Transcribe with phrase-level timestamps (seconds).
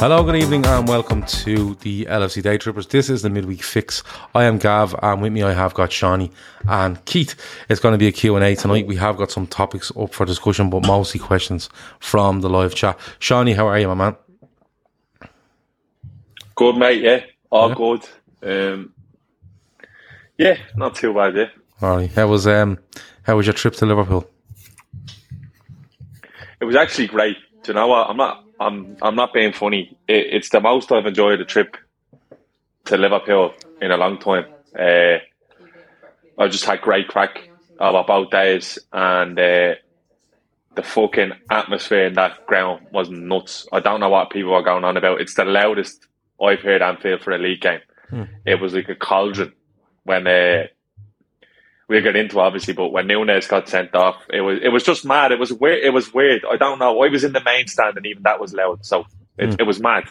[0.00, 2.86] Hello, good evening, and welcome to the LFC Day Trippers.
[2.86, 4.02] This is the midweek fix.
[4.34, 6.30] I am Gav, and with me I have got Shawnee
[6.66, 7.34] and Keith.
[7.68, 8.86] It's going to be a Q&A tonight.
[8.86, 12.98] We have got some topics up for discussion, but mostly questions from the live chat.
[13.18, 14.16] Shawnee, how are you, my man?
[16.54, 17.20] Good, mate, yeah.
[17.50, 17.74] All yeah.
[17.74, 18.08] good.
[18.42, 18.94] Um,
[20.38, 21.48] yeah, not too bad, yeah.
[21.82, 22.10] All right.
[22.10, 22.78] How was, um,
[23.24, 24.26] how was your trip to Liverpool?
[26.58, 27.36] It was actually great.
[27.64, 28.08] Do you know what?
[28.08, 29.96] I'm not I'm I'm not being funny.
[30.06, 31.76] It, it's the most I've enjoyed a trip
[32.84, 34.44] to Liverpool in a long time.
[34.78, 35.18] Uh,
[36.38, 37.48] I just had great crack
[37.78, 39.74] of both days, and uh,
[40.74, 43.66] the fucking atmosphere in that ground was nuts.
[43.72, 45.20] I don't know what people are going on about.
[45.20, 46.06] It's the loudest
[46.42, 47.80] I've heard Anfield for a league game.
[48.10, 48.24] Hmm.
[48.44, 49.52] It was like a cauldron
[50.04, 50.66] when uh,
[51.90, 55.04] we'll get into obviously, but when Nunez got sent off, it was it was just
[55.04, 55.32] mad.
[55.32, 55.84] It was weird.
[55.84, 56.44] It was weird.
[56.50, 57.02] I don't know.
[57.02, 58.86] I was in the main stand, and even that was loud.
[58.86, 59.04] So
[59.36, 59.60] it, mm.
[59.60, 60.04] it was mad.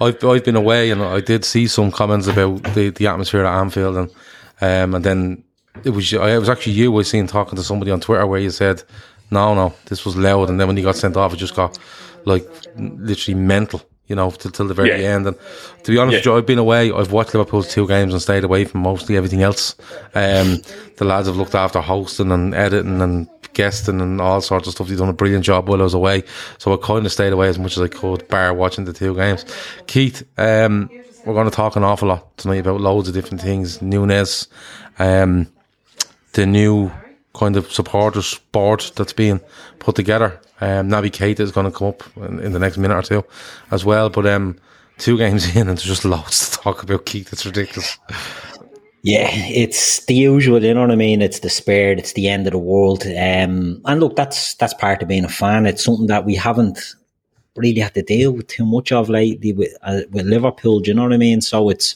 [0.00, 3.60] I've I've been away, and I did see some comments about the, the atmosphere at
[3.60, 4.10] Anfield, and
[4.62, 5.44] um, and then
[5.84, 8.50] it was it was actually you I seen talking to somebody on Twitter where you
[8.50, 8.82] said,
[9.30, 11.78] no, no, this was loud, and then when he got sent off, it just got
[12.24, 15.14] like literally mental you know, till, till the very yeah.
[15.14, 15.26] end.
[15.26, 15.36] And
[15.84, 16.18] to be honest yeah.
[16.18, 16.90] with you, I've been away.
[16.90, 19.76] I've watched Liverpool's two games and stayed away from mostly everything else.
[20.14, 20.62] Um,
[20.96, 24.88] the lads have looked after hosting and editing and guesting and all sorts of stuff.
[24.88, 26.24] They've done a brilliant job while I was away.
[26.58, 29.14] So I kind of stayed away as much as I could, bar watching the two
[29.14, 29.44] games.
[29.86, 30.90] Keith, um,
[31.24, 33.82] we're going to talk an awful lot tonight about loads of different things.
[33.82, 34.48] Nunez,
[34.98, 35.46] um,
[36.32, 36.90] the new
[37.38, 39.40] kind of supporters board that's being
[39.78, 40.40] put together.
[40.60, 43.24] Um, Naby Keita is going to come up in, in, the next minute or two
[43.70, 44.10] as well.
[44.10, 44.58] But um,
[44.98, 47.06] two games in, and there's just loads to talk about.
[47.06, 47.98] Keith, it's ridiculous.
[49.02, 50.62] Yeah, it's the usual.
[50.62, 51.22] You know what I mean?
[51.22, 51.92] It's despair.
[51.92, 53.04] It's the end of the world.
[53.06, 55.66] Um, and look, that's that's part of being a fan.
[55.66, 56.80] It's something that we haven't
[57.58, 60.80] really had to deal with too much of lately with uh, with Liverpool.
[60.80, 61.40] Do you know what I mean?
[61.40, 61.94] So it's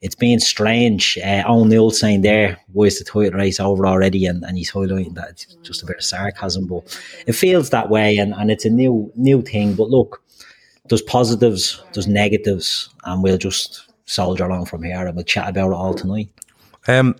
[0.00, 1.18] it's been strange.
[1.18, 4.26] Uh, O'Neill saying there, why is the title race over already?
[4.26, 6.84] And, and he's highlighting that it's just a bit of sarcasm, but
[7.26, 9.74] it feels that way, and, and it's a new new thing.
[9.74, 10.22] But look,
[10.88, 15.70] there's positives, there's negatives, and we'll just soldier along from here, and we'll chat about
[15.70, 16.28] it all tonight.
[16.86, 17.16] Um,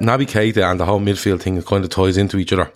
[0.00, 2.72] Naby Keita and the whole midfield thing kind of ties into each other.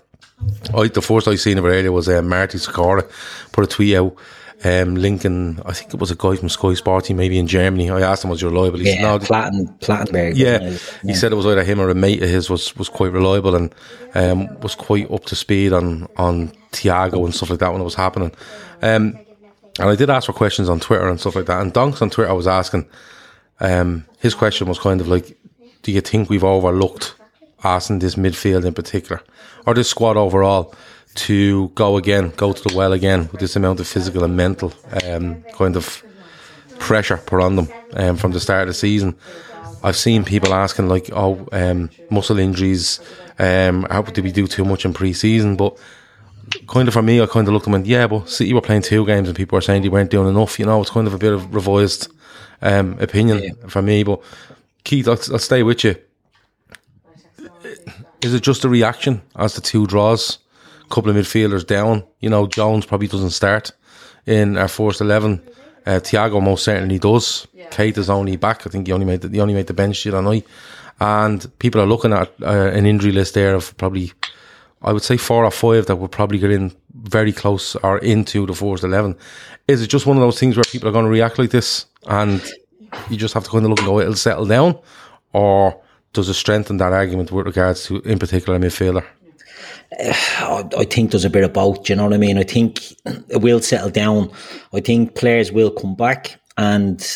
[0.75, 3.11] I, the first I seen of it earlier was uh, Marty Sakara
[3.53, 4.17] put a tweet out
[4.65, 7.91] um, linking, I think it was a guy from Sky Sporty, maybe in Germany.
[7.91, 8.79] I asked him, was you reliable?
[8.79, 10.37] He yeah, said, no, Platten, Plettenberg.
[10.37, 12.89] Yeah, yeah, he said it was either him or a mate of his was, was
[12.89, 13.75] quite reliable and
[14.15, 17.85] um, was quite up to speed on, on Thiago and stuff like that when it
[17.85, 18.33] was happening.
[18.83, 19.19] Um,
[19.79, 21.61] and I did ask for questions on Twitter and stuff like that.
[21.61, 22.89] And Donks on Twitter was asking,
[23.61, 25.37] um, his question was kind of like,
[25.83, 27.15] do you think we've overlooked
[27.65, 29.23] asking this midfield in particular,
[29.67, 30.75] or this squad overall?
[31.17, 34.73] to go again, go to the well again with this amount of physical and mental
[35.05, 36.05] um, kind of
[36.79, 39.17] pressure put on them um, from the start of the season.
[39.83, 43.01] I've seen people asking like, "Oh, um, muscle injuries.
[43.39, 45.79] Um, how did we do too much in pre-season?" But
[46.67, 48.61] kind of for me, I kind of looked at them and yeah, but City were
[48.61, 50.59] playing two games and people were saying they weren't doing enough.
[50.59, 52.09] You know, it's kind of a bit of revised
[52.63, 53.69] um, opinion yeah.
[53.69, 54.03] for me.
[54.03, 54.23] But
[54.85, 55.97] Keith, I'll, I'll stay with you.
[58.27, 60.39] Is it just a reaction as the two draws?
[60.85, 62.03] A couple of midfielders down.
[62.19, 63.71] You know, Jones probably doesn't start
[64.27, 65.41] in our first eleven.
[65.87, 67.47] Uh, Thiago most certainly does.
[67.55, 67.69] Yeah.
[67.71, 68.67] Keita is only back.
[68.67, 70.45] I think he only made the, he only made the bench the other night.
[70.99, 74.13] And people are looking at uh, an injury list there of probably,
[74.83, 76.73] I would say four or five that would probably get in
[77.03, 79.17] very close or into the first 11.
[79.69, 81.87] Is it just one of those things where people are going to react like this
[82.09, 82.43] and
[83.09, 84.77] you just have to kind of look and go, it'll settle down?
[85.33, 85.81] Or
[86.17, 89.05] does it strengthen that argument with regards to, in particular, a midfielder?
[89.93, 91.89] I think there's a bit of both.
[91.89, 92.39] you know what I mean?
[92.39, 92.81] I think
[93.29, 94.31] it will settle down.
[94.75, 97.07] I think players will come back, and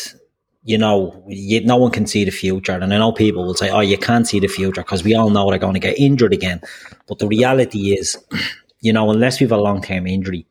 [0.63, 2.71] you know, you, no one can see the future.
[2.71, 5.29] And I know people will say, "Oh, you can't see the future," because we all
[5.29, 6.61] know they're going to get injured again.
[7.07, 8.17] But the reality is,
[8.81, 10.45] you know, unless we have a long term injury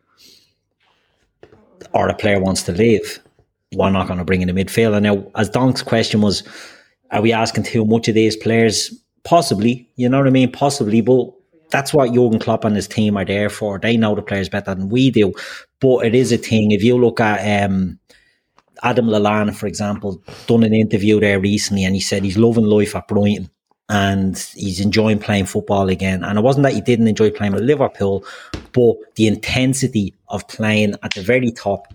[1.93, 3.20] or a player wants to leave,
[3.73, 5.00] we're not going to bring in a midfielder.
[5.00, 6.43] Now, as Donk's question was,
[7.10, 8.94] are we asking too much of these players?
[9.24, 10.50] Possibly, you know what I mean?
[10.50, 11.30] Possibly, but
[11.70, 13.78] that's what Jurgen Klopp and his team are there for.
[13.78, 15.32] They know the players better than we do.
[15.80, 16.72] But it is a thing.
[16.72, 17.98] If you look at um,
[18.82, 22.96] Adam Lallana, for example, done an interview there recently, and he said he's loving life
[22.96, 23.50] at Brighton
[23.88, 26.22] and he's enjoying playing football again.
[26.22, 28.24] And it wasn't that he didn't enjoy playing with Liverpool,
[28.72, 31.92] but the intensity of playing at the very top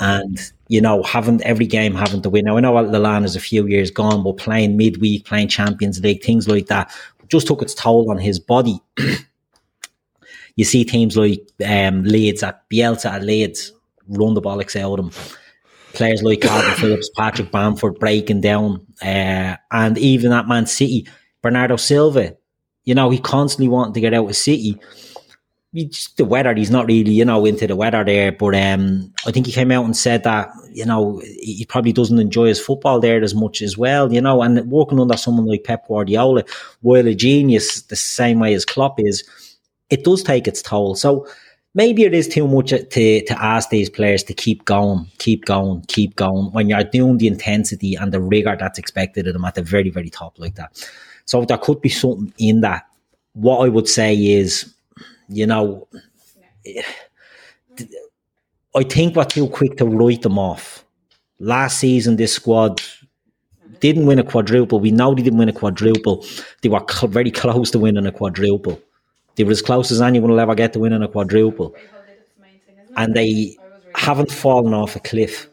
[0.00, 2.44] and you know having every game having to win.
[2.44, 6.22] Now I know Lallana is a few years gone, but playing midweek, playing Champions League,
[6.22, 6.94] things like that
[7.26, 8.80] just took its toll on his body.
[10.56, 13.72] you see teams like um, Leeds at Bielsa at Leeds
[14.06, 15.24] run the bollocks out of them.
[15.92, 21.08] Players like Calvin Phillips, Patrick Bamford breaking down, uh, and even at Man City,
[21.42, 22.36] Bernardo Silva.
[22.84, 24.80] You know he constantly wanted to get out of City.
[25.72, 28.32] Just the weather, he's not really, you know, into the weather there.
[28.32, 32.18] But um, I think he came out and said that, you know, he probably doesn't
[32.18, 34.42] enjoy his football there as much as well, you know.
[34.42, 36.42] And working under someone like Pep Guardiola,
[36.80, 39.22] while a genius the same way as Klopp is,
[39.90, 40.96] it does take its toll.
[40.96, 41.28] So
[41.74, 45.84] maybe it is too much to, to ask these players to keep going, keep going,
[45.86, 49.54] keep going when you're doing the intensity and the rigor that's expected of them at
[49.54, 50.84] the very, very top like that.
[51.26, 52.88] So there could be something in that.
[53.34, 54.74] What I would say is
[55.30, 55.88] you know,
[58.74, 60.84] I think we're too quick to write them off.
[61.38, 62.82] Last season, this squad
[63.80, 64.80] didn't win a quadruple.
[64.80, 66.24] We know they didn't win a quadruple.
[66.62, 68.80] They were cl- very close to winning a quadruple.
[69.36, 71.74] They were as close as anyone will ever get to winning a quadruple.
[72.96, 73.56] And they
[73.94, 75.48] haven't fallen off a cliff.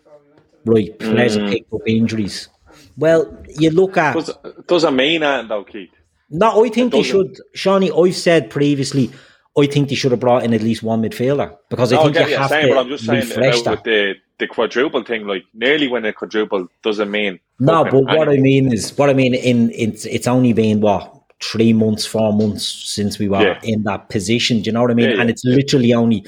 [0.66, 1.50] Right, players mm.
[1.50, 2.50] picked up injuries.
[2.98, 4.16] Well, you look at.
[4.16, 4.32] Does,
[4.66, 5.92] doesn't mean that, though, Keith.
[6.30, 7.40] No, I think they should.
[7.54, 9.12] Shawnee, I've said previously,
[9.58, 12.18] I think they should have brought in at least one midfielder because I no, think
[12.18, 15.26] I you have saying, to but I'm just saying about with the the quadruple thing.
[15.26, 17.84] Like nearly when a quadruple doesn't mean no.
[17.84, 21.74] But what I mean is, what I mean in it's it's only been what three
[21.74, 23.60] months, four months since we were yeah.
[23.64, 24.62] in that position.
[24.62, 25.10] Do you know what I mean?
[25.10, 25.22] Yeah, yeah.
[25.22, 26.26] And it's literally only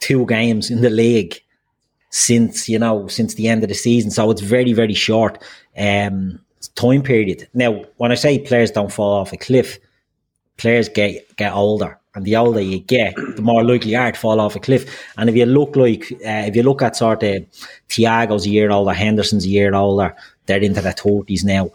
[0.00, 1.40] two games in the league
[2.10, 4.10] since you know since the end of the season.
[4.12, 5.42] So it's very very short
[5.76, 6.40] um,
[6.76, 7.48] time period.
[7.52, 9.78] Now, when I say players don't fall off a cliff,
[10.56, 14.18] players get get older and the older you get, the more likely you are to
[14.18, 15.04] fall off a cliff.
[15.16, 17.44] And if you look like, uh, if you look at sort of
[17.88, 20.14] Thiago's a year older, Henderson's a year older,
[20.46, 21.70] they're into their thirties now.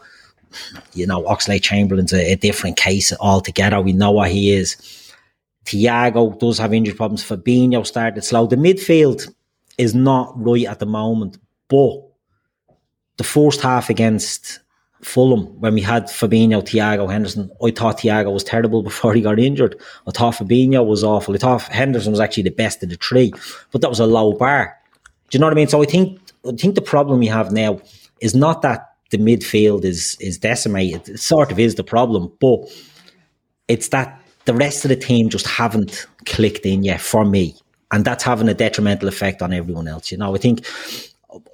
[0.94, 3.80] You know, Oxlade Chamberlain's a, a, different case altogether.
[3.80, 4.76] We know what he is.
[5.64, 7.24] Thiago does have injury problems.
[7.24, 8.46] Fabinho started slow.
[8.46, 9.32] The midfield
[9.78, 12.02] is not right at the moment, but
[13.16, 14.60] the first half against
[15.02, 17.50] Fulham when we had Fabinho, Thiago, Henderson.
[17.62, 19.76] I thought Thiago was terrible before he got injured.
[20.06, 21.34] I thought Fabinho was awful.
[21.34, 23.32] I thought Henderson was actually the best of the three,
[23.70, 24.76] but that was a low bar.
[25.30, 25.68] Do you know what I mean?
[25.68, 27.80] So I think I think the problem we have now
[28.20, 31.08] is not that the midfield is is decimated.
[31.08, 32.60] It sort of is the problem, but
[33.68, 37.54] it's that the rest of the team just haven't clicked in yet for me,
[37.92, 40.10] and that's having a detrimental effect on everyone else.
[40.10, 40.64] You know, I think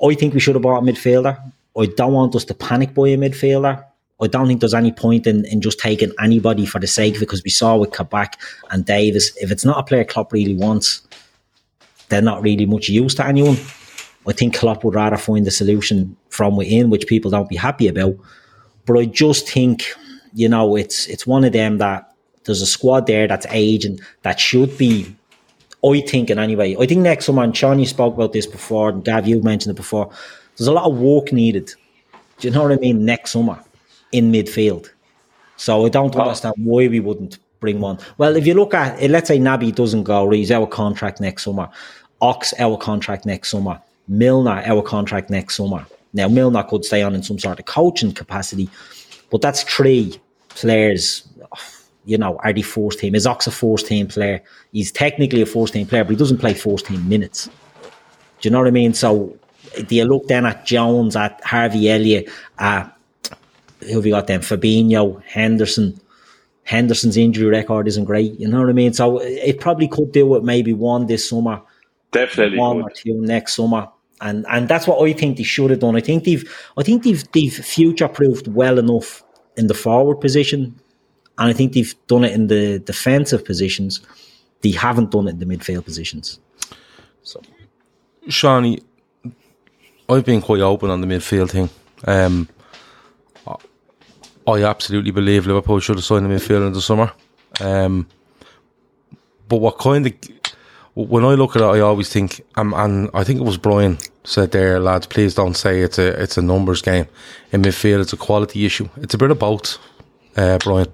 [0.04, 1.38] I think we should have bought a midfielder.
[1.79, 3.85] I don't want us to panic buy a midfielder.
[4.21, 7.23] I don't think there's any point in, in just taking anybody for the sake of
[7.23, 8.38] it because we saw with Kabak
[8.71, 11.02] and Davies, if it's not a player Klopp really wants,
[12.09, 13.57] they're not really much use to anyone.
[14.26, 17.88] I think Klopp would rather find the solution from within, which people don't be happy
[17.88, 18.14] about.
[18.87, 19.93] But I just think,
[20.35, 22.14] you know, it's it's one of them that
[22.45, 25.17] there's a squad there that's aging that should be
[25.85, 26.76] I think in anyway.
[26.79, 29.76] I think next summer, and you spoke about this before, and Gav, you mentioned it
[29.76, 30.12] before.
[30.56, 31.73] There's a lot of work needed.
[32.38, 33.04] Do you know what I mean?
[33.04, 33.62] Next summer
[34.12, 34.90] in midfield.
[35.56, 37.99] So I don't understand why we wouldn't bring one.
[38.18, 41.44] Well, if you look at it, let's say Naby doesn't go, he's our contract next
[41.44, 41.68] summer.
[42.21, 43.80] Ox our contract next summer.
[44.09, 45.87] Milner our contract next summer.
[46.12, 48.68] Now Milner could stay on in some sort of coaching capacity,
[49.30, 51.26] but that's three players.
[52.04, 53.14] You know, are the first team?
[53.14, 54.42] Is Ox a first team player?
[54.73, 57.47] He's technically a first team player, but he doesn't play first team minutes.
[57.47, 58.92] Do you know what I mean?
[58.92, 59.38] So
[59.88, 62.97] you look then at Jones, at Harvey Elliott, at
[63.81, 64.41] who have you got then?
[64.41, 65.99] Fabinho, Henderson.
[66.64, 68.38] Henderson's injury record isn't great.
[68.38, 68.93] You know what I mean?
[68.93, 71.61] So it probably could do with maybe one this summer,
[72.12, 72.59] Definitely.
[72.59, 72.87] one would.
[72.87, 73.88] or two next summer,
[74.21, 75.97] and and that's what I think they should have done.
[75.97, 79.25] I think they've I think they've they've future proofed well enough
[79.57, 80.79] in the forward position,
[81.38, 84.00] and I think they've done it in the defensive positions.
[84.61, 86.38] They haven't done it in the midfield positions.
[87.25, 87.41] So
[88.29, 88.83] Shawnee,
[90.12, 91.71] I've been quite open on the midfield thing.
[92.07, 92.49] Um,
[94.47, 97.12] I- absolutely believe Liverpool should have signed the midfield in the summer.
[97.61, 98.07] Um,
[99.49, 100.12] but what kind of
[100.95, 103.99] when I look at it, I always think, um, and I think it was Brian
[104.25, 107.07] said there, lads, please don't say it's a it's a numbers game.
[107.50, 108.88] In midfield, it's a quality issue.
[108.97, 109.78] It's a bit of both,
[110.37, 110.88] uh, Brian,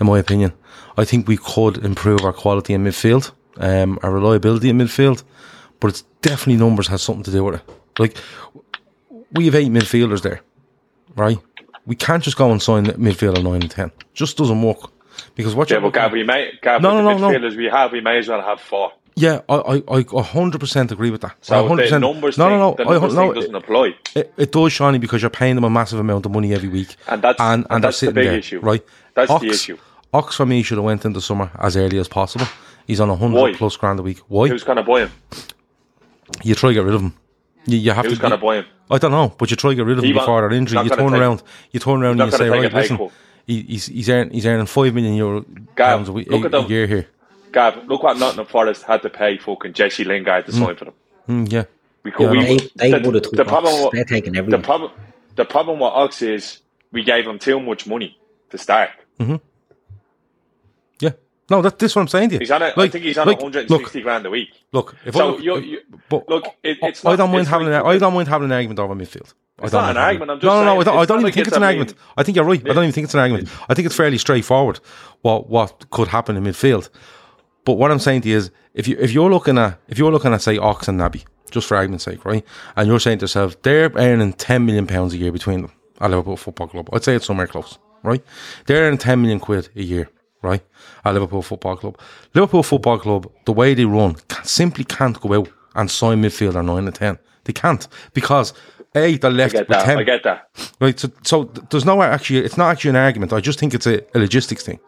[0.00, 0.52] in my opinion.
[0.96, 5.22] I think we could improve our quality in midfield, um, our reliability in midfield,
[5.80, 7.62] but it's definitely numbers has something to do with it.
[7.98, 8.16] Like
[9.34, 10.40] we have eight midfielders there,
[11.16, 11.38] right?
[11.86, 13.90] We can't just go and sign midfielder nine and ten.
[14.14, 14.90] Just doesn't work
[15.34, 17.38] because what Yeah, but Gav, we may, Gav, No, no, the no, no.
[17.38, 18.92] midfielders we have, we may as well have four.
[19.16, 21.36] Yeah, I, I, I 100% agree with that.
[21.40, 23.94] So 100%, the numbers no, thing, no, no, the I- numbers no, thing doesn't apply.
[24.16, 26.96] it, it does, Shawnee, because you're paying them a massive amount of money every week,
[27.06, 28.58] And that's- and, and they're that's the big there, issue.
[28.60, 28.84] right?
[29.14, 29.76] That's the issue.
[30.12, 32.46] Ox for me should have went in the summer as early as possible.
[32.86, 34.18] He's on a hundred plus grand a week.
[34.28, 34.48] Why?
[34.48, 35.10] Who's going to buy him?
[36.42, 37.14] you try to get rid of him.
[37.66, 38.20] You, you have Who's to.
[38.20, 38.66] going to buy him?
[38.90, 40.50] I don't know, but you try to get rid of He him won't- before their
[40.50, 40.74] he's injury.
[40.76, 41.42] not You turn take- around,
[41.72, 43.12] you turn around and you say, right, listen, cut.
[43.46, 45.40] he's he's earning he's earning five million euro
[45.74, 46.64] Gav, pounds a, week, look a, at them.
[46.66, 47.06] a year here.
[47.52, 50.94] Gav, look what Nottingham Forest had to pay fucking Jesse Lingard to sign for them.
[51.28, 51.64] Mm, yeah,
[52.02, 53.80] We could, Yeah, we, They, they the, would have took the problem.
[53.82, 54.90] wa- They're taking the problem.
[55.36, 56.58] The problem with Ox is
[56.92, 58.18] we gave him too much money
[58.50, 58.90] to start.
[59.18, 59.38] yeah.
[61.50, 62.38] No, that this is what I'm saying to you.
[62.40, 62.62] He's on.
[62.62, 64.48] A, I Like- think he's on like, 160 grand a week.
[64.72, 64.96] Look, look.
[65.04, 67.68] If I So look, you, you but look, it, it's I not, don't mind having
[67.68, 69.34] like- an, I don't mind having an argument over midfield.
[69.58, 70.30] I It's don't not an argument.
[70.32, 70.80] I'm just no, no, no.
[70.80, 71.90] I don't, I don't even like think it's an a argument.
[71.92, 72.60] mean- I think you're right.
[72.62, 73.48] I don't even think it's an argument.
[73.68, 74.80] I think it's fairly straightforward
[75.22, 76.88] what what could happen in midfield.
[77.64, 80.10] But what I'm saying to you is, if you if you're looking at if you're
[80.12, 82.44] looking at say Ox and Naby, just for argument's sake, right,
[82.76, 86.10] and you're saying to yourself they're earning 10 million pounds a year between them at
[86.10, 88.22] Liverpool Football Club, I'd say it's somewhere close, right?
[88.66, 90.10] They're earning 10 million quid a year,
[90.44, 90.62] right,
[91.04, 91.98] at Liverpool Football Club.
[92.34, 96.64] Liverpool Football Club, the way they run, can, simply can't go out and sign midfielder
[96.64, 97.18] nine and 10.
[97.44, 98.52] They can't because
[98.94, 99.84] a they're I get that.
[99.84, 100.48] 10 I get that.
[100.80, 103.32] Right, so, so there's no actually, it's not actually an argument.
[103.32, 104.78] I just think it's a, a logistics thing.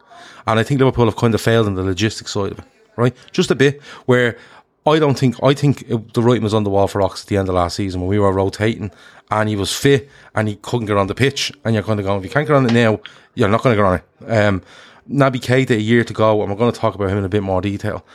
[0.45, 3.15] And I think Liverpool have kind of failed in the logistics side of it, right?
[3.31, 4.37] Just a bit where
[4.85, 7.27] I don't think, I think it, the writing was on the wall for Ox at
[7.27, 8.91] the end of last season when we were rotating
[9.29, 11.51] and he was fit and he couldn't get on the pitch.
[11.65, 13.01] And you're kind of going, if you can't get on it now,
[13.35, 14.31] you're not going to get on it.
[14.31, 14.63] Um,
[15.09, 17.29] Naby Keita a year to go, and we're going to talk about him in a
[17.29, 18.05] bit more detail.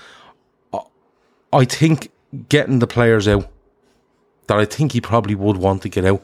[1.53, 2.11] I- think
[2.49, 3.49] getting the players out
[4.47, 6.23] that I think he probably would want to get out,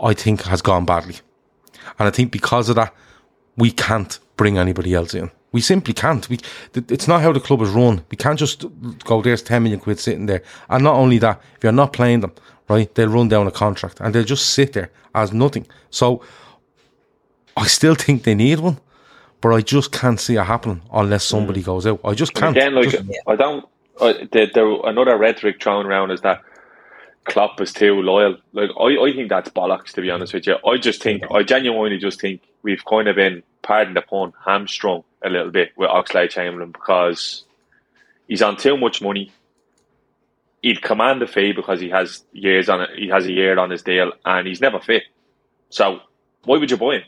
[0.00, 1.16] I think has gone badly.
[1.98, 2.94] And I think because of that,
[3.56, 5.30] we can't bring anybody else in.
[5.52, 6.28] We simply can't.
[6.28, 6.38] We,
[6.74, 8.04] it's not how the club is run.
[8.10, 8.64] We can't just
[9.04, 10.42] go, there's 10 million quid sitting there.
[10.68, 12.32] And not only that, if you're not playing them,
[12.68, 15.66] right, they'll run down a contract and they'll just sit there as nothing.
[15.90, 16.22] So
[17.56, 18.78] I still think they need one,
[19.40, 22.00] but I just can't see it happening unless somebody goes out.
[22.04, 22.56] I just can't.
[22.56, 23.64] Again, like Just- I don't.
[23.98, 26.42] Uh, the, the, another rhetoric thrown around is that
[27.24, 28.36] Klopp is too loyal.
[28.52, 29.92] Like I, I think that's bollocks.
[29.92, 33.16] To be honest with you, I just think I genuinely just think we've kind of
[33.16, 37.44] been, pardon the pun, hamstrung a little bit with Oxlade Chamberlain because
[38.28, 39.32] he's on too much money.
[40.62, 42.90] He'd command a fee because he has years on it.
[42.96, 45.04] He has a year on his deal, and he's never fit.
[45.70, 46.00] So
[46.44, 47.02] why would you buy him?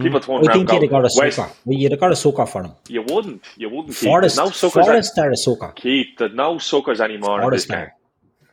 [0.00, 1.52] People turn I around think you'd have got a "Where's-" sucker.
[1.64, 2.72] Well, you'd have got a sucker for him.
[2.88, 3.44] You wouldn't.
[3.56, 3.88] You wouldn't.
[3.96, 4.08] Keith.
[4.08, 4.86] Forest, There's no suckers.
[4.86, 5.72] Forest are a sucker.
[5.76, 7.40] Keith, there's no suckers anymore.
[7.42, 7.78] Forest game.
[7.78, 7.92] are.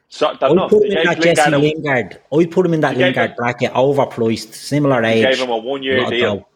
[0.09, 0.69] So, I'd not.
[0.69, 2.19] put him in that Jesse Lingard, Lingard.
[2.33, 5.25] I'd put him in that Lingard him- bracket, overpriced, similar age.
[5.25, 6.35] gave him a one-year Lot deal.
[6.35, 6.47] dough.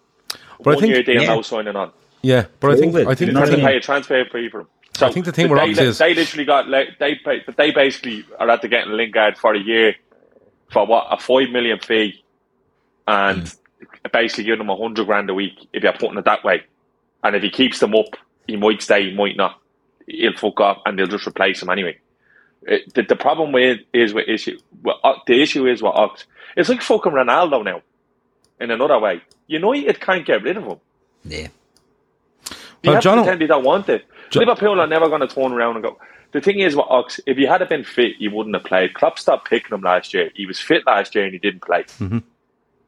[0.62, 1.36] But I one think- year deal, Yeah.
[1.36, 1.92] no signing on.
[2.22, 3.72] yeah, but I think, I think, They You the had to I thing- mean?
[3.72, 4.68] pay a transfer fee for him.
[4.96, 7.16] So I think the thing they, with Ox they, is- they literally got like, they
[7.16, 9.96] pay, but they basically are at the getting Lingard for a year
[10.72, 12.24] for what a five million fee,
[13.08, 13.58] and Mm.
[14.12, 16.64] Basically giving them a hundred grand a week if you're putting it that way.
[17.24, 18.16] And if he keeps them up,
[18.48, 19.60] he might stay, he might not.
[20.08, 21.98] He'll fuck off, and they'll just replace him anyway.
[22.64, 24.58] It, the, the problem with is with issue.
[24.84, 26.26] Well, uh, the issue is what Ox.
[26.56, 27.82] It's like fucking Ronaldo now.
[28.60, 30.78] In another way, United can't get rid of him.
[31.24, 31.48] Yeah.
[32.50, 34.06] You Well, have John- to pretend you don't want it.
[34.30, 35.98] Jo- Liverpool are never going to turn around and go.
[36.32, 38.94] The thing is, with Ox, if he had been fit, he wouldn't have played.
[38.94, 40.30] Klopp stopped picking him last year.
[40.36, 41.84] He was fit last year and he didn't play.
[42.00, 42.20] Mm-hmm.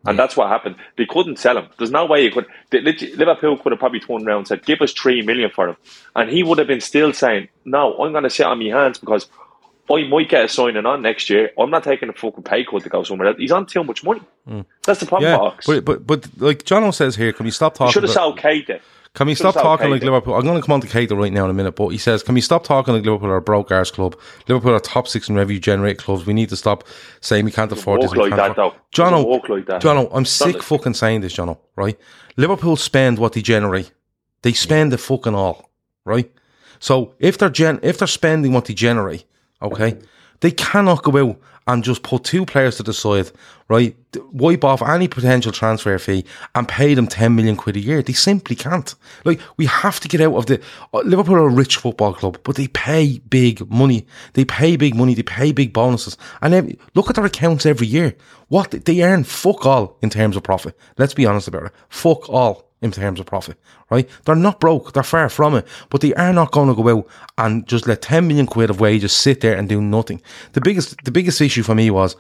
[0.06, 0.76] And that's what happened.
[0.98, 1.68] They couldn't sell him.
[1.78, 2.46] There's no way you could.
[2.70, 5.76] they- Liverpool could have probably turned around and said, "Give us three million for him,"
[6.16, 8.98] and he would have been still saying, "No, I'm going to sit on my hands
[8.98, 9.28] because
[9.92, 11.52] I might get a signing on next year.
[11.60, 13.38] I'm not taking a fucking pay cut to go somewhere else.
[13.40, 14.22] He's on too much money.
[14.84, 15.68] That's the problem, Mm.
[15.68, 17.92] Yeah, but but but like Jono says here, can we stop talking?
[17.92, 18.80] should have about- sold Keita.
[19.14, 20.04] Can we stop talking like.
[20.04, 20.36] Liverpool?
[20.36, 22.22] I'm going to come on to Keita right now in a minute, but he says,
[22.24, 24.18] can we stop talking like Liverpool are a broke arse club?
[24.48, 26.26] Liverpool are top six in revenue generate clubs.
[26.26, 26.84] We need to stop
[27.20, 28.12] saying we can't afford this.
[28.12, 29.02] walk like that, afford-" though.
[29.04, 29.82] Jono, walk like that.
[29.82, 31.98] Jono, I'm sick fucking saying this, Jono, right?
[32.38, 33.92] Liverpool spend what they generate.
[34.44, 35.70] They spend the fucking all,
[36.06, 36.32] right?
[36.80, 39.26] So if they're gen- if they're spending what they generate,
[39.62, 40.06] okay, mm-hmm.
[40.42, 43.32] They cannot go out and just put two players to the side,
[43.68, 43.96] right?
[44.32, 48.02] Wipe off any potential transfer fee and pay them ten million quid a year.
[48.02, 48.96] They simply can't.
[49.24, 50.60] Like we have to get out of the
[50.94, 54.08] uh, Liverpool are a rich football club, but they pay big money.
[54.34, 55.14] They pay big money.
[55.14, 56.18] They pay big bonuses.
[56.42, 58.16] And every, look at their accounts every year.
[58.48, 60.76] What they earn, fuck all in terms of profit.
[60.98, 61.72] Let's be honest about it.
[61.90, 63.58] Fuck all in terms of profit,
[63.90, 64.10] right?
[64.26, 67.08] They're not broke, they're far from it, but they are not going to go out
[67.38, 70.22] and just let 10 million quid of wages sit there and do nothing.
[70.54, 72.16] The biggest, the biggest issue for me was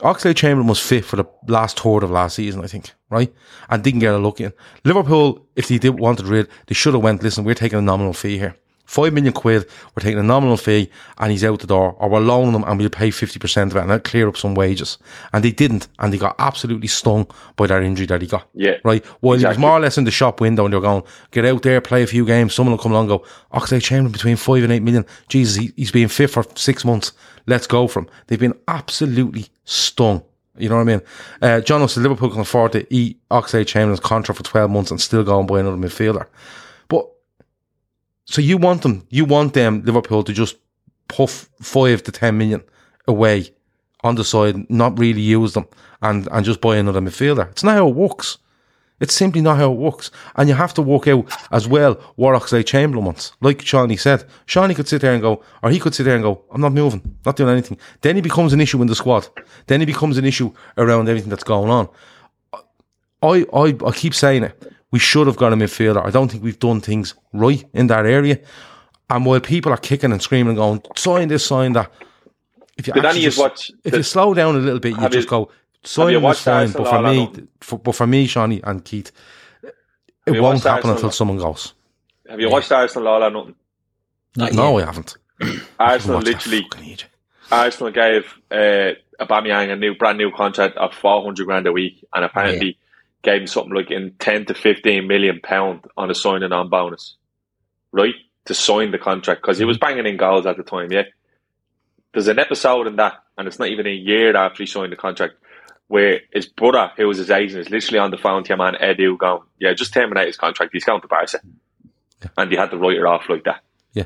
[0.00, 3.32] Oxlade Chamberlain was fit for the last third of last season, I think, right?
[3.70, 4.52] And didn't get a look in.
[4.84, 8.12] Liverpool, if they did wanted rid, they should have went, listen, we're taking a nominal
[8.12, 8.56] fee here.
[8.84, 12.20] Five million quid, we're taking a nominal fee and he's out the door, or we're
[12.20, 14.98] loaning him and we'll pay 50% of it and clear up some wages.
[15.32, 17.26] And they didn't, and they got absolutely stung
[17.56, 18.46] by that injury that he got.
[18.54, 19.04] Yeah, Right?
[19.20, 21.62] Well, he was more or less in the shop window and they're going, get out
[21.62, 24.62] there, play a few games, someone will come along and go, Oxlade Chamberlain between five
[24.62, 25.06] and eight million.
[25.28, 27.12] Jesus, he, he's been fit for six months.
[27.46, 28.08] Let's go for him.
[28.26, 30.22] They've been absolutely stung.
[30.56, 31.00] You know what I mean?
[31.42, 35.00] Uh, John said Liverpool can afford to eat Oxlade Chamberlain's contract for 12 months and
[35.00, 36.26] still go and buy another midfielder.
[38.26, 40.56] So you want them, you want them, Liverpool, to just
[41.08, 42.62] puff five to 10 million
[43.06, 43.50] away
[44.02, 45.66] on the side, not really use them
[46.02, 47.50] and, and just buy another midfielder.
[47.50, 48.38] It's not how it works.
[49.00, 50.10] It's simply not how it works.
[50.36, 53.32] And you have to work out as well what Oxlade Chamberlain wants.
[53.40, 56.22] Like Shawnee said, Shawnee could sit there and go, or he could sit there and
[56.22, 57.78] go, I'm not moving, not doing anything.
[58.02, 59.28] Then he becomes an issue in the squad.
[59.66, 61.88] Then he becomes an issue around everything that's going on.
[63.22, 64.73] I, I, I keep saying it.
[64.94, 66.06] We should have got a midfielder.
[66.06, 68.38] I don't think we've done things right in that area.
[69.10, 71.90] And while people are kicking and screaming and going, sign this, sign that.
[72.78, 75.08] If you Did actually just- watch if the- you slow down a little bit, you
[75.08, 75.50] just you- go,
[75.82, 76.70] sign you him is watched fine.
[76.70, 77.48] But for me, along?
[77.60, 79.10] for, but for me, Shawnee and Keith,
[80.26, 80.94] it won't happen Arsenal?
[80.94, 81.74] until someone goes.
[82.30, 83.56] Have you watched Arsenal all or nothing?
[84.36, 84.84] Not No, yet.
[84.86, 85.16] I haven't.
[85.80, 87.04] Arsenal Watch that literally, fucking idiot.
[87.50, 92.04] Arsenal gave uh, Aubameyang a new, brand new contract of four hundred grand a week,
[92.14, 92.78] and apparently
[93.24, 97.16] gave him something like in ten to fifteen million pound on a signing on bonus,
[97.92, 98.14] right?
[98.46, 100.92] To sign the contract because he was banging in goals at the time.
[100.92, 101.04] Yeah,
[102.12, 104.96] there's an episode in that, and it's not even a year after he signed the
[104.96, 105.34] contract,
[105.88, 108.74] where his brother, who was his agent, is literally on the phone to your man
[108.80, 110.72] Edu going, "Yeah, just terminate his contract.
[110.72, 111.40] He's going to Barca,"
[112.36, 113.62] and he had to write it off like that.
[113.94, 114.04] Yeah.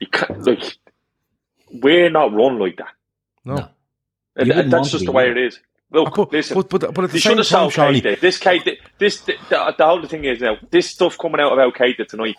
[0.00, 0.78] You can't like.
[1.72, 2.92] We're not run like that.
[3.44, 3.54] No.
[3.54, 3.68] No.
[4.36, 5.58] And wouldn't that's just the way it is.
[5.92, 6.54] Look, But, listen.
[6.54, 8.18] but, but, but at the same should have time, sold Keita.
[8.20, 10.56] This Keita, this the, the, the whole thing is now.
[10.70, 12.36] This stuff coming out about Keita tonight,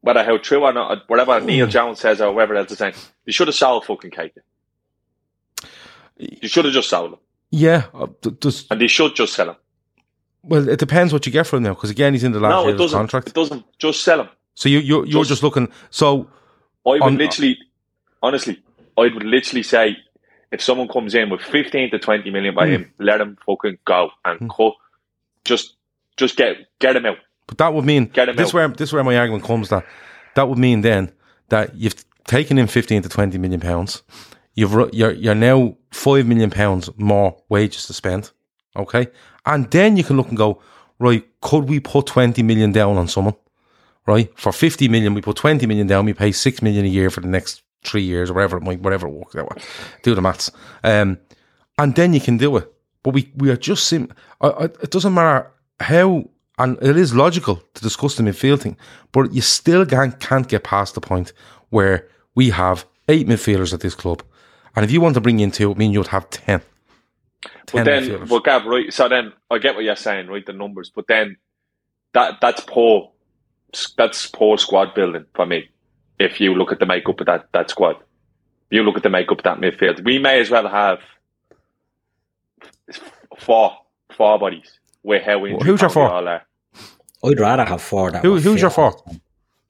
[0.00, 1.44] whether how true or not, whatever mm.
[1.44, 2.94] Neil Jones says or whatever else is saying,
[3.26, 4.38] they should have sold fucking Keita.
[6.18, 7.18] You should have just sold him,
[7.50, 8.06] yeah, uh,
[8.70, 9.56] and they should just sell him.
[10.42, 12.50] well, it depends what you get from him now, because again, he's in the last
[12.52, 12.98] No, year it of his doesn't.
[12.98, 13.28] contract.
[13.28, 13.78] It doesn't.
[13.78, 14.28] Just sell him.
[14.54, 16.30] So you, you, you're Just- just looking, so,
[16.86, 17.58] I would On- uh, literally,
[18.22, 18.62] honestly,
[18.96, 19.98] I would literally say
[20.52, 22.72] if someone comes in with fifteen to twenty million by Hmm.
[22.72, 24.74] him, let him fucking go and cut.
[25.44, 25.74] Just,
[26.16, 27.18] just get get him out.
[27.46, 28.54] But that would mean Get him this out.
[28.54, 29.84] where this where my argument comes that
[30.34, 31.12] that would mean then
[31.48, 31.94] that you've
[32.26, 34.02] taken in fifteen to twenty million pounds.
[34.54, 38.30] You've you're you're now five million pounds more wages to spend.
[38.76, 39.06] Okay,
[39.46, 40.60] and then you can look and go
[40.98, 41.24] right.
[41.40, 43.34] Could we put twenty million down on someone?
[44.06, 46.04] Right for fifty million, we put twenty million down.
[46.04, 48.80] We pay six million a year for the next three years or whatever it might,
[48.80, 49.64] whatever it works out.
[50.02, 50.50] Do the maths,
[50.84, 51.18] um,
[51.78, 52.72] and then you can do it.
[53.02, 54.12] But we we are just sim.
[54.40, 58.76] I, I, it doesn't matter how, and it is logical to discuss the midfield thing,
[59.12, 61.32] but you still can't, can't get past the point
[61.70, 64.22] where we have eight midfielders at this club,
[64.74, 66.62] and if you want to bring in two, it means you'd have ten.
[67.72, 68.92] But then, but Gav, right?
[68.92, 70.44] So then, I get what you're saying, right?
[70.44, 71.36] The numbers, but then
[72.14, 73.12] that that's poor.
[73.98, 75.68] That's poor squad building for me.
[76.18, 77.96] If you look at the makeup of that that squad,
[78.70, 80.04] you look at the makeup of that midfield.
[80.04, 81.00] We may as well have
[83.38, 83.76] four
[84.16, 86.10] four bodies with how injury Who's your four?
[87.24, 88.10] I'd rather have four.
[88.10, 88.60] That Who, who's fit.
[88.60, 88.94] your four?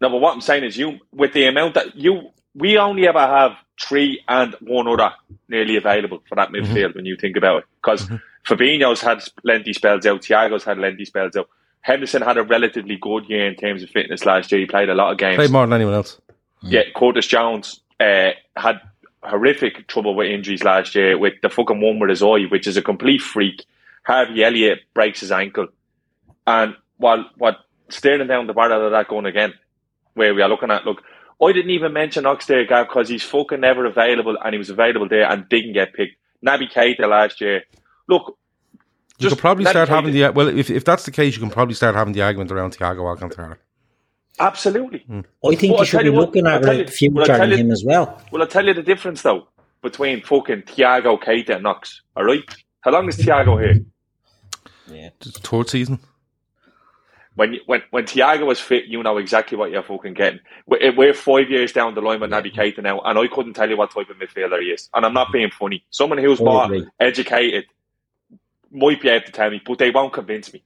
[0.00, 3.18] No, but what I'm saying is, you with the amount that you, we only ever
[3.18, 5.12] have three and one other
[5.48, 6.72] nearly available for that mm-hmm.
[6.72, 7.64] midfield when you think about it.
[7.82, 8.16] Because mm-hmm.
[8.46, 11.48] Fabinho's had lengthy spells out, Thiago's had lengthy spells out.
[11.80, 14.60] Henderson had a relatively good year in terms of fitness last year.
[14.60, 15.36] He played a lot of games.
[15.36, 16.20] Played more than anyone else.
[16.62, 18.80] Yeah, Curtis Jones uh, had
[19.22, 22.76] horrific trouble with injuries last year with the fucking one with his eye, which is
[22.76, 23.64] a complete freak.
[24.04, 25.68] Harvey Elliott breaks his ankle.
[26.46, 27.56] And while what
[27.88, 29.52] staring down the barrel of that going again,
[30.14, 31.02] where we are looking at, look,
[31.42, 34.70] I didn't even mention Ox there, Gav, because he's fucking never available and he was
[34.70, 36.16] available there and didn't get picked.
[36.44, 37.64] Naby Keita last year.
[38.08, 38.38] Look,
[39.18, 40.48] You could probably Naby start Keita- having the well.
[40.48, 43.58] If, if that's the case, you can probably start having the argument around Thiago Alcantara.
[44.38, 45.00] Absolutely.
[45.00, 45.20] Hmm.
[45.44, 46.86] I think Well, you should tell be you what- looking I'll at tell the you-
[46.88, 48.22] future well, in you- him as well.
[48.30, 49.48] Well, I'll tell you the difference, though,
[49.82, 52.02] between fucking Thiago, Keita and Ox.
[52.16, 52.42] All right?
[52.80, 53.84] How long is Thiago here?
[54.88, 55.98] It's the third season.
[57.34, 60.40] when you- when when Thiago was fit, you know exactly what you're fucking getting.
[60.66, 63.54] We're, eh, we're five years down the line with Naby Keita now, and I couldn't
[63.54, 64.88] tell you what type of midfielder he is.
[64.94, 65.84] And I'm not being funny.
[65.90, 66.86] Someone who's I more agree.
[67.00, 67.64] educated
[68.70, 70.62] might be able to tell me, but they won't convince me.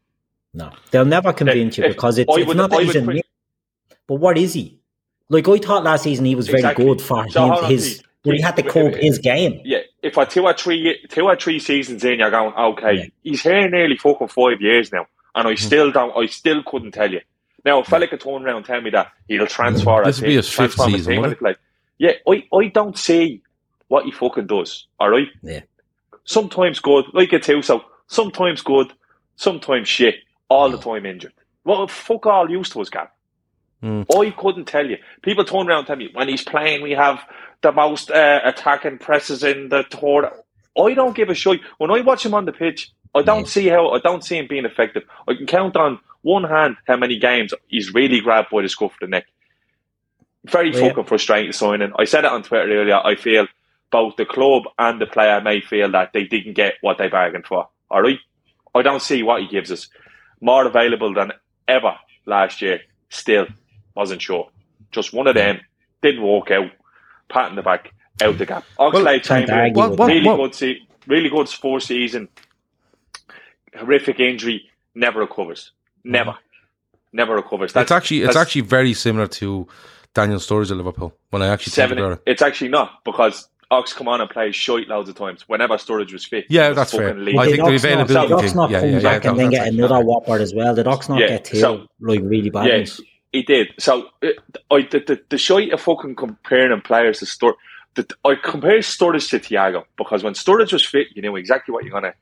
[0.54, 2.96] No, they'll never convince you eh, because it's, I it's would- not I that he's
[2.96, 3.24] a put- myth.
[4.10, 4.76] But what is he?
[5.28, 6.84] Like I thought last season he was very Exactly.
[6.84, 8.06] good for So him, his Pete.
[8.24, 9.60] when he had to Pete, cope his game.
[9.64, 12.94] Yeah, if I two or three two or three seasons in, you're going okay.
[12.94, 13.04] Yeah.
[13.22, 15.52] He's here nearly fucking five years now, and Hmm.
[15.52, 16.10] I still don't.
[16.16, 17.20] I still couldn't tell you.
[17.64, 20.02] Now, a fella could turn around and tell me that he'll transfer.
[20.04, 21.54] This a will be team- his fifth a season, team won't and play.
[21.98, 23.42] Yeah, I, I don't see
[23.86, 24.88] what he fucking does.
[24.98, 25.28] All right.
[25.44, 25.60] Yeah.
[26.24, 27.62] Sometimes good, like it too.
[27.62, 28.92] So sometimes good,
[29.36, 30.16] sometimes shit.
[30.48, 31.32] All the time injured.
[31.62, 33.06] Well, fuck all used to us, Gav.
[33.80, 34.02] Hmm.
[34.14, 34.98] I couldn't tell you.
[35.22, 37.20] People turn around and tell me when he's playing, we have
[37.62, 40.30] the most uh, attacking presses in the tour.
[40.78, 41.60] I don't give a shit.
[41.78, 43.46] When I watch him on the pitch, I don't Yeah.
[43.50, 45.02] see how I don't see him being effective.
[45.26, 48.92] I can count on one hand how many games he's really grabbed by the scruff
[48.92, 49.26] of the neck.
[50.46, 50.88] Very Yeah.
[50.88, 51.92] fucking frustrating signing.
[51.98, 53.00] I said it on Twitter earlier.
[53.04, 53.46] I feel
[53.90, 57.46] both the club and the player may feel that they didn't get what they bargained
[57.46, 57.68] for.
[57.90, 58.18] All right,
[58.74, 59.88] I don't see what he gives us.
[60.40, 61.32] More available than
[61.66, 62.80] ever last year.
[63.08, 63.46] Still
[64.00, 64.48] wasn't sure.
[64.90, 65.60] Just one of them
[66.02, 66.70] didn't work out.
[67.28, 68.64] Pat in the back, out the gap.
[68.78, 72.28] Oxlade can't Chamberlain, argue What- what- really what- good, se- really good four season.
[73.76, 75.72] Horrific injury, never recovers.
[76.02, 77.16] Never, mm-hmm.
[77.16, 77.72] never recovers.
[77.76, 79.68] it's actually it's actually very similar to
[80.14, 81.14] Daniel Sturridge at Liverpool.
[81.30, 81.98] When I actually think seven.
[81.98, 85.44] about it, It's actually not because Ox come on and plays shite loads of times.
[85.46, 87.14] Whenever Sturridge was fit, Yeah, he was that's fair.
[87.14, 87.38] fucking.
[87.38, 89.24] I Did think the Ox not- availability did Ox thing- not yeah, come yeah, back
[89.24, 90.74] yeah, and then get another whopper as well?
[90.74, 93.00] Did Ox not Yeah, get two so- like really bad Yeah, ones?
[93.32, 93.68] He did.
[93.78, 94.28] So uh,
[94.70, 97.54] I the, the, the shite of fucking comparing players to Sturridge.
[97.94, 101.84] The, I compare Sturridge to Thiago because when Sturridge was fit, you knew exactly what
[101.84, 102.14] you're gonna.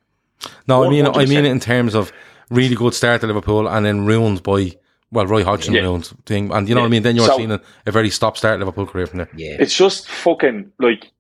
[0.66, 2.12] No, I mean I mean it in terms of
[2.50, 4.72] really good start to Liverpool and then ruined by
[5.10, 5.82] well Roy Hodgson Yeah.
[5.82, 7.02] ruined thing, and you know what I mean.
[7.02, 9.28] Then you're So- seeing a, a very stop start Liverpool career from there.
[9.34, 11.10] Yeah, It's just fucking like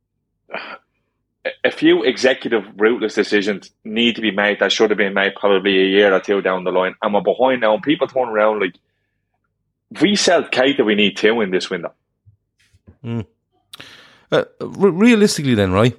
[1.44, 5.34] a- a few executive rootless decisions need to be made that should have been made
[5.36, 7.74] probably a year or two down the line, and we're behind now.
[7.74, 8.80] And people turn around like, if
[10.00, 11.92] we sell Keita, we need two in this window.
[13.04, 15.96] Uh, re- realistically, then, right?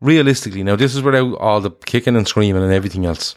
[0.00, 3.36] Realistically, now this is without all the kicking and screaming and everything else.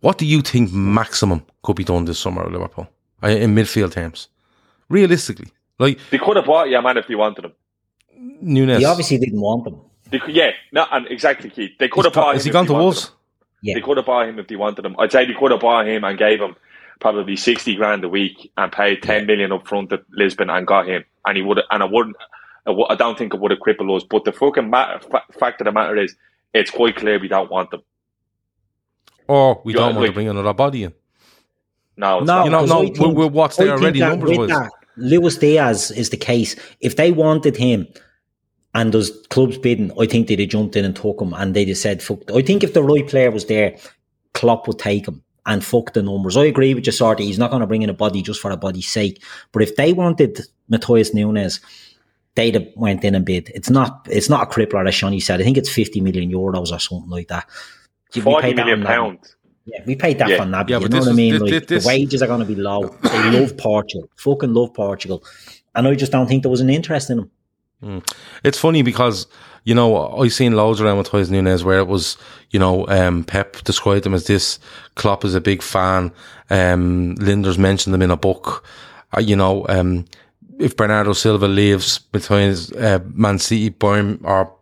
[0.00, 2.88] What do you think maximum could be done this summer at Liverpool
[3.22, 4.28] in midfield terms?
[4.88, 7.52] Realistically, like They could have bought your man if they wanted him.
[8.40, 8.78] Nunes.
[8.78, 9.80] he obviously didn't want them.
[10.10, 11.72] They yeah, no, and exactly, Keith.
[11.78, 12.36] They could Is have go- bought him.
[12.38, 13.10] Is he gone to Wolves?
[13.62, 14.94] Yeah, They could have bought him if they wanted him.
[14.98, 16.54] I'd say they could have bought him and gave him
[17.00, 20.86] probably sixty grand a week and paid ten million up front at Lisbon and got
[20.86, 21.60] him, and he would.
[21.70, 22.16] And I wouldn't.
[22.66, 24.06] I don't think it would have crippled us.
[24.08, 26.16] But the fucking matter, fa- fact of the matter is,
[26.54, 27.82] it's quite clear we don't want them.
[29.28, 30.92] Or we Yeah, don't want to bring another body in.
[31.96, 32.44] No, it's no.
[32.44, 34.48] You know, 'cause no, I we're- think- we're what's I there already that numbers with
[34.50, 36.56] that, Luis Diaz is the case.
[36.80, 37.86] If they wanted him
[38.74, 41.68] and those clubs bidding, I think they'd have jumped in and took him and they'd
[41.68, 42.30] have said, fuck.
[42.34, 43.76] I think if the right player was there,
[44.32, 46.36] Klopp would take him and fuck the numbers.
[46.36, 47.18] I agree with you, sort.
[47.18, 49.22] He's not going to bring in a body just for a body's sake.
[49.52, 51.60] But if they wanted Matheus Nunes,
[52.34, 53.50] they'd have went in and bid.
[53.54, 55.40] It's not, it's not a crippler, as Shawnee said.
[55.40, 57.46] I think it's 50 million euros or something like that.
[58.14, 58.86] We Forty paid that on Naby.
[58.86, 59.36] pounds.
[59.66, 60.36] Yeah, we paid that Yeah.
[60.38, 60.70] for Naby.
[60.70, 61.32] Yeah, you know what I is- mean?
[61.34, 62.88] thi- like this- the wages are going to be low.
[63.02, 65.24] They love Portugal, fucking love Portugal,
[65.74, 67.30] and I just don't think there was an interest in him.
[67.82, 67.98] Hmm.
[68.44, 69.26] It's funny because
[69.64, 72.16] you know I've seen loads around with Toys Nunes where it was
[72.50, 74.58] you know um, Pep described him as this.
[74.94, 76.12] Klopp is a big fan.
[76.50, 78.64] Um, Lijnders mentioned him in a book.
[79.16, 80.04] Uh, you know, um,
[80.58, 84.52] if Bernardo Silva leaves between uh, Man City, Bayern, or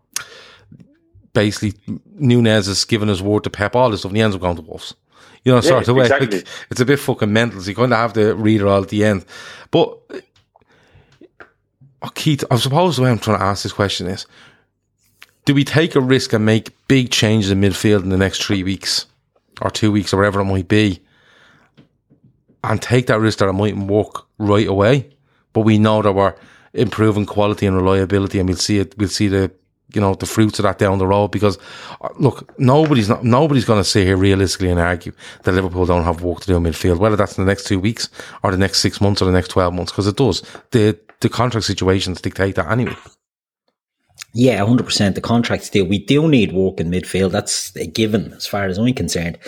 [1.33, 1.75] basically
[2.15, 4.57] Nunes has given his word to Pep, all this stuff, and he ends up going
[4.57, 4.95] to Wolves.
[5.45, 6.03] You know, sort Yeah, of way.
[6.05, 6.39] exactly.
[6.39, 7.61] Like, it's a bit fucking mental.
[7.61, 9.25] So you kind of have to read it all at the end.
[9.73, 9.99] But
[12.03, 14.27] oh, Keith, I suppose the way I'm trying to ask this question is:
[15.45, 18.63] Do we take a risk and make big changes in midfield in the next three
[18.63, 19.07] weeks
[19.61, 21.01] or two weeks or whatever it might be,
[22.63, 25.11] and take that risk that it mightn't work right away?
[25.53, 26.35] But we know that we're
[26.75, 28.97] improving quality and reliability, and we'll see it.
[28.97, 29.51] We'll see the
[29.93, 31.33] you know the fruits of that down the road.
[31.33, 31.59] Because
[32.01, 36.05] uh, look, nobody's not nobody's going to sit here realistically and argue that Liverpool don't
[36.05, 38.09] have work to do in midfield, whether that's in the next two weeks
[38.45, 40.43] or the next six months or the next twelve months, because it does.
[40.71, 42.95] The the contract situations dictate that anyway.
[44.35, 45.15] Yeah, hundred percent.
[45.15, 45.85] The contract deal.
[45.85, 47.33] We do need work in midfield.
[47.33, 49.39] That's a given, as far as I'm concerned.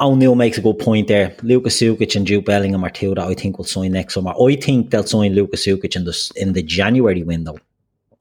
[0.00, 1.36] O'Neill makes a good point there.
[1.42, 4.32] Lucas Sukic and Jude Bellingham are two that I think will sign next summer.
[4.32, 7.56] I think they'll sign Lucas Sukic in the in the January window.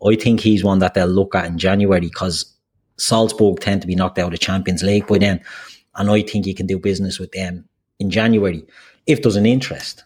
[0.05, 2.45] I think he's one that they'll look at in January because
[2.97, 5.41] Salzburg tend to be knocked out of Champions League by then,
[5.95, 7.67] and I think you can do business with them
[7.99, 8.63] in January
[9.07, 10.03] if there's an interest.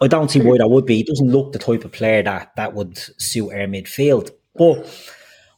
[0.00, 0.96] I don't see why that would be.
[0.96, 4.30] He doesn't look the type of player that that would suit our midfield.
[4.54, 4.84] But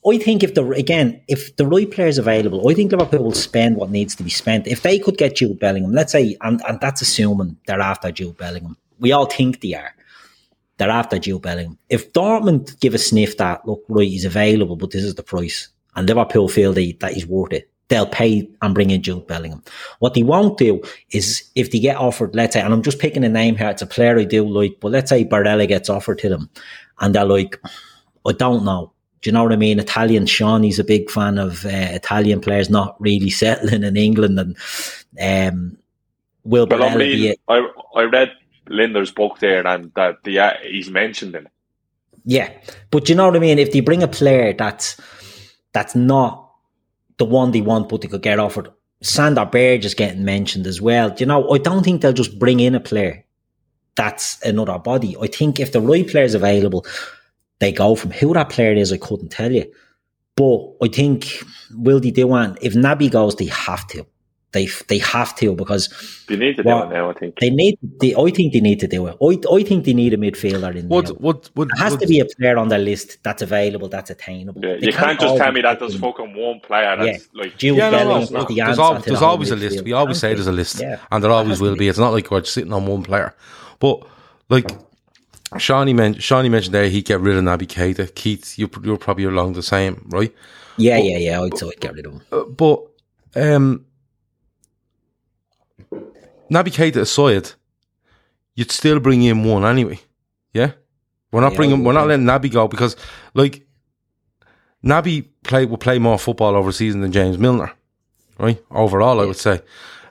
[0.08, 3.32] I think if the again, if the right player is available, I think Liverpool will
[3.32, 4.66] spend what needs to be spent.
[4.66, 8.36] If they could get Jude Bellingham, let's say, and, and that's assuming they're after Jude
[8.36, 8.76] Bellingham.
[8.98, 9.94] We all think they are.
[10.78, 11.78] They're after Jude Bellingham.
[11.88, 15.68] If Dortmund give a sniff that look right, he's available, but this is the price,
[15.94, 19.62] and Liverpool feel they, that he's worth it, they'll pay and bring in Jude Bellingham.
[20.00, 23.22] What they won't do is if they get offered, let's say, and I'm just picking
[23.22, 26.18] a name here, it's a player I do like, but let's say Barella gets offered
[26.20, 26.50] to them,
[27.00, 27.60] and they're like,
[28.26, 28.92] I don't know.
[29.20, 29.78] Do you know what I mean?
[29.78, 34.38] Italian Sean, he's a big fan of uh, Italian players not really settling in England,
[34.38, 34.56] and
[35.52, 35.78] um,
[36.44, 38.32] will But I mean, I I read
[38.68, 41.52] Lijnders' book there, and that the uh, he's mentioned in it.
[42.24, 42.50] Yeah,
[42.90, 43.58] but you know what I mean.
[43.58, 45.00] If they bring a player that's
[45.72, 46.50] that's not
[47.18, 48.70] the one they want, but they could get offered,
[49.02, 51.10] Sander Berge is getting mentioned as well.
[51.10, 51.50] Do you know?
[51.50, 53.24] I don't think they'll just bring in a player
[53.94, 55.16] that's another body.
[55.20, 56.86] I think if the right player is available,
[57.62, 58.92] they go from who that player is.
[58.92, 59.66] I couldn't tell you,
[60.36, 61.42] but I think
[61.86, 62.56] will they do one?
[62.60, 64.04] If Naby goes, they have to.
[64.56, 65.84] They they have to because
[66.28, 67.08] You need to do it now.
[67.08, 67.38] I think.
[67.42, 67.78] they need.
[68.02, 69.16] They, I think they need to do it.
[69.28, 70.96] I, I think they need a midfielder in there.
[70.96, 73.88] Would would would, There has would- to be a player on their list that's available,
[73.88, 74.60] that's attainable.
[74.62, 77.56] Yeah, you can't just tell me that there's fucking- fucking one player that's like.
[77.56, 78.44] Jude Yeah, no, no, no.
[78.44, 79.84] the There's, answer al- to the there's whole always a list.
[79.84, 80.98] We always say there's a list, Yeah.
[81.10, 81.88] and there There always will be.
[81.88, 83.34] It's not like we're sitting on one player.
[83.78, 83.96] But
[84.50, 84.70] like
[85.58, 88.14] Shawnee, men- Shawnee mentioned there, he'd get rid of Naby Keita.
[88.14, 90.32] Keith, you, you're probably along the same, right?
[90.76, 91.40] Yeah, yeah, yeah.
[91.42, 92.22] I'd say I'd get rid of him.
[92.32, 92.80] Uh, but
[93.36, 93.84] um,
[96.50, 97.50] Naby Keita aside,
[98.54, 100.00] you'd still bring in one anyway.
[100.52, 100.72] Yeah,
[101.30, 102.96] we're not Yeah, bringing, we're not letting Naby go because
[103.34, 103.66] like
[104.84, 107.72] Naby play will play more football over season than James Milner,
[108.38, 108.62] right?
[108.70, 109.60] Overall, I would say.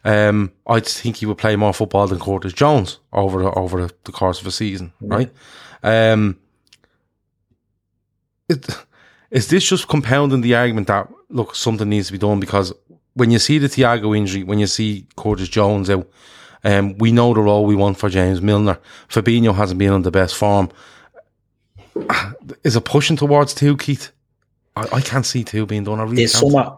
[0.03, 4.11] Um, I think he would play more football than Curtis Jones over the, over the,
[4.11, 5.31] course of a season, right?
[5.83, 6.39] Um,
[8.49, 8.67] it,
[9.29, 12.73] is this just compounding the argument that look something needs to be done because
[13.13, 16.09] when you see the Thiago injury, when you see Curtis Jones out,
[16.63, 18.79] um, we know the role we want for James Milner.
[19.09, 20.69] Fabinho hasn't been in the best form.
[22.63, 24.11] Is it pushing towards two, Keith?
[24.75, 25.99] I, I can't see two being done.
[25.99, 26.51] I really There's can't.
[26.51, 26.77] some.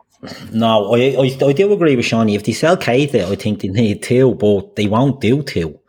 [0.52, 2.36] No, I, I I do agree with Shawnee.
[2.36, 5.80] If they sell Keita, I think they need two, but they won't do two.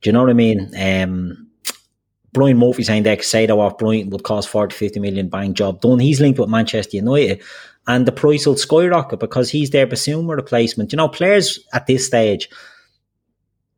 [0.00, 0.70] Do you know what I mean?
[0.78, 1.48] Um,
[2.32, 5.98] Brian Murphy saying that Caicedo off Brighton would cost 40, 50 million bang job done.
[5.98, 7.42] He's linked with Manchester United
[7.88, 10.92] and the price will skyrocket because he's their Bissouma replacement.
[10.92, 12.50] You know, players at this stage,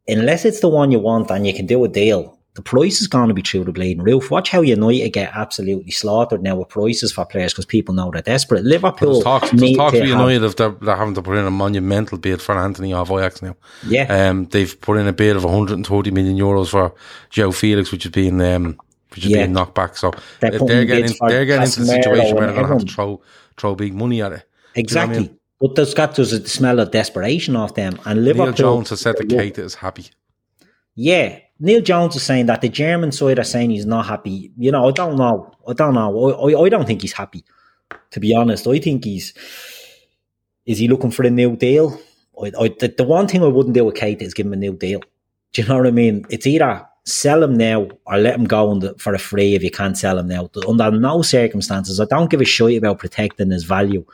[0.09, 3.07] unless it's the one you want and you can do a deal, the price is
[3.09, 4.31] going to be through the bleeding roof.
[4.31, 8.20] Watch how United get absolutely slaughtered now with prices for players because people know they're
[8.20, 8.64] desperate.
[8.64, 11.46] Liverpool There's talks, there's talks to have- United of they're, they're having to put in
[11.46, 13.57] a monumental bid for Antony of Ajax now.
[13.87, 14.05] Yeah.
[14.29, 16.94] Um, they've put in a bid of 130 million euros for
[17.31, 18.79] João Félix, which is being um,
[19.12, 19.38] which is Yeah.
[19.38, 19.96] being knocked back.
[19.96, 22.85] So They're they're, getting in, they're getting into the situation where they're going to have
[22.85, 23.23] to throw
[23.57, 24.42] throw big money at it.
[24.75, 25.16] Exactly.
[25.16, 25.38] I mean?
[25.62, 27.99] But there's got there's a smell of desperation off them.
[28.05, 28.46] And Liverpool.
[28.46, 30.07] Neil Jones has said that Look, Keita is happy.
[30.94, 31.38] Yeah.
[31.61, 34.51] Neil Jones is saying that the German side are saying he's not happy.
[34.57, 35.53] You know, I don't know.
[35.68, 36.31] I don't know.
[36.31, 37.44] I, I, I don't think he's happy.
[38.12, 39.35] To be honest, I think he's.
[40.64, 42.01] Is he looking for a new deal?
[42.42, 44.57] I, I, the, the one thing I wouldn't do with Keita is give him a
[44.57, 45.03] new deal.
[45.53, 46.25] Do you know what I mean?
[46.31, 49.70] It's either sell him now or let him go the, for a free if you
[49.70, 50.49] can't sell him now.
[50.66, 54.05] Under no circumstances, I don't give a shit about protecting his value.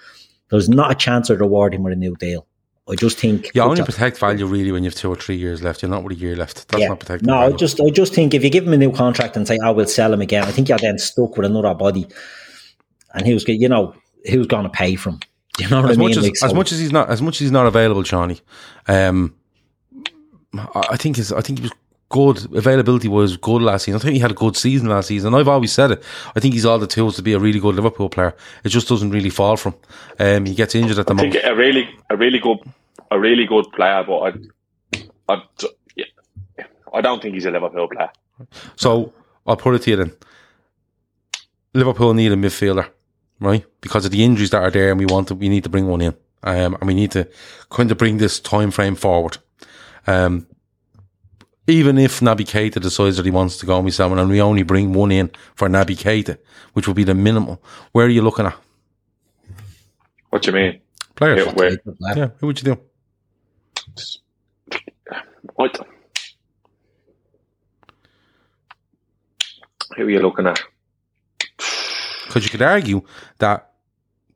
[0.49, 2.47] There's not a chance of rewarding him with a new deal.
[2.89, 5.61] I just think You only protect value really when you have two or three years
[5.63, 5.83] left.
[5.83, 6.69] You're not with a year left.
[6.69, 6.89] That's yeah.
[6.89, 9.37] not protecting No, I just I just think if you give him a new contract
[9.37, 12.07] and say, "I will sell him again," I think you're then stuck with another body,
[13.13, 13.95] and who's you know
[14.31, 15.21] who's going to pay for him?
[15.59, 16.09] You know what as I mean?
[16.11, 18.41] much as, Like, as much as he's not as much as he's not available, Johnny.
[18.89, 19.35] Um,
[20.55, 21.73] I I think his I think he was
[22.09, 24.01] good availability was good last season.
[24.01, 25.35] I think he had a good season last season.
[25.35, 26.05] I've always said it.
[26.35, 28.35] I think he's all the tools to be a really good Liverpool player.
[28.65, 29.75] It just doesn't really fall from.
[30.19, 31.51] Um, he gets injured at the I think moment.
[31.51, 32.59] a really, a really good,
[33.11, 34.19] a really good player, but
[35.29, 35.43] I, I,
[36.95, 38.11] I don't think he's a Liverpool player.
[38.77, 39.13] So
[39.47, 40.13] I'll put it to you then.
[41.75, 42.89] Liverpool need a midfielder,
[43.41, 43.65] right?
[43.81, 45.87] Because of the injuries that are there, and we want to, we need to bring
[45.89, 47.29] one in, um, and we need to
[47.71, 49.39] kind of bring this time frame forward.
[50.07, 50.47] Um,
[51.67, 54.63] even if Naby Keita decides that he wants to go with someone, and we only
[54.63, 56.39] bring one in for Naby Keita,
[56.75, 57.61] which would be the minimal.
[57.93, 58.57] Where are you looking at
[60.31, 60.81] What do you mean?
[61.15, 61.45] players?
[61.47, 61.79] Yeah, where-
[62.17, 62.81] Yeah, who would you do?
[65.55, 65.87] What?
[69.97, 70.61] Who are you looking at?
[72.27, 73.03] Because you could argue
[73.39, 73.71] that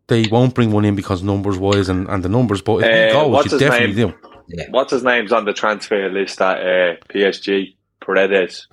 [0.06, 3.12] they won't bring one in because numbers wise and, and the numbers, but if Uh,
[3.12, 4.10] goes, you definitely name?
[4.10, 4.29] do,
[4.70, 7.74] What's his name's on the transfer list at uh, PSG?
[8.00, 8.66] Paredes.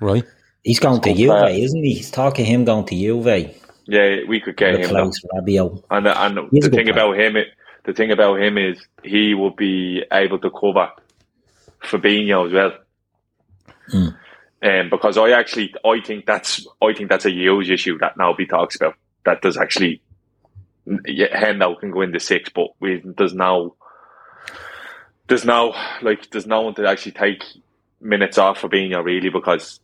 [0.00, 0.24] right?
[0.62, 1.64] He's going to Good Juve, player.
[1.64, 1.94] isn't he?
[1.94, 3.54] He's talking him going to Juve.
[3.86, 4.88] Yeah, we could get The him.
[4.90, 5.82] Klaus Rabiot.
[5.90, 6.92] And and He's the thing player.
[6.92, 7.36] about him,
[7.84, 10.90] the thing about him is he will be able to cover
[11.82, 12.72] Fabinho as well.
[13.88, 14.08] Hmm.
[14.62, 18.28] Um, because I actually, I think that's, I think that's a huge issue that now
[18.30, 18.94] nobody talks about.
[19.24, 20.02] That does actually,
[21.06, 23.76] yeah, Hendo can go into six, but we there's no,
[25.28, 27.42] there's no like, there's no one to actually take
[28.00, 29.80] minutes off for Fabinho really because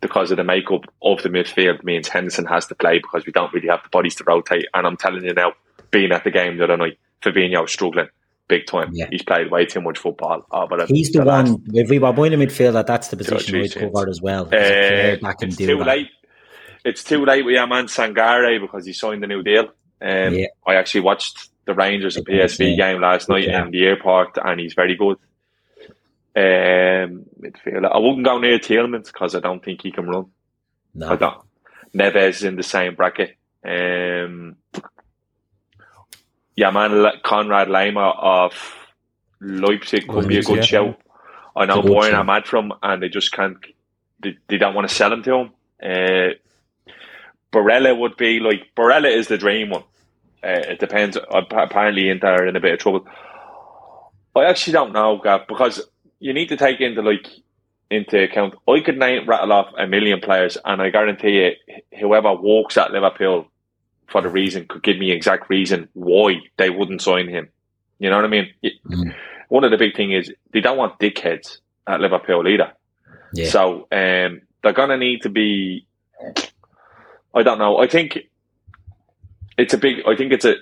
[0.00, 3.52] because of the makeup of the midfield means Henderson has to play because we don't
[3.52, 4.64] really have the bodies to rotate.
[4.72, 5.52] And I'm telling you now,
[5.90, 8.08] being at the game the other night, Fabinho was struggling
[8.48, 8.90] big time.
[8.94, 9.06] Yeah.
[9.10, 10.44] He's played way too much football.
[10.50, 11.62] Oh, but He's the last- one.
[11.74, 13.74] If we were going to midfielder, that's the position seasons.
[13.92, 14.46] covered as well.
[14.46, 15.86] There's a player Uh, it's do too that.
[15.86, 16.08] late.
[16.84, 19.68] It's too late with your man Sangare because he signed the new deal.
[20.02, 20.46] Um, Yeah.
[20.66, 22.26] I actually watched the Rangers and.
[22.26, 23.64] PSV game last night Yeah.
[23.64, 25.18] in the airport, and he's very good.
[26.36, 27.90] Um, midfielder.
[27.92, 30.26] I wouldn't go near Tielemans because I don't think he can run.
[30.96, 31.16] I No.
[31.16, 31.40] don't.
[31.94, 33.36] Neves is in the same bracket.
[33.64, 34.56] Um,
[36.56, 36.90] yeah, man,
[37.24, 38.52] Konrad Laimer of
[39.40, 40.62] Leipzig could be a good yeah.
[40.62, 41.00] shout.
[41.56, 43.58] I know Bayern are mad from him and they just can't,
[44.22, 45.50] they, they don't want to sell him to him.
[45.82, 46.34] Uh,
[47.52, 49.82] Barella would be like, Barella is the dream one.
[50.42, 51.18] Uh, it depends.
[51.30, 53.06] Apparently, Inter are in a bit of trouble.
[54.34, 55.82] I actually don't know, Gav, because
[56.18, 57.26] you need to take into like
[57.90, 58.54] into account.
[58.68, 62.92] I could name rattle off a million players, and I guarantee you, whoever walks at
[62.92, 63.48] Liverpool
[64.06, 67.48] for the reason could give me exact reason why they wouldn't sign him.
[67.98, 68.52] You know what I mean?
[68.64, 69.14] Mm.
[69.48, 72.72] One of the big thing is they don't want dickheads at Liverpool either.
[73.34, 73.50] Yeah.
[73.50, 75.86] So um, they're gonna need to be.
[77.34, 77.78] I don't know.
[77.78, 78.18] I think
[79.60, 80.02] it's a big.
[80.06, 80.54] I think it's a.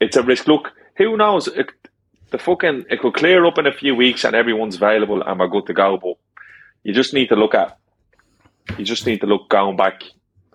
[0.00, 0.46] It's a risk.
[0.46, 1.46] Look, who knows?
[1.46, 1.70] It,
[2.30, 5.48] the fucking it could clear up in a few weeks and everyone's available and we're
[5.48, 5.98] good to go.
[5.98, 6.16] But
[6.82, 7.78] you just need to look at.
[8.78, 10.02] You just need to look going back.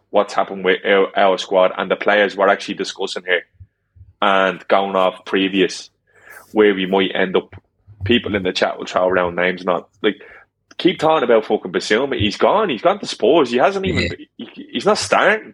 [0.10, 3.44] What's happened with our, our squad and the players we're actually discussing here,
[4.22, 5.90] and going off previous,
[6.52, 7.56] where we might end up.
[8.04, 10.16] People in the chat will throw around names, not like
[10.80, 12.20] keep talking about fucking Bissouma.
[12.20, 12.70] He's gone.
[12.70, 13.52] He's gone to Spurs.
[13.52, 14.10] He hasn't even.
[14.38, 15.54] He, he's not starting.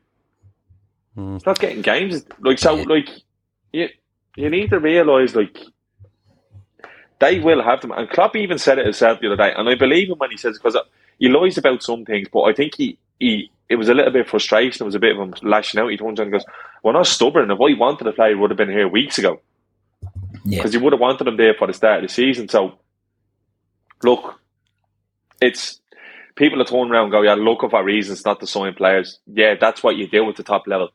[1.17, 1.33] Mm.
[1.35, 2.25] He's not getting games.
[2.39, 2.85] Like so, Yeah.
[2.85, 3.09] like
[3.73, 3.89] you,
[4.35, 5.57] you need to realize like
[7.19, 7.91] they will have them.
[7.91, 10.37] And Klopp even said it himself the other day, and I believe him when he
[10.37, 10.77] says because
[11.19, 13.51] he lies about some things, but I think he he.
[13.69, 14.83] It was a little bit of frustration.
[14.83, 15.89] It was a bit of him lashing out.
[15.91, 16.45] He turns around and goes,
[16.83, 17.51] "We're not stubborn.
[17.51, 19.41] If I wanted to play, would have been here weeks ago."
[20.45, 20.59] Yeah.
[20.59, 22.47] because you would have wanted him there for the start of the season.
[22.47, 22.79] So,
[24.03, 24.39] look,
[25.41, 25.81] it's
[26.35, 29.19] people are turning around and go, yeah, looking for reasons not to sign players.
[29.27, 30.89] Yeah, that's what you do at the top level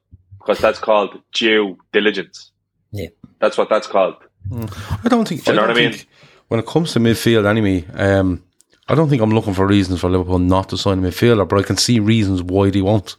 [0.44, 2.50] because that's called due diligence.
[2.90, 3.09] Yeah.
[3.38, 4.16] That's what that's called.
[4.52, 5.44] I don't think.
[5.44, 6.00] Do you know I what don't I mean?
[6.48, 8.44] When it comes to midfield, anyway, um,
[8.88, 11.59] I don't think I'm looking for reasons for Liverpool not to sign a midfielder, but
[11.59, 13.16] I can see reasons why they won't.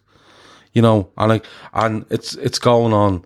[0.74, 3.26] You know, and like, and it's it's going on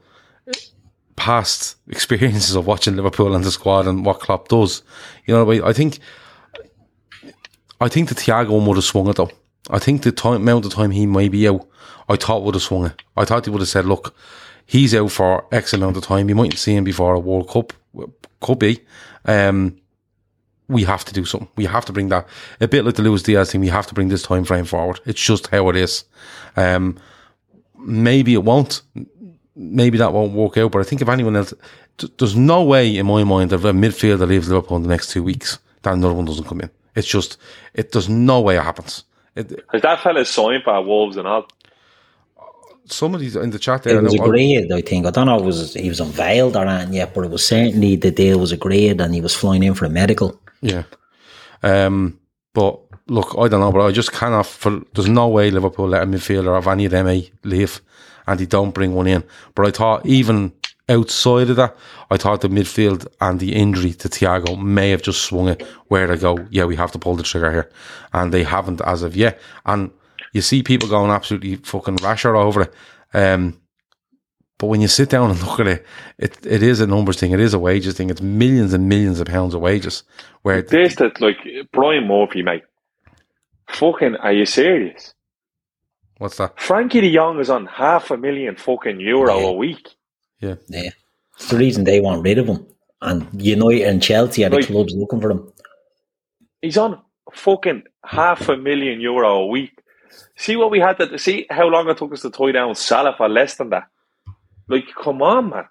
[1.16, 4.84] past experiences of watching Liverpool and the squad and what Klopp does.
[5.26, 6.00] You know, I I think,
[7.82, 9.32] I think the Thiago one would have swung it though.
[9.70, 11.68] I think the time, amount of time he may be out,
[12.10, 13.02] I thought would have swung it.
[13.16, 14.16] I thought he would have said, look,
[14.66, 16.30] he's out for X amount of time.
[16.30, 17.74] You mightn't see him before a World Cup.
[18.40, 18.80] Could be.
[19.26, 19.78] Um,
[20.70, 21.50] we have to do something.
[21.56, 22.28] We have to bring that
[22.60, 23.62] a bit like the Luis Diaz thing.
[23.62, 25.00] We have to bring this time frame forward.
[25.06, 26.04] It's just how it is.
[26.56, 26.98] Um,
[27.78, 28.82] maybe it won't.
[29.56, 30.72] Maybe that won't work out.
[30.72, 31.54] But I think if anyone else,
[32.18, 35.24] there's no way in my mind that a midfielder leaves Liverpool in the next two
[35.24, 36.70] weeks that another one doesn't come in.
[36.96, 37.38] It's just
[37.74, 37.92] it.
[37.92, 39.04] There's no way it happens.
[39.38, 41.48] It, Because that fella's signed for Wolves and all.
[42.86, 43.98] somebody in the chat there.
[43.98, 45.06] It was I agreed, I think.
[45.06, 47.46] I don't know if it was he was unveiled or anything yet, but it was
[47.46, 50.40] certainly the deal was agreed and he was flying in for a medical.
[50.62, 50.84] Yeah.
[51.64, 52.20] Um,
[52.54, 54.46] but look, I don't know, but I just cannot.
[54.48, 57.82] For, there's no way Liverpool let a midfielder of any of them eight leave,
[58.28, 59.24] and he don't bring one in.
[59.56, 60.54] But I thought even
[60.90, 61.76] outside of that,
[62.10, 66.08] I thought the midfield and the injury to Thiago may have just swung it where
[66.08, 66.38] they go.
[66.50, 67.72] Yeah, we have to pull the trigger here,
[68.14, 69.40] and they haven't as of yet.
[69.66, 69.92] And
[70.34, 72.74] you see people going absolutely fucking rasher over it.
[73.14, 73.60] Um,
[74.60, 75.86] but when you sit down and look at it,
[76.18, 77.32] it it is a numbers thing.
[77.32, 78.10] It is a wages thing.
[78.10, 80.04] It's millions and millions of pounds of wages.
[80.42, 81.38] Where This that like
[81.72, 82.64] Brian Murphy, mate.
[83.70, 85.14] Fucking, are you serious?
[86.20, 86.56] what's that?
[86.58, 89.46] Frenkie de Jong is on half a million fucking euro Yeah.
[89.48, 89.88] a week.
[90.40, 90.56] Yeah.
[90.68, 90.90] Yeah.
[91.36, 92.66] It's the reason they want rid of him.
[93.02, 94.66] And United and Chelsea are the Right.
[94.66, 95.52] clubs looking for him.
[96.62, 97.00] He's on
[97.34, 99.72] fucking half a million euro a week.
[100.36, 103.14] See what we had to see how long it took us to tie down Salah
[103.16, 103.88] for less than that.
[104.68, 105.66] Like, come on, man.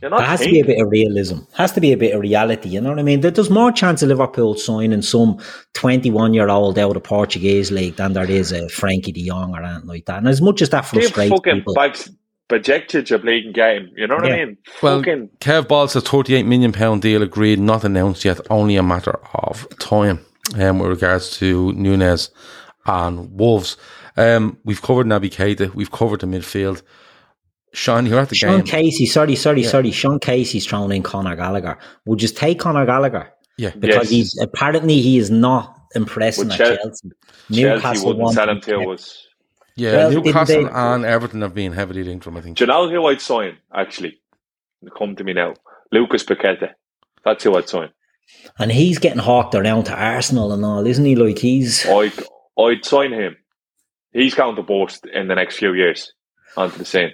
[0.00, 1.38] There has to be a bit of realism.
[1.54, 2.68] Has to be a bit of reality.
[2.70, 3.20] You know what I mean?
[3.20, 5.38] There's more chance of Liverpool signing some
[5.74, 9.62] 21 year old out of Portuguese league than there is a Frenkie de Jong or
[9.62, 10.18] anything like that.
[10.18, 12.10] And as much as that Give frustrates fucking people, bags
[12.52, 13.90] Bajcetic a bleeding game.
[13.96, 14.34] You know what Yeah.
[14.34, 14.58] I mean?
[14.82, 19.18] Well, fucking Kev Ball says £38 million deal agreed, not announced yet, only a matter
[19.34, 20.24] of time
[20.58, 22.30] um, with regards to Nunes
[22.86, 23.76] and Wolves.
[24.16, 26.82] Um, we've covered Naby Keita, we've covered the midfield.
[27.74, 28.50] Sean, you're at the game.
[28.50, 28.66] Sean game.
[28.66, 29.90] Casey, sorry, sorry, sorry.
[29.92, 31.78] Sean Casey's thrown in Conor Gallagher.
[32.04, 33.32] Would you take Conor Gallagher?
[33.56, 33.70] yeah.
[33.78, 34.32] Because Yes.
[34.32, 36.78] he's apparently he is not impressing Well, at Chelsea.
[36.82, 37.08] Chelsea
[37.50, 38.88] Newcastle wouldn't sell him him till kept.
[38.88, 39.26] was.
[39.76, 42.58] Yeah, Well, Newcastle they- and Everton have been heavily linked from, I think.
[42.58, 44.20] Do you know who I'd sign, actually?
[44.98, 45.54] Come to me now.
[45.92, 46.70] Lucas Paqueta.
[47.24, 47.90] That's who I'd sign.
[48.58, 51.14] And he's getting hawked around to Arsenal and all, isn't he?
[51.16, 52.12] Like he's I'd,
[52.58, 53.36] I'd sign him.
[54.12, 56.12] He's going to burst in the next few years
[56.56, 57.12] onto the scene.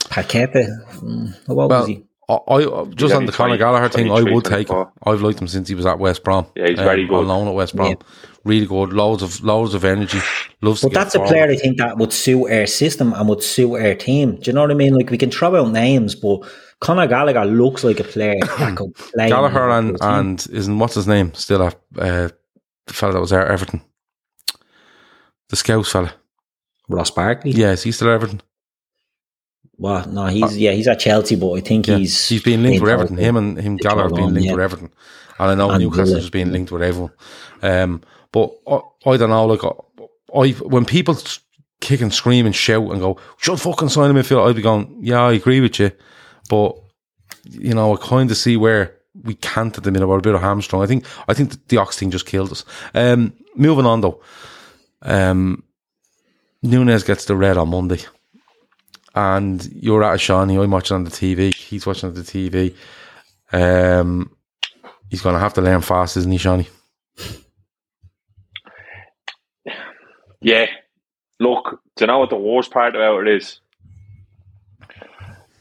[0.00, 0.66] Paqueta.
[1.00, 2.04] Mm, what Well, was he?
[2.28, 4.86] I, I just on the Conor Gallagher thing, I 23, would take him.
[5.04, 6.46] I've liked him since he was at West Brom.
[6.56, 7.14] Yeah, he's very good.
[7.18, 7.96] On loan at West Brom,
[8.44, 8.92] really good.
[8.92, 10.18] Loads of loads of energy.
[10.60, 11.30] Loves to But get that's a forward.
[11.30, 14.36] player I think that would suit our system and would suit our team.
[14.36, 14.94] Do you know what I mean?
[14.94, 16.40] Like we can throw out names, but
[16.80, 19.28] Conor Gallagher looks like a player that could play.
[19.28, 21.66] Gallagher and and isn't what's his name still a
[21.98, 22.28] uh,
[22.86, 23.82] the fella that was there at Everton,
[25.48, 26.12] the Scouts fella.
[26.88, 27.52] Ross Barkley.
[27.52, 28.40] Yes, he's still at Everton?
[29.78, 32.62] Well, no, he's yeah, he's at Chelsea, but I think Uh, Yeah, he's he's being
[32.62, 33.18] linked with Everton.
[33.18, 34.52] Him and him Gallagher have been linked yeah.
[34.52, 34.90] with Everton,
[35.38, 36.30] and I know And Newcastle Villa.
[36.30, 37.12] been linked with everyone.
[37.62, 38.02] Um,
[38.32, 39.46] but I, I don't know.
[39.46, 39.64] Like
[40.34, 41.18] I, when people
[41.80, 44.96] kick and scream and shout and go, "Should fucking sign him midfield," I'd be going,
[45.00, 45.92] "Yeah, I agree with you,"
[46.48, 46.76] but
[47.44, 50.06] you know, I kind of see where we can't at the minute.
[50.06, 50.82] We're a bit of hamstrung.
[50.82, 52.64] I think I think the, the ox thing just killed us.
[52.94, 54.22] Um, moving on though,
[55.02, 55.64] um,
[56.62, 58.00] Nunez gets the red on Monday,
[59.16, 60.58] and you're at a Shawnee.
[60.58, 61.52] I'm watching on the TV.
[61.52, 62.74] He's watching on the TV.
[63.50, 64.30] Um,
[65.08, 66.68] he's going to have to learn fast, isn't he, Shawnee?
[70.42, 70.66] Yeah.
[71.40, 73.60] Look, do you know what the worst part about it is?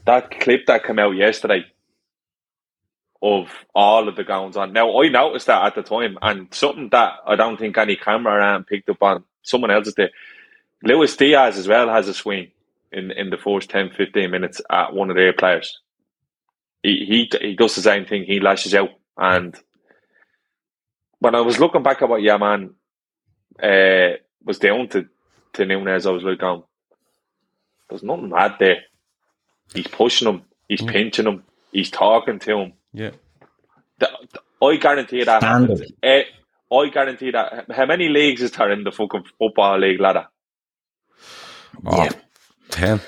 [0.06, 1.66] That clip that came out yesterday
[3.22, 4.74] of all of the goings on.
[4.74, 8.36] Now, I noticed that at the time, and something that I don't think any camera
[8.36, 10.12] around picked up on, someone else did.
[10.84, 12.52] Luis Diaz as well has a swing
[12.96, 15.82] in, in the first 10, 15 minutes at one of their players.
[16.82, 18.90] He, he, he does the same thing, he lashes out.
[19.18, 19.56] And
[21.20, 22.74] when I was looking back at what Yaman
[23.62, 24.10] uh,
[24.44, 25.06] was down to,
[25.54, 26.64] to Nunez, I was like, um,
[27.90, 28.78] there's nothing mad there.
[29.74, 32.74] He's pushing him, he's pinching him, he's talking to him.
[32.94, 33.12] Yeah.
[34.00, 35.72] The, the- I guarantee that Standard.
[35.80, 35.92] happens.
[36.02, 36.24] Eh,
[36.72, 37.66] I guarantee that.
[37.72, 40.28] How many leagues is there in the fucking football league ladder?
[41.86, 42.10] Oh, Yeah.
[42.76, 43.02] 10.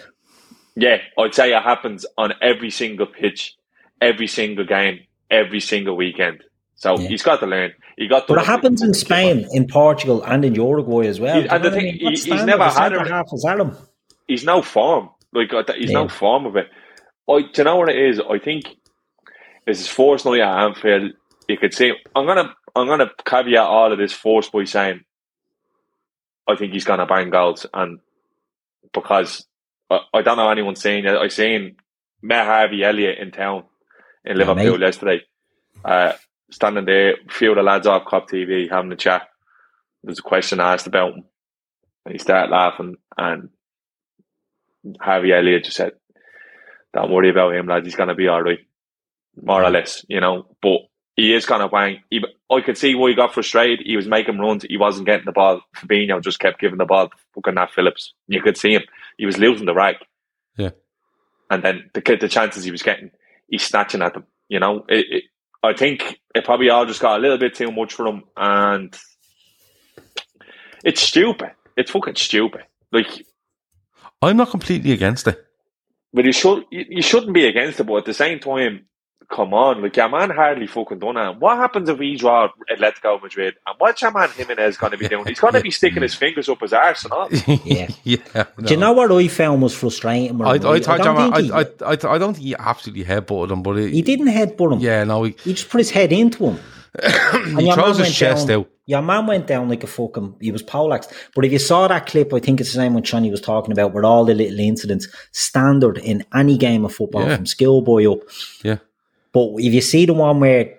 [0.76, 3.56] Yeah, I'd say it happens on every single pitch,
[4.02, 5.00] every single game,
[5.30, 6.44] every single weekend.
[6.76, 7.08] So Yeah.
[7.08, 7.74] he's got to learn.
[7.98, 8.34] He got to.
[8.34, 11.42] But it happens in Spain, in Portugal, and in Uruguay as well.
[11.42, 11.98] He- and the what I thing, mean?
[12.00, 13.76] he- What's he's never had centre a- half is Adam.
[14.28, 15.10] He's no form.
[15.34, 16.02] Like uh, he's Yeah.
[16.04, 16.68] no form of it.
[17.30, 18.20] I, do you know what it is?
[18.22, 18.66] I think
[19.66, 21.12] this is first night at Anfield.
[21.50, 25.02] You could say I'm gonna I'm gonna caveat all of this force by saying
[26.48, 28.00] I think he's gonna bang goals, and
[28.94, 29.46] because
[29.90, 31.16] I, I don't know anyone saying it.
[31.16, 31.76] I seen
[32.22, 33.64] met Harvey Elliott in town
[34.26, 35.22] in Liverpool yesterday,
[35.86, 36.14] uh,
[36.52, 39.28] standing there, a few of the lads off Cop TV having a chat.
[40.04, 41.24] There's a question asked about him,
[42.06, 43.50] and he started laughing, and
[45.00, 45.94] Harvey Elliott just said,
[46.94, 47.86] "Don't worry about him, lads.
[47.86, 48.60] He's gonna be all right,
[49.42, 50.82] more or less, you know." But
[51.16, 52.04] he is kind of wang.
[52.10, 53.86] He, I could see why he got frustrated.
[53.86, 54.64] He was making runs.
[54.64, 55.62] He wasn't getting the ball.
[55.76, 58.14] Fabinho just kept giving the ball to fucking Nat Phillips.
[58.28, 58.84] You could see him.
[59.18, 59.96] He was losing the rag.
[60.58, 60.72] Yeah.
[61.50, 63.12] And then the the chances he was getting,
[63.48, 64.26] he's snatching at them.
[64.50, 65.24] You know, it, it,
[65.64, 68.96] I think it probably all just got a little bit too much for him, and
[70.84, 71.52] it's stupid.
[71.76, 72.64] It's fucking stupid.
[72.92, 73.26] Like
[74.22, 75.44] I'm not completely against it.
[76.14, 78.86] But you should you, you shouldn't be against it, but at the same time,
[79.30, 81.38] come on, like your man hardly fucking done it.
[81.38, 83.56] What happens if we draw Atletico Madrid?
[83.66, 85.26] And what's your man Giménez going to be doing?
[85.26, 87.30] He's going to be sticking his fingers up his arse and all.
[87.66, 87.88] Yeah.
[88.04, 88.44] yeah.
[88.64, 90.42] Do you know what I found was frustrating?
[90.42, 90.80] I, I, Rory?
[90.80, 93.76] thought, don't I, think he, I, I, I don't think he absolutely headbutted him, but
[93.76, 94.80] he, he didn't headbutt him.
[94.80, 96.60] Yeah, no, he, He just put his head into him.
[97.04, 98.70] And he your throws man his went chest down, out.
[98.88, 100.36] Your man went down like a fucking.
[100.42, 101.14] He was poleaxed.
[101.36, 103.72] But if you saw that clip, I think it's the same one Johnny was talking
[103.72, 107.36] about, where all the little incidents standard in any game of football, Yeah.
[107.36, 108.20] from schoolboy up.
[108.64, 108.78] Yeah.
[109.34, 110.74] But if you see the one where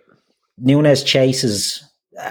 [0.59, 1.85] Nunez chases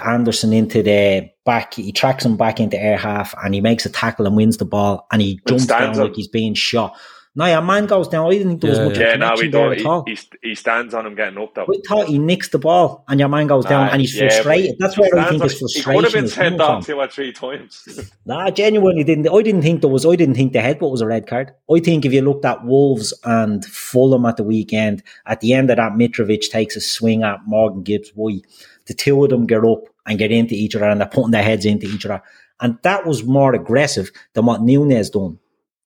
[0.06, 3.90] Anderson into the back, he tracks him back into air half, and he makes a
[3.90, 6.00] tackle and wins the ball, and he jumps down him.
[6.00, 6.96] like he's being shot.
[7.38, 8.26] No, your man goes down.
[8.26, 9.02] I didn't think there was Yeah, much yeah.
[9.10, 10.04] Yeah, no, connection he, there don't, at all.
[10.08, 11.66] he, he, he stands on him getting up though.
[11.68, 14.28] We thought he nicks the ball and your man goes down Ah, and he's yeah,
[14.30, 14.76] frustrated.
[14.80, 17.08] That's where I think on- his He could have been is sent coming two or
[17.08, 18.12] three times.
[18.26, 19.30] Nah, genuinely didn't.
[19.30, 20.04] I didn't think there was.
[20.04, 21.54] I didn't think the headbutt was a red card.
[21.74, 25.70] I think if you looked at Wolves and Fulham at the weekend, at the end
[25.70, 28.12] of that, Mitrovic takes a swing at Morgan Gibbs.
[28.16, 28.40] Why?
[28.88, 31.44] The two of them get up and get into each other, and they're putting their
[31.44, 32.22] heads into each other,
[32.62, 35.38] and that was more aggressive than what Nunez done.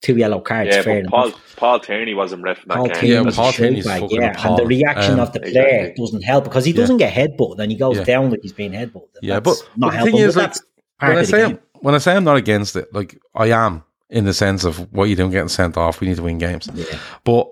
[0.02, 1.56] Two yellow cards, yeah, fair but Paul, enough.
[1.58, 2.96] Paul Tierney wasn't ref in that Paul game.
[2.96, 5.78] Tierney Yeah, was Paul a Tierney's fucking yeah, and the reaction Um, of the player
[5.86, 6.04] Exactly.
[6.06, 8.04] doesn't help because he doesn't get headbutted and he goes Yeah.
[8.06, 9.10] down like he's being headbutted.
[9.22, 10.14] Yeah, That's but, not but the helping.
[10.16, 10.62] thing is, but like, that's
[11.00, 11.44] part when I of the say.
[11.44, 14.92] I'm, when I say I'm not against it, like I am in the sense of
[14.92, 16.02] what you're doing getting sent off.
[16.02, 16.86] We need to win games, Yeah.
[17.24, 17.48] but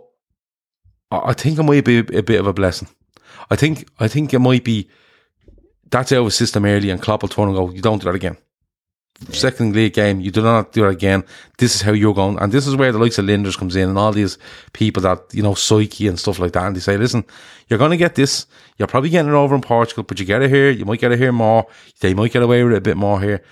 [1.11, 2.87] I I think it might be a bit of a blessing.
[3.51, 4.89] I think I think it might be
[5.91, 8.05] that's out of the system early, and Klopp will turn and go, "You don't do
[8.05, 8.37] that again."
[9.31, 11.25] Second league game, you do not do it again.
[11.57, 13.89] This is how you're going, and this is where the likes of Lijnders comes in,
[13.89, 14.37] and all these
[14.71, 17.25] people that you know, psyche and stuff like that, and they say, "Listen,
[17.67, 18.47] you're going to get this.
[18.77, 20.69] You're probably getting it over in Portugal, but you get it here.
[20.69, 21.67] You might get it here more.
[21.99, 23.43] They might get away with it a bit more here,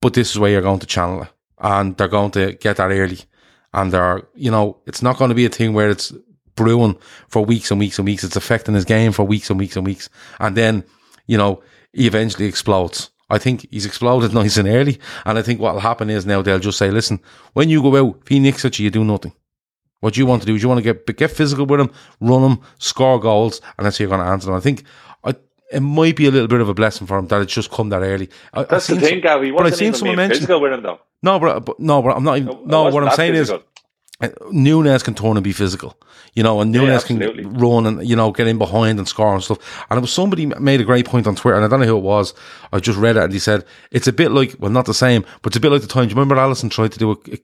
[0.00, 2.90] but this is where you're going to channel it, and they're going to get that
[2.90, 3.20] early,
[3.72, 6.12] and they're, you know, it's not going to be a thing where it's
[6.56, 6.98] brewing
[7.28, 8.24] for weeks and weeks and weeks.
[8.24, 10.08] It's affecting his game for weeks and weeks and weeks,
[10.40, 10.82] and then,
[11.28, 11.62] you know,
[11.92, 13.11] he eventually explodes.
[13.32, 15.00] I think he's exploded nice and early.
[15.26, 17.18] And I think what will happen is now they'll just say, listen,
[17.54, 19.32] when you go out, if he nicks at you, you do nothing.
[20.00, 22.42] What you want to do is you want to get get physical with him, run
[22.42, 24.56] him, score goals, and that's how you're going to answer them.
[24.56, 24.82] I think
[25.24, 25.34] I,
[25.72, 27.88] it might be a little bit of a blessing for him that it's just come
[27.90, 28.28] that early.
[28.52, 29.42] I, That's I've the thing, some- Gav.
[29.42, 30.98] He but I've seen someone mention physical with him though.
[31.22, 32.36] no, but, but no, but I'm not.
[32.38, 33.60] Even, It no, what I'm saying physical.
[33.60, 33.66] is
[34.50, 35.96] Nunez can turn and be physical,
[36.34, 37.44] you know, and Nunez can absolutely.
[37.44, 39.84] run and you know get in behind and score and stuff.
[39.90, 41.96] And it was somebody made a great point on Twitter, and I don't know who
[41.96, 42.34] it was.
[42.72, 45.24] I just read it, and he said it's a bit like well, not the same,
[45.42, 46.04] but it's a bit like the time.
[46.04, 47.36] Do you remember Alisson tried to do a, a,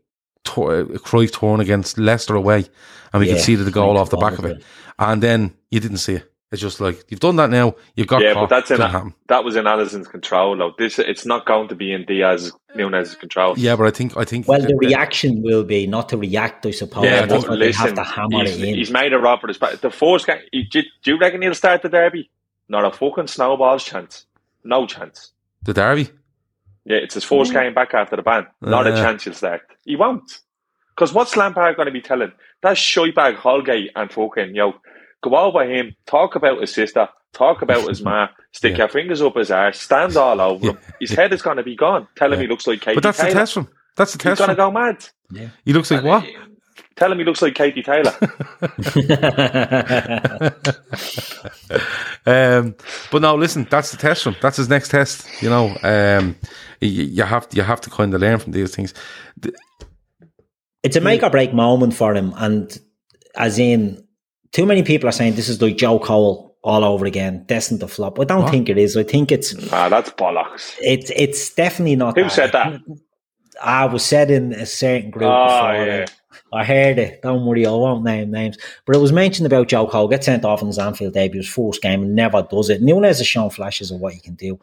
[0.71, 2.65] a Cruyff turn against Leicester away,
[3.13, 4.63] and we Yeah, could see the goal off the back of goal, it,
[4.99, 6.28] and then you didn't see it.
[6.51, 7.75] It's just like you've done that now.
[7.95, 8.49] You've got Yeah, caught.
[8.49, 10.57] but that's in a, that was in Alisson's control.
[10.57, 13.53] Though this, it's not going to be in Diaz Nunez' control.
[13.59, 16.65] Yeah, but I think I think Well, the that- reaction will be not to react,
[16.65, 17.05] I suppose.
[17.05, 18.75] Yeah, That's but why they have listen, to hammer he's, it in.
[18.77, 19.59] he's made a run for his.
[19.59, 22.31] The force game, he, do, do you reckon he'll start the derby?
[22.71, 24.25] Not a fucking snowball's chance.
[24.65, 25.33] No chance.
[25.65, 26.09] the derby.
[26.87, 28.47] Yeah, it's his first game back after the ban.
[28.63, 28.97] Not a Uh.
[28.97, 29.61] chance he'll start.
[29.85, 30.39] He won't.
[30.95, 32.33] Because what's Lampard going to be telling?
[32.63, 34.75] That shitebag Holgate and fucking, yo,
[35.23, 38.79] go over him, talk about his sister, talk about his ma, stick Yeah.
[38.79, 40.79] your fingers up his arse, stand all over him.
[41.01, 42.09] His head is going to be gone.
[42.17, 43.35] Tell him he looks like Katie But that's Taylor.
[43.35, 43.69] the test from.
[43.97, 44.41] That's the test.
[44.41, 45.05] He's test going to go mad.
[45.33, 45.49] Yeah.
[45.65, 46.25] He looks like what?
[46.97, 48.13] Tell him he looks like Katie Taylor.
[52.27, 52.75] Um,
[53.11, 54.37] but no, listen, that's the test from.
[54.43, 55.27] That's his next test.
[55.43, 56.37] You know, um,
[56.81, 58.93] you, you have to, you have to kind of learn from these things.
[60.83, 62.35] it's a make or break moment for him.
[62.37, 62.77] And
[63.35, 64.07] as in,
[64.53, 67.89] too many people are saying this is like Joe Cole all over again, destined to
[67.89, 68.19] flop.
[68.19, 68.51] I don't What?
[68.51, 68.97] think it is.
[68.97, 70.75] I think it's ah, that's bollocks.
[70.83, 72.19] it's it's definitely not.
[72.19, 72.81] Who said that?
[73.63, 75.87] I was said in a certain group Oh, before.
[75.87, 76.07] yeah.
[76.53, 77.21] I heard it.
[77.23, 78.57] Don't worry, I won't name names.
[78.87, 81.49] But it was mentioned about Joe Cole gets sent off in his Anfield debut, his
[81.49, 82.81] first game, and never does it.
[82.81, 84.59] Nunez has shown flashes of what he can do.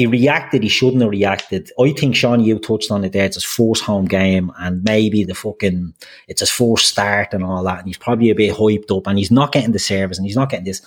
[0.00, 0.62] He reacted.
[0.62, 1.70] He shouldn't have reacted.
[1.78, 3.26] I think Sean, you touched on it there.
[3.26, 5.92] It's his first home game, and maybe the fucking
[6.26, 7.80] it's his first start and all that.
[7.80, 10.36] And he's probably a bit hyped up, and he's not getting the service, and he's
[10.36, 10.80] not getting this.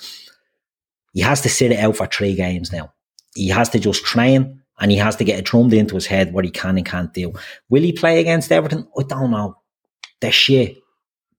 [1.14, 2.92] He has to sit it out for three games now.
[3.36, 6.34] He has to just train, and he has to get it drummed into his head
[6.34, 7.34] what he can and can't do.
[7.70, 8.88] Will he play against Everton?
[8.98, 9.58] I don't know.
[10.22, 10.78] They're shit.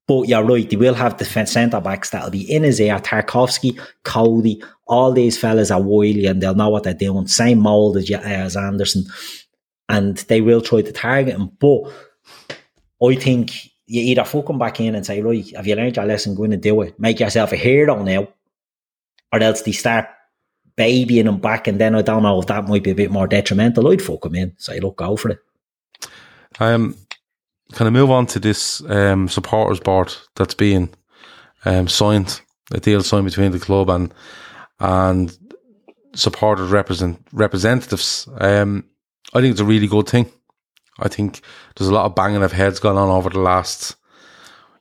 [0.07, 3.01] But you're right, they will have the centre backs that'll be in his ear.
[3.01, 7.27] Tarkowski, Coady, all these fellas are wily and they'll know what they're doing.
[7.27, 9.05] Same mould as, as Anderson.
[9.89, 11.51] And they will try to target him.
[11.59, 11.91] But
[13.03, 13.53] I think
[13.87, 16.35] you either fuck him back in and say, right, have you learned your lesson?
[16.35, 16.99] Go in and do it.
[16.99, 18.29] Make yourself a hero now.
[19.33, 20.07] Or else they start
[20.77, 21.67] babying him back.
[21.67, 23.91] And then I don't know if that might be a bit more detrimental.
[23.91, 24.55] I'd fuck him in.
[24.59, 25.39] Say, look, go for it.
[26.61, 26.97] Um,
[27.73, 30.91] can I move on to this um, supporters board that's being
[31.65, 32.41] um, signed,
[32.73, 34.13] a deal signed between the club and
[34.85, 35.37] and
[36.15, 38.29] supporters represent representatives.
[38.39, 38.85] Um,
[39.33, 40.31] I think it's a really good thing.
[40.99, 41.41] I think
[41.75, 43.97] there's a lot of banging of heads going on over the last,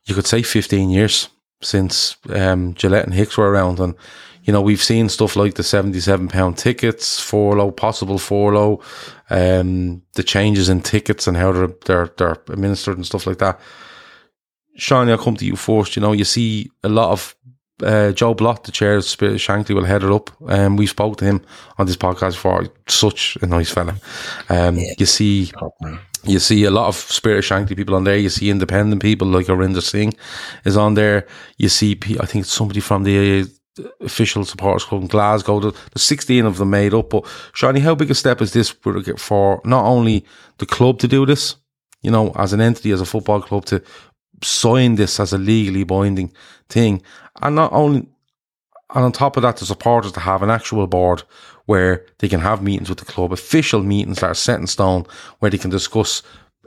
[0.06, 1.30] you could say, 15 years
[1.62, 3.95] since um, Gillett and Hicks were around, and
[4.43, 8.82] you know, we've seen stuff like the seventy-seven pound tickets, furlough, possible furlough,
[9.30, 13.60] um, the changes in tickets and how they're they're they're administered and stuff like that.
[14.76, 15.95] Sean, I'll come to you first.
[15.95, 17.36] You know, you see a lot of
[17.82, 20.30] uh, Joe Blott, the chair of Spirit Shankly, will head it up.
[20.47, 21.41] Um, we spoke to him
[21.78, 23.95] on this podcast for such a nice fella.
[24.49, 24.93] Um, yeah.
[24.97, 25.51] You see,
[26.26, 28.17] you see a lot of Spirit Shankly people on there.
[28.17, 30.13] You see independent people like Arinder Singh
[30.65, 31.28] is on there.
[31.57, 33.49] You see, I think somebody from the
[34.01, 35.59] official supporters club in Glasgow.
[35.59, 37.09] There's 16 of them made up.
[37.09, 40.26] But Shawnee, how big a step is this for not only
[40.57, 41.55] the club to do this,
[42.01, 43.82] you know, as an entity, as a football club to
[44.44, 46.32] sign this as a legally binding
[46.70, 47.02] thing,
[47.41, 48.08] and not only,
[48.94, 51.24] and on top of that, the supporters to have an actual board
[51.66, 55.06] where they can have meetings with the club, official meetings that are set in stone,
[55.39, 56.22] where they can discuss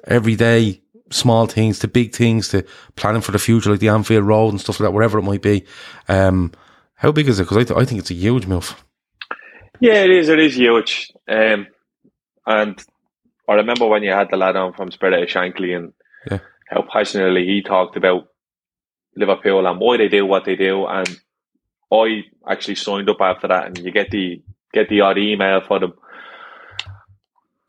[0.06, 2.64] every day small things to big things to
[2.96, 5.42] planning for the future, like the Anfield Road and stuff like that, wherever it might
[5.42, 5.64] be.
[6.08, 6.52] Um,
[6.94, 7.44] how big is it?
[7.44, 8.82] Because I, th- I think it's a huge move.
[9.80, 10.28] Yeah, it is.
[10.28, 11.12] It is huge.
[11.28, 11.66] Um,
[12.46, 12.82] and
[13.48, 15.92] I remember when you had the lad on from Spirit of Shankly and
[16.30, 16.38] yeah.
[16.68, 18.28] How passionately he talked about
[19.16, 20.86] Liverpool and why they do what they do.
[20.86, 21.08] And
[21.92, 24.42] I actually signed up after that, and you get the
[24.72, 25.94] get the odd email for them.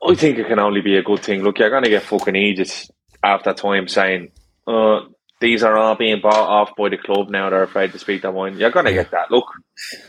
[0.06, 1.44] I think it can only be a good thing.
[1.44, 2.90] Look, you're to get fucking idiots
[3.24, 4.32] after time saying,
[4.68, 5.02] uh,
[5.40, 7.50] these are all being bought off by the club now.
[7.50, 8.58] They're afraid to speak their mind.
[8.58, 9.30] You're gonna get that.
[9.32, 9.46] Look,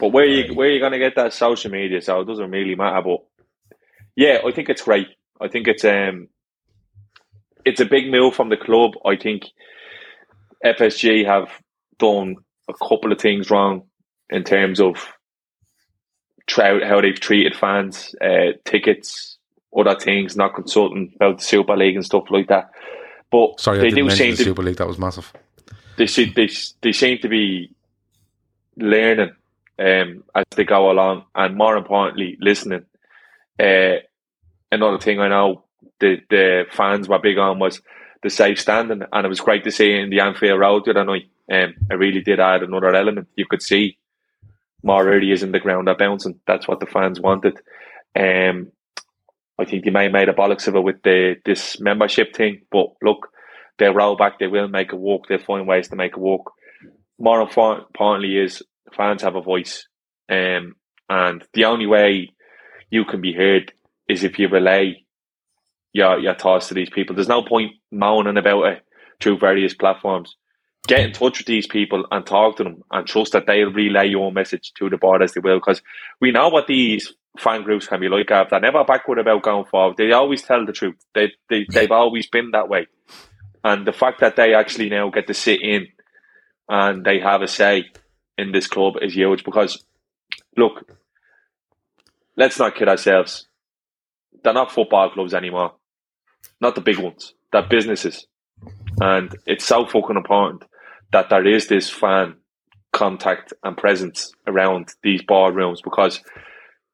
[0.01, 2.01] but where you where you gonna get that social media?
[2.01, 3.03] So it doesn't really matter.
[3.03, 3.20] But
[4.16, 5.09] yeah, I think it's great.
[5.41, 6.28] I think it's um,
[7.65, 8.93] it's a big move from the club.
[9.05, 9.45] I think
[10.65, 11.51] FSG have
[11.99, 12.37] done
[12.69, 13.83] a couple of things wrong
[14.31, 14.97] in terms of
[16.51, 19.39] how they've treated fans, uh, tickets,
[19.77, 22.71] other things, not consulting about the Super League and stuff like that.
[23.31, 24.77] But sorry, they do seem the to Super League.
[24.77, 25.33] That was massive.
[25.97, 26.49] They seem they,
[26.81, 27.75] they seem to be
[28.77, 29.33] learning
[29.79, 32.87] um, as they go along, and more importantly, listening.
[33.59, 33.97] Uh,
[34.73, 35.65] another thing I know
[36.01, 37.81] the the fans were big on was
[38.23, 41.05] the safe standing, and it was great to see in the Anfield Road the other
[41.05, 41.31] night.
[41.51, 43.29] Um, it really did add another element.
[43.37, 43.99] You could see
[44.83, 46.41] more areas in the ground are bouncing.
[46.47, 47.59] That's what the fans wanted.
[48.17, 48.73] Um,
[49.59, 52.63] I think they may have made a bollocks of it with the this membership thing.
[52.71, 53.29] But look,
[53.79, 54.39] they'll roll back.
[54.39, 55.27] They will make a walk.
[55.29, 56.53] They'll find ways to make a walk.
[57.19, 58.63] More importantly, is
[58.97, 59.87] fans have a voice,
[60.29, 60.77] um,
[61.09, 62.31] and the only way
[62.91, 63.73] you can be heard
[64.09, 65.05] is if you relay
[65.99, 67.15] your your thoughts to these people.
[67.15, 68.83] There's no point moaning about it
[69.21, 70.37] through various platforms.
[70.87, 74.09] Get in touch with these people and talk to them, and trust that they'll relay
[74.09, 75.59] your message to the board as they will.
[75.59, 75.83] Because
[76.21, 79.97] we know what these fan groups can be like They're never backward about going forward.
[79.97, 80.97] They always tell the truth.
[81.15, 82.87] They, they, they've always been that way.
[83.65, 85.89] And the fact that they actually now get to sit in
[86.69, 87.85] and they have a say
[88.37, 89.85] in this club is huge because,
[90.57, 90.91] look,
[92.37, 93.49] let's not kid ourselves.
[94.43, 95.75] They're not football clubs anymore.
[96.61, 97.35] Not the big ones.
[97.53, 98.27] They're businesses.
[99.01, 100.65] And it's so fucking important
[101.13, 102.37] that there is this fan
[102.93, 106.21] contact and presence around these boardrooms because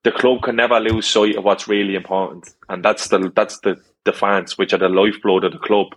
[0.02, 3.76] the club can never lose sight of what's really important, and that's the that's the
[4.04, 5.88] the fans, which are the lifeblood of the club.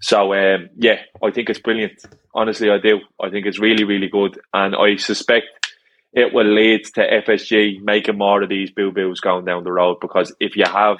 [0.00, 2.00] So um, yeah, I think it's brilliant.
[2.34, 3.00] Honestly, I do.
[3.20, 5.46] I think it's really really good, and I suspect
[6.14, 9.98] it will lead to FSG making more of these boo boos going down the road.
[10.00, 10.98] Because if you have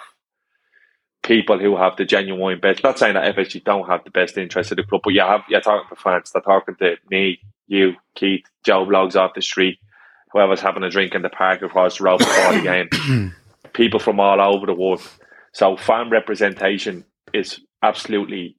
[1.29, 4.72] people who have the genuine best, not saying that FSG don't have the best interest
[4.72, 6.33] of the club, but you have you're talking to fans.
[6.33, 9.79] They're talking to me, you, Keith, Joe Blogs off the street
[10.33, 13.35] whoever's having a drink in the park across the road before the game.
[13.72, 15.03] People from all over the world.
[15.53, 18.57] So fan representation is absolutely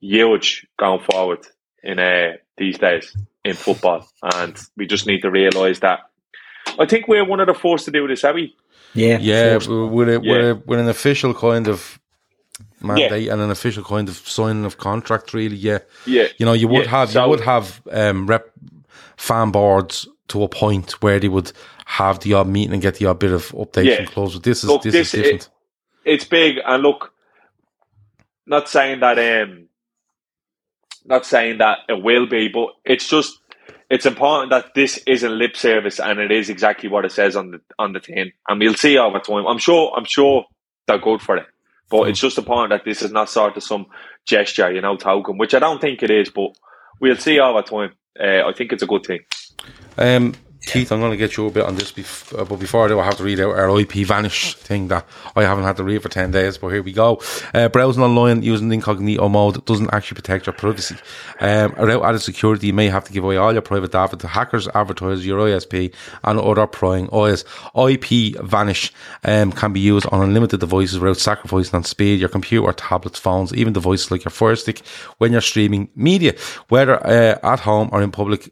[0.00, 1.40] huge going forward
[1.82, 6.00] in uh, these days in football, and we just need to realise that.
[6.78, 8.54] I think we're one of the first to do this, are we?
[8.94, 9.58] Yeah, yeah.
[9.66, 10.18] We're, we're, yeah.
[10.18, 11.98] we're, we're an official kind of
[12.80, 15.34] mandate and an official kind of signing of contract.
[15.34, 16.28] Really, yeah, Yeah.
[16.38, 18.50] You know, you would Yeah, have so- you would have um, rep
[19.16, 21.52] fan boards to a point where they would
[21.86, 23.94] have the odd meeting and get the odd bit of updates Yeah.
[23.94, 24.34] and close.
[24.34, 25.48] But this is Look, this, this- is different.
[26.04, 27.12] it's big and look
[28.46, 29.68] not saying that um
[31.06, 33.38] not saying that it will be but it's just
[33.90, 37.50] it's important that this isn't lip service and it is exactly what it says on
[37.50, 39.46] the on the tin and we'll see over time.
[39.46, 40.44] I'm sure i'm sure
[40.86, 41.46] they're good for it.
[41.90, 43.86] But it's just important that this is not sort of some
[44.26, 46.56] gesture you know token which i don't think it is but
[47.00, 47.92] we'll see over time.
[48.18, 49.20] Uh, i think it's a good thing.
[49.98, 50.34] Um,
[50.66, 52.88] Keith, I'm going to get you a bit on this, bef- uh, but before I
[52.88, 55.06] do, I have to read out our IP vanish thing that
[55.36, 57.20] I haven't had to read for 10 days, but here we go.
[57.52, 60.96] Uh, browsing online using incognito mode doesn't actually protect your privacy.
[61.40, 64.26] Um, without added security, you may have to give away all your private data to
[64.26, 65.94] hackers, advertisers, your ISP,
[66.24, 67.44] and other prying eyes.
[67.76, 68.92] IP vanish
[69.24, 73.52] um, can be used on unlimited devices without sacrificing on speed, your computer, tablets, phones,
[73.54, 74.80] even devices like your Fire Stick
[75.18, 76.34] when you're streaming media,
[76.68, 78.50] whether uh, at home or in public.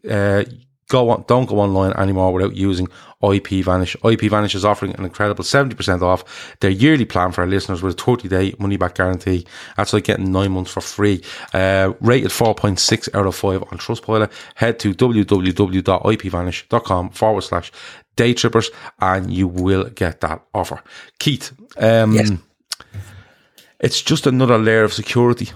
[0.93, 2.87] Go on, don't go online anymore without using
[3.23, 3.97] IP Vanish.
[4.05, 7.99] IP Vanish is offering an incredible 70% off their yearly plan for our listeners with
[7.99, 9.47] a 30 day money back guarantee.
[9.79, 11.23] That's like getting nine months for free.
[11.55, 14.31] Uh, rated 4.6 out of 5 on Trustpilot.
[14.57, 17.73] Head to www.ipvanish.com forward slash
[18.17, 18.71] day trippers
[19.01, 20.83] and you will get that offer.
[21.19, 22.33] Keith, um, Yes.
[23.81, 25.53] it's just another layer of security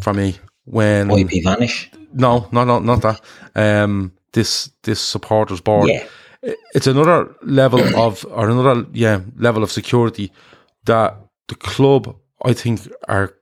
[0.00, 1.90] for me when IP vanish.
[2.14, 3.20] no, no, no, not that.
[3.54, 5.88] Um, this this supporters board.
[5.88, 6.06] Yeah.
[6.74, 10.32] It's another level of or another yeah level of security
[10.84, 11.16] that
[11.48, 13.34] the club I think are.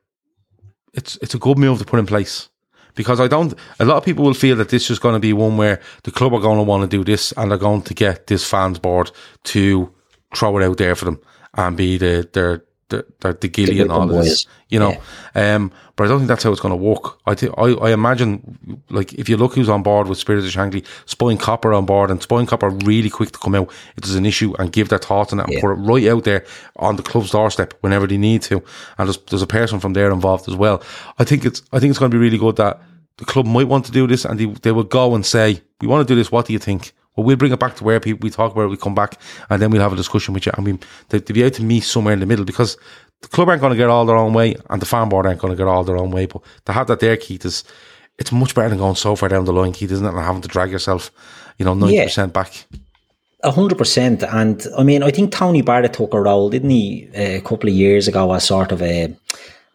[0.94, 2.48] It's it's a good move to put in place
[2.94, 3.54] because I don't.
[3.78, 6.10] A lot of people will feel that this is going to be one where the
[6.10, 8.78] club are going to want to do this and they're going to get this fans
[8.78, 9.10] board
[9.44, 9.92] to
[10.34, 11.20] throw it out there for them
[11.54, 14.92] and be the their the the, the gilly and all this, you know.
[15.34, 17.18] Um, but I don't think that's how it's going to work.
[17.26, 20.50] I think I, I imagine like if you look who's on board with Spirit of
[20.50, 24.14] Shankly, Spine Copper on board, and Spine Copper really quick to come out if there's
[24.14, 25.60] an issue and give their thoughts on it and Yeah.
[25.60, 26.44] put it right out there
[26.76, 28.62] on the club's doorstep whenever they need to.
[28.98, 30.82] And there's, there's a person from there involved as well.
[31.18, 32.80] I think it's I think it's going to be really good that
[33.18, 35.88] the club might want to do this and they they will go and say we
[35.88, 36.30] want to do this.
[36.30, 36.92] What do you think?
[37.16, 39.18] Well, we'll bring it back to where people we talk about it, we come back,
[39.50, 40.52] and then we'll have a discussion with you.
[40.56, 42.76] I mean, they, they'll be able to meet somewhere in the middle because
[43.22, 45.40] the club aren't going to get all their own way, and the fan board aren't
[45.40, 46.26] going to get all their own way.
[46.26, 47.64] But to have that there, Keith, is
[48.18, 50.08] it's much better than going so far down the line, Keith, isn't it?
[50.10, 51.10] And having to drag yourself,
[51.58, 52.66] you know, ninety percent back.
[53.42, 57.08] A hundred percent, and I mean, I think Tony Barrett took a role, didn't he,
[57.14, 59.14] a couple of years ago, as sort of a,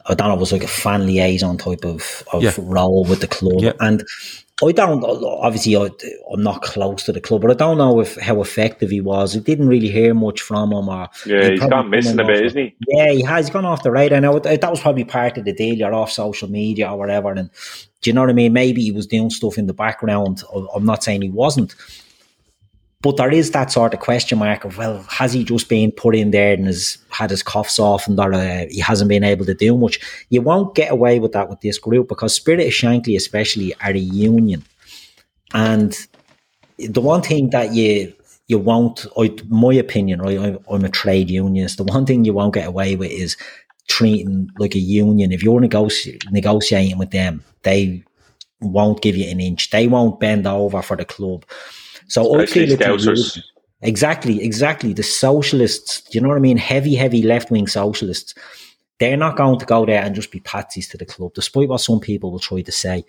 [0.07, 2.53] I don't know, it was like a fan liaison type of, of Yeah.
[2.57, 3.73] role with the club, Yeah.
[3.79, 4.03] and
[4.63, 5.89] I don't obviously I,
[6.31, 9.35] I'm not close to the club, but I don't know if how effective he was.
[9.35, 10.87] I didn't really hear much from him.
[10.87, 13.47] Or yeah he he's gone missing a bit isn't he Yeah, he has.
[13.47, 14.37] He's gone off the radar now.
[14.37, 15.75] That was probably part of the deal.
[15.75, 17.49] You're off social media or whatever, and
[18.01, 18.53] do you know what I mean?
[18.53, 20.43] Maybe he was doing stuff in the background.
[20.75, 21.75] I'm not saying he wasn't,
[23.01, 26.15] but there is that sort of question mark of well, has he just been put
[26.15, 29.45] in there and has had his coughs off and or, uh, he hasn't been able
[29.45, 29.99] to do much?
[30.29, 33.91] You won't get away with that with this group because Spirit of Shankly, especially, are
[33.91, 34.63] a union,
[35.53, 35.95] and
[36.77, 38.13] the one thing that you
[38.47, 40.37] you won't, I, my opinion, right?
[40.37, 41.77] I, I'm a trade unionist.
[41.77, 43.37] The one thing you won't get away with is
[43.87, 45.31] treating like a union.
[45.31, 48.03] If you're negoti- negotiating with them, they
[48.59, 49.69] won't give you an inch.
[49.69, 51.45] They won't bend over for the club.
[52.11, 53.41] So Especially a Scousers.
[53.81, 54.93] Exactly, exactly.
[54.93, 56.57] The socialists, do you know what I mean?
[56.57, 58.35] Heavy, heavy left wing socialists.
[58.99, 61.79] They're not going to go there and just be patsies to the club, despite what
[61.79, 63.05] some people will try to say.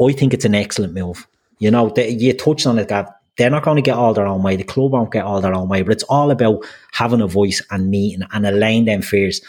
[0.00, 1.26] I think it's an excellent move.
[1.58, 4.26] You know, they, you touched on it that they're not going to get all their
[4.26, 4.56] own way.
[4.56, 7.62] The club won't get all their own way, but it's all about having a voice
[7.70, 9.40] and meeting and allaying them fears.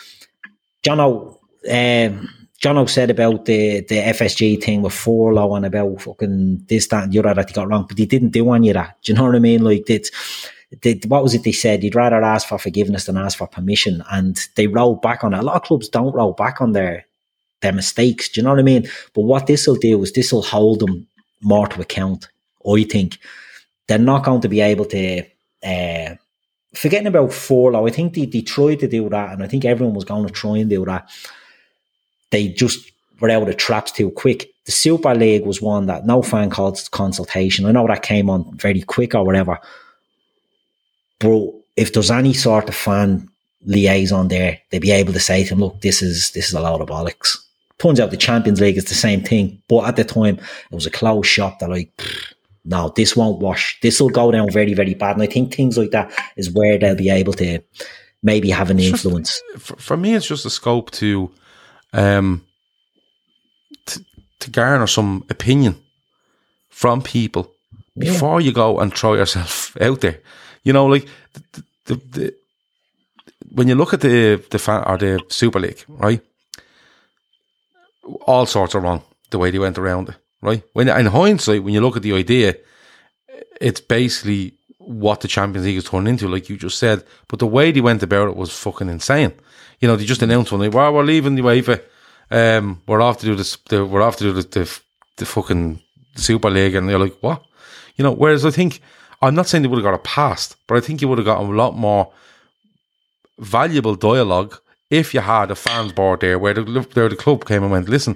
[0.81, 1.37] Jono,
[1.69, 7.03] um, Jono said about the, the FSG thing with furlough and about fucking this, that,
[7.03, 8.97] and the other that he got wrong, but he didn't do any of that.
[9.03, 9.63] Do you know what I mean?
[9.63, 10.11] Like, it's,
[11.07, 11.83] what was it they said?
[11.83, 14.03] You'd rather ask for forgiveness than ask for permission.
[14.11, 15.39] And they rolled back on it.
[15.39, 17.05] A lot of clubs don't roll back on their,
[17.61, 18.27] their mistakes.
[18.27, 18.89] Do you know what I mean?
[19.13, 21.07] But what this will do is this will hold them
[21.41, 22.27] more to account.
[22.67, 23.19] I think
[23.87, 25.23] they're not going to be able to,
[25.63, 26.15] uh,
[26.73, 29.95] forgetting about furlough, I think they, they tried to do that, and I think everyone
[29.95, 31.09] was going to try and do that.
[32.31, 34.49] They just were out of traps too quick.
[34.65, 37.65] The Super League was one that no fan called consultation.
[37.65, 39.59] I know that came on very quick or whatever.
[41.19, 43.29] But if there's any sort of fan
[43.65, 46.61] liaison there, they'd be able to say to him, look, this is this is a
[46.61, 47.37] load of bollocks.
[47.79, 49.61] Turns out the Champions League is the same thing.
[49.67, 50.39] But at the time
[50.71, 51.91] it was a closed shop that like
[52.67, 53.79] no, this won't wash.
[53.81, 55.15] This will go down very, very bad.
[55.15, 57.59] And I think things like that is where they'll be able to
[58.21, 59.41] maybe have an influence.
[59.57, 61.31] For, for me, it's just a scope to
[61.97, 62.45] um,
[63.87, 64.05] to,
[64.39, 65.75] to garner some opinion
[66.69, 67.51] from people
[67.97, 70.19] before you go and throw yourself out there.
[70.63, 72.35] You know, like the, the, the,
[73.51, 76.21] when you look at the the fan, or the Super League, right?
[78.25, 80.63] All sorts are wrong the way they went around it, right?
[80.73, 82.55] When in hindsight, when you look at the idea,
[83.59, 87.03] it's basically what the Champions League has turned into, like you just said.
[87.27, 89.33] But the way they went about it was fucking insane.
[89.79, 91.81] You know, they just announced one day, well, we're leaving the UEFA.
[92.29, 93.55] Um, we're off to do this.
[93.69, 94.79] The, we're off to do the, the,
[95.17, 95.81] the fucking
[96.15, 97.43] Super League, and you're like, what?
[97.95, 98.81] You know, whereas I think
[99.21, 101.25] I'm not saying they would have got a past, but I think you would have
[101.25, 102.11] got a lot more
[103.39, 104.59] valuable dialogue
[104.89, 107.89] if you had a fans board there where the, where the club came and went,
[107.89, 108.15] listen,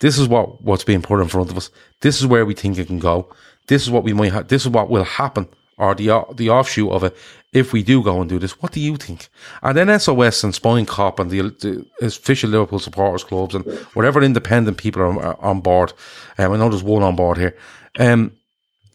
[0.00, 1.70] this is what, what's being put in front of us.
[2.00, 3.32] This is where we think it can go.
[3.68, 4.48] This is what we might have.
[4.48, 5.48] This is what will happen
[5.82, 7.16] or the the offshoot of it
[7.52, 8.52] if we do go and do this.
[8.62, 9.28] What do you think?
[9.62, 13.64] And then SOS and Spion Kop and the, the official Liverpool supporters clubs and
[13.94, 15.92] whatever independent people are, are on board.
[16.38, 17.54] Um, I know there's one on board here.
[17.98, 18.32] Um,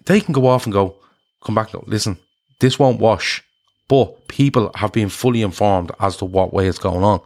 [0.05, 0.95] they can go off and go,
[1.43, 1.69] come back.
[1.85, 2.17] Listen,
[2.59, 3.43] this won't wash,
[3.87, 7.21] but people have been fully informed as to what way it's going on.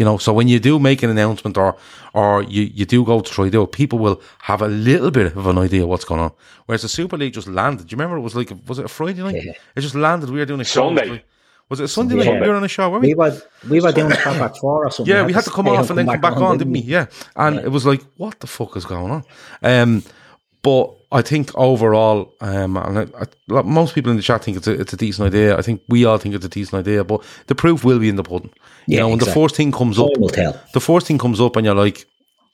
[0.00, 0.06] Yeah.
[0.06, 1.76] You know, so when you do make an announcement or
[2.14, 5.36] or you, you do go to try do it, people will have a little bit
[5.36, 6.32] of an idea what's going on.
[6.66, 7.86] Whereas the Super League just landed.
[7.86, 9.44] Do you remember it was like was it a Friday night?
[9.44, 9.52] Yeah.
[9.76, 10.30] It just landed.
[10.30, 11.06] We were doing a Sunday.
[11.06, 11.18] show.
[11.70, 12.32] Was it a Sunday yeah.
[12.32, 12.40] night?
[12.42, 13.08] We were on a show, were we?
[13.08, 15.14] We were, we were doing a back four or something.
[15.14, 16.80] Yeah, we had to come off and then come back, on, on, didn't we?
[16.80, 17.06] Yeah.
[17.36, 17.62] And yeah.
[17.62, 19.24] it was like, what the fuck is going on?
[19.62, 20.02] Um,
[20.62, 24.68] but I think overall, um, and I, I, most people in the chat think it's
[24.68, 25.56] a, it's a decent idea.
[25.56, 28.14] I think we all think it's a decent idea, but the proof will be in
[28.16, 28.52] the pudding.
[28.86, 29.34] You yeah, know, when exactly.
[29.34, 30.08] the first thing comes up,
[30.72, 32.06] the first thing comes up, and you're like,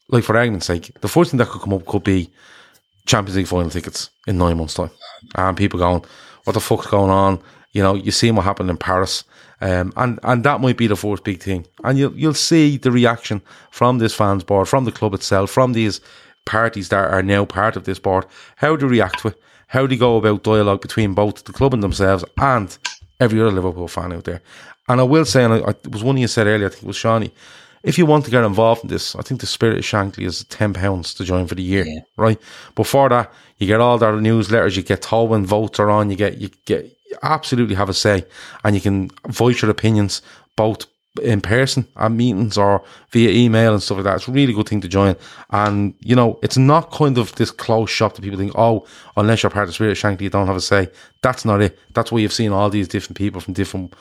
[0.09, 2.31] like for argument's sake, the first thing that could come up could be
[3.05, 4.91] Champions League final tickets in nine months' time,
[5.35, 6.03] and people going,
[6.45, 7.41] "What the fuck's going on?"
[7.73, 9.25] You know, you see what happened in Paris,
[9.61, 12.91] um, and and that might be the first big thing, and you'll you'll see the
[12.91, 16.01] reaction from this fans board, from the club itself, from these
[16.47, 18.25] parties that are now part of this board,
[18.57, 21.83] how they react to it, how they go about dialogue between both the club and
[21.83, 22.79] themselves and
[23.21, 24.41] every other Liverpool fan out there.
[24.89, 26.87] And I will say, and I, it was one you said earlier, I think it
[26.87, 27.33] was Shawnee,
[27.83, 30.43] if you want to get involved in this, I think the Spirit of Shankly is
[30.45, 32.01] £10 to join for the year, yeah.
[32.17, 32.41] right?
[32.75, 36.17] Before that, you get all their newsletters, you get told when votes are on, you
[36.17, 38.25] get, you get, you absolutely have a say
[38.65, 40.21] and you can voice your opinions
[40.57, 40.87] both
[41.23, 44.17] in person at meetings or via email and stuff like that.
[44.17, 45.17] It's a really good thing to join.
[45.51, 48.87] And, you know, it's not kind of this closed shop that people think, oh,
[49.17, 50.91] unless you're part of the Spirit Shankly, you don't have a say.
[51.23, 51.79] That's not it.
[51.95, 53.95] That's why you've seen all these different people from different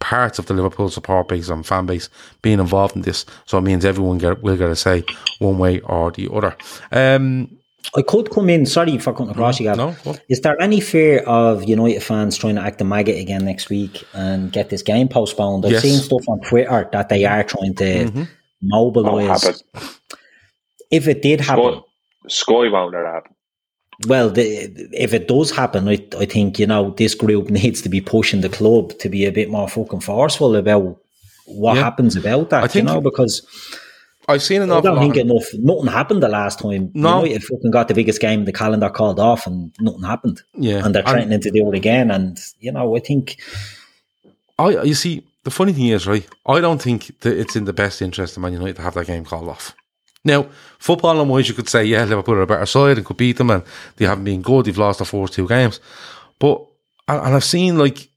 [0.00, 2.10] parts of the Liverpool support base and fan base
[2.42, 3.24] being involved in this.
[3.46, 5.04] So it means everyone get, will get a say
[5.38, 6.56] one way or the other.
[6.92, 7.53] Um,
[7.96, 8.66] I could come in.
[8.66, 9.76] Sorry for cutting across you, Gav.
[9.76, 13.70] No, Is there any fear of United fans trying to act the maggot again next
[13.70, 15.64] week and get this game postponed?
[15.64, 15.82] I've yes.
[15.82, 18.22] seen stuff on Twitter that they are trying to mm-hmm.
[18.62, 19.62] mobilise.
[20.90, 21.82] If it did happen,
[22.28, 23.34] Sky won't let happen.
[24.08, 24.44] Well, the,
[24.92, 28.40] if it does happen, I, I think you know this group needs to be pushing
[28.40, 31.00] the club to be a bit more fucking forceful about
[31.46, 31.82] what yeah.
[31.82, 32.64] happens about that.
[32.64, 33.46] I think, you know, because
[34.26, 34.78] I've seen enough.
[34.78, 35.46] I don't think enough.
[35.54, 36.90] Nothing happened the last time.
[36.94, 40.02] No, you know, fucking got the biggest game in the calendar called off, and nothing
[40.02, 40.42] happened.
[40.54, 42.10] Yeah, and they're threatening and, to do it again.
[42.10, 43.38] And you know, I think.
[44.58, 46.26] I you see the funny thing is right.
[46.46, 49.06] I don't think that it's in the best interest of Man United to have that
[49.06, 49.74] game called off.
[50.24, 50.46] Now,
[50.78, 53.36] football and wise, you could say, yeah, Liverpool are a better side and could beat
[53.36, 53.62] them, and
[53.96, 54.64] they haven't been good.
[54.64, 55.80] They've lost the first two games,
[56.38, 56.64] but
[57.08, 58.08] and I've seen like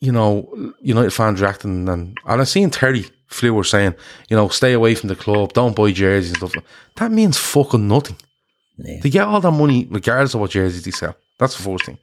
[0.00, 3.94] you know United fans reacting, and and I've seen Terry Flewer saying,
[4.28, 6.64] you know, stay away from the club, don't buy jerseys and stuff.
[6.96, 8.16] That means fucking nothing.
[8.76, 9.00] Yeah.
[9.02, 11.16] They get all that money regardless of what jerseys they sell.
[11.38, 11.98] That's the first thing.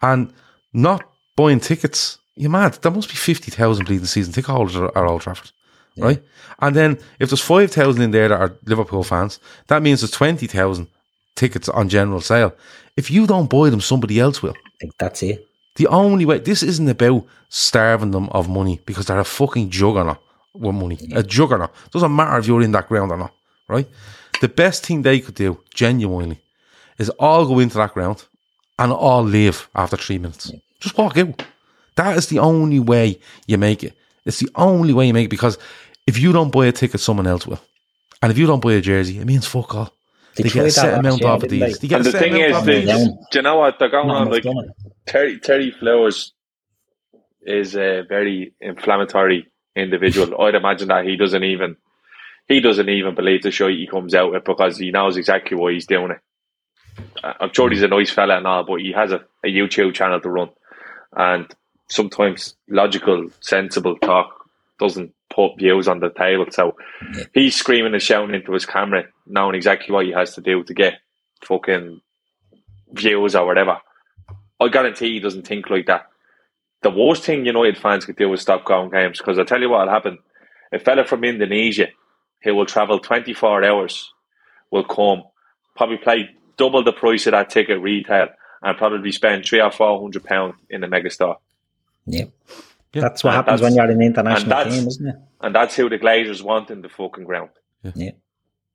[0.00, 0.32] And
[0.72, 1.04] not
[1.36, 2.18] buying tickets.
[2.34, 2.74] You're mad.
[2.74, 5.50] There must be 50,000 bleeding season ticket holders at Old Trafford.
[5.94, 6.04] Yeah.
[6.06, 6.22] Right?
[6.60, 10.88] And then if there's 5,000 in there that are Liverpool fans, that means there's 20,000
[11.36, 12.54] tickets on general sale.
[12.96, 14.54] If you don't buy them, somebody else will.
[14.98, 15.46] That's it.
[15.76, 20.18] The only way, this isn't about starving them of money because they're a fucking juggernaut
[20.54, 20.98] with money.
[21.14, 21.72] A juggernaut.
[21.90, 23.34] Doesn't matter if you're in that ground or not,
[23.68, 23.88] right?
[24.40, 26.40] The best thing they could do, genuinely,
[26.98, 28.24] is all go into that ground
[28.78, 30.52] and all leave after three minutes.
[30.80, 31.44] Just walk out.
[31.96, 33.94] That is the only way you make it.
[34.24, 35.58] It's the only way you make it because
[36.06, 37.60] if you don't buy a ticket, someone else will.
[38.20, 39.92] And if you don't buy a jersey, it means fuck all.
[40.36, 41.78] They, they get a set amount off of these.
[41.78, 43.78] They and the thing is, they, do you know what?
[43.78, 44.44] They're going on like
[45.06, 46.32] Terry, Terry Flewers
[47.42, 50.40] is a very inflammatory individual.
[50.42, 51.76] I'd imagine that he doesn't even
[52.48, 55.72] he doesn't even believe the shit he comes out with because he knows exactly why
[55.72, 56.18] he's doing it.
[57.22, 60.20] I'm sure he's a nice fella and all, but he has a, a YouTube channel
[60.20, 60.50] to run,
[61.16, 61.46] and
[61.88, 64.48] sometimes logical, sensible talk
[64.78, 66.46] doesn't put views on the table.
[66.50, 66.76] So
[67.32, 70.74] he's screaming and shouting into his camera, knowing exactly what he has to do to
[70.74, 70.94] get
[71.42, 72.00] fucking
[72.92, 73.78] views or whatever.
[74.60, 76.06] I guarantee he doesn't think like that.
[76.82, 79.70] The worst thing United fans could do is stop going games because I tell you
[79.70, 80.18] what will happen.
[80.72, 81.88] A fella from Indonesia
[82.42, 84.12] who will travel 24 hours
[84.70, 85.22] will come,
[85.76, 88.28] probably pay double the price of that ticket retail
[88.62, 91.36] and probably spend three or four hundred pounds in the megastore.
[92.06, 92.24] Yeah.
[92.92, 93.02] Yeah.
[93.02, 95.16] That's what And happens that's- when you're an and international team, isn't it?
[95.40, 97.50] And that's who the Glazers want in the fucking ground.
[97.94, 98.12] Yeah.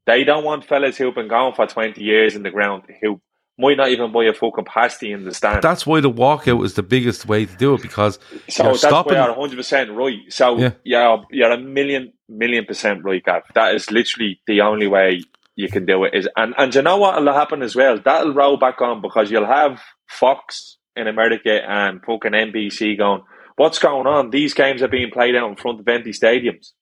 [0.05, 3.20] They don't want fellas who've been gone for 20 years in the ground who
[3.58, 5.64] might not even buy a fucking pasty in the stand.
[5.64, 8.82] That's why the walkout is the biggest way to do it because So you're that's
[8.82, 9.18] stopping.
[9.18, 10.20] why you're 100% right.
[10.30, 10.72] So Yeah.
[10.84, 13.43] you're, you're a million, million percent right, Gav.
[13.55, 15.22] That is literally the only way
[15.55, 16.14] you can do it.
[16.14, 17.99] Is And, and you know what will happen as well?
[18.03, 23.24] That'll roll back on because you'll have Fox in America and fucking NBC going,
[23.55, 24.30] what's going on?
[24.30, 26.74] These games are being played out in front of empty stadiums.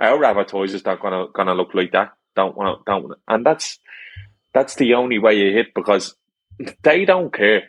[0.00, 2.12] Our advertisers are not gonna gonna look like that.
[2.36, 3.16] Don't want to, don't wanna.
[3.28, 3.78] and that's
[4.54, 6.14] that's the only way you hit because
[6.82, 7.62] they don't care.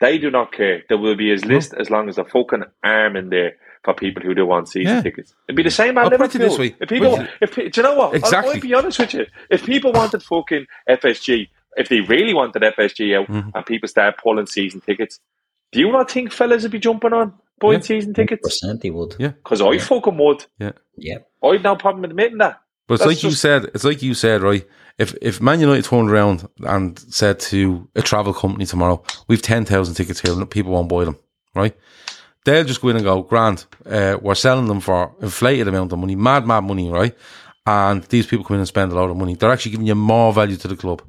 [0.00, 0.82] They do not care.
[0.88, 3.52] There will be as list as long as a fucking arm in there
[3.84, 5.02] for people who do want season Yeah.
[5.02, 5.34] tickets.
[5.48, 6.74] It'd be the same at I'll put it this way.
[6.80, 8.14] If people, Put if do you know what?
[8.14, 8.50] Exactly.
[8.50, 9.26] I'll, I'll be honest with you.
[9.50, 13.52] If people wanted fucking FSG, if they really wanted FSG out Mhm.
[13.54, 15.20] and people start pulling season tickets,
[15.72, 17.80] do you not think fellas would be jumping on buying Yeah.
[17.80, 18.42] season tickets?
[18.42, 19.16] Percent he would.
[19.18, 19.28] Yeah.
[19.28, 20.46] Because I fucking would.
[20.58, 20.72] yeah.
[20.96, 21.18] Yeah.
[21.44, 22.58] I've no problem admitting that.
[22.90, 23.64] But it's That's like you said.
[23.72, 24.66] It's like you said, right?
[24.98, 29.64] If if Man United turned around and said to a travel company tomorrow, "We've ten
[29.64, 31.16] thousand tickets here, and people won't buy them,"
[31.54, 31.76] right?
[32.44, 36.00] They'll just go in and go, "Grand, uh, we're selling them for inflated amount of
[36.00, 37.16] money, mad, mad money, right?"
[37.64, 39.36] And these people come in and spend a lot of money.
[39.36, 41.00] They're actually giving you more value to the club,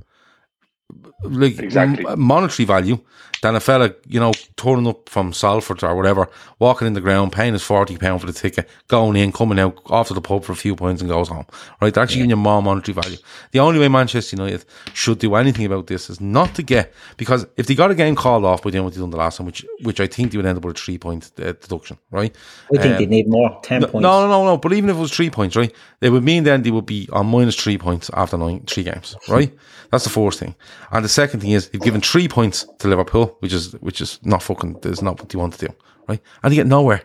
[1.23, 2.05] like Exactly.
[2.07, 2.99] m- monetary value,
[3.41, 6.29] than a fella, you know, turning up from Salford or whatever,
[6.59, 9.79] walking in the ground, paying his forty pound for the ticket, going in, coming out,
[9.87, 11.45] off to the pub for a few points and goes home.
[11.81, 11.93] Right?
[11.93, 13.17] They're actually giving you more monetary value.
[13.51, 17.45] The only way Manchester United should do anything about this is not to get because
[17.57, 19.47] if they got a game called off by doing what they done the last time,
[19.47, 22.35] which which I think they would end up with a three point uh, deduction, right?
[22.73, 23.59] I think Um, they need more.
[23.63, 24.03] Ten no, points.
[24.03, 24.45] No, no, no.
[24.45, 24.57] No.
[24.57, 27.09] But even if it was three points, right, it would mean then they would be
[27.11, 29.51] on minus three points after nine, three games, right?
[29.91, 30.55] That's the first thing.
[30.91, 34.19] And the second thing is they've given three points to Liverpool, which is which is
[34.23, 35.73] not fucking is not what you want to do,
[36.07, 36.21] right?
[36.43, 37.03] And you get nowhere.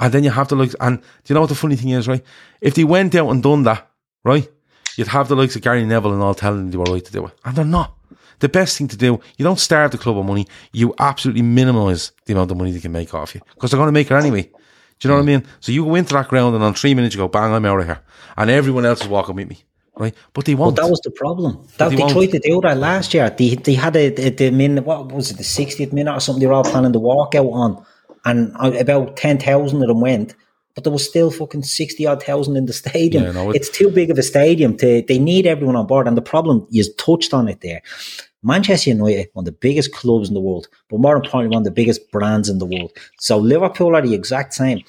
[0.00, 0.72] And then you have to look.
[0.80, 2.24] And do you know what the funny thing is, right?
[2.60, 3.90] If they went out and done that,
[4.24, 4.48] right,
[4.96, 7.12] you'd have the likes of Gary Neville and all telling them they were right to
[7.12, 7.96] do it, and they're not.
[8.38, 10.48] The best thing to do, you don't starve the club of money.
[10.72, 13.86] You absolutely minimise the amount of money they can make off you because they're going
[13.86, 14.42] to make it anyway.
[14.42, 15.46] Do you know what I mean?
[15.60, 17.80] So you go into that ground and on three minutes you go, bang, I'm out
[17.80, 18.00] of here.
[18.36, 19.62] And everyone else is walking with me.
[19.96, 20.14] Right?
[20.32, 20.76] But they won't.
[20.76, 21.66] But that was the problem.
[21.76, 23.28] That, they they, tried to do that last year.
[23.28, 26.40] They they had a, a the minute what was it the 60th minute or something.
[26.40, 27.84] They were all planning to walk out on,
[28.24, 30.34] and about ten thousand of them went.
[30.74, 33.24] But there was still fucking sixty odd thousand in the stadium.
[33.24, 35.02] Yeah, no, it- it's too big of a stadium to.
[35.06, 37.82] They need everyone on board, and the problem you touched on it there.
[38.42, 41.64] Manchester United, one of the biggest clubs in the world, but more importantly, one of
[41.64, 42.90] the biggest brands in the world.
[43.18, 44.82] So Liverpool are the exact same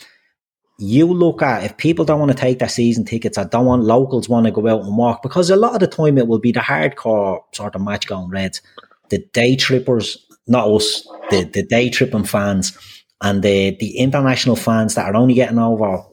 [0.80, 3.84] you look at if people don't want to take their season tickets I don't want
[3.84, 6.40] locals want to go out and walk because a lot of the time it will
[6.40, 8.62] be the hardcore sort of match going reds,
[9.10, 10.18] the day trippers,
[10.48, 12.78] not us, the, the day tripping fans
[13.22, 16.04] and the the international fans that are only getting over,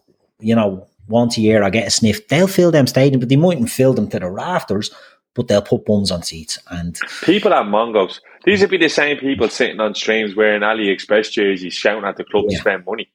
[0.41, 3.37] you know, once a year I get a sniff, they'll fill them stadium, but they
[3.37, 4.91] mightn't fill them to the rafters,
[5.35, 8.21] but they'll put bums on seats and People are mongos.
[8.45, 12.25] These would be the same people sitting on streams wearing AliExpress jerseys, shouting at the
[12.25, 13.11] club to spend money.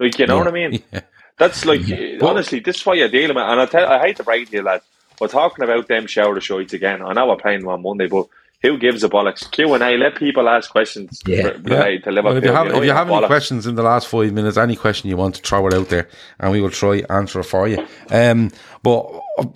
[0.00, 0.38] Like, you know Yeah.
[0.38, 0.82] what I mean?
[0.92, 1.00] Yeah.
[1.38, 1.82] That's like,
[2.22, 3.44] honestly, this is what you're dealing with.
[3.44, 4.82] And I, tell, I hate to break to you, lad.
[5.20, 7.02] We're talking about them shower shows again.
[7.02, 8.26] I know we're playing them on Monday, but
[8.62, 9.50] who gives a bollocks?
[9.50, 9.96] Q and A.
[9.96, 11.20] Let people ask questions.
[11.26, 11.48] Yeah.
[11.62, 12.22] related to Liverpool.
[12.32, 13.26] Well, if you have, know if you have any bollocks.
[13.26, 16.08] questions in the last five minutes, any question you want to throw it out there,
[16.38, 17.86] and we will try answer it for you.
[18.10, 18.50] Um,
[18.82, 19.06] but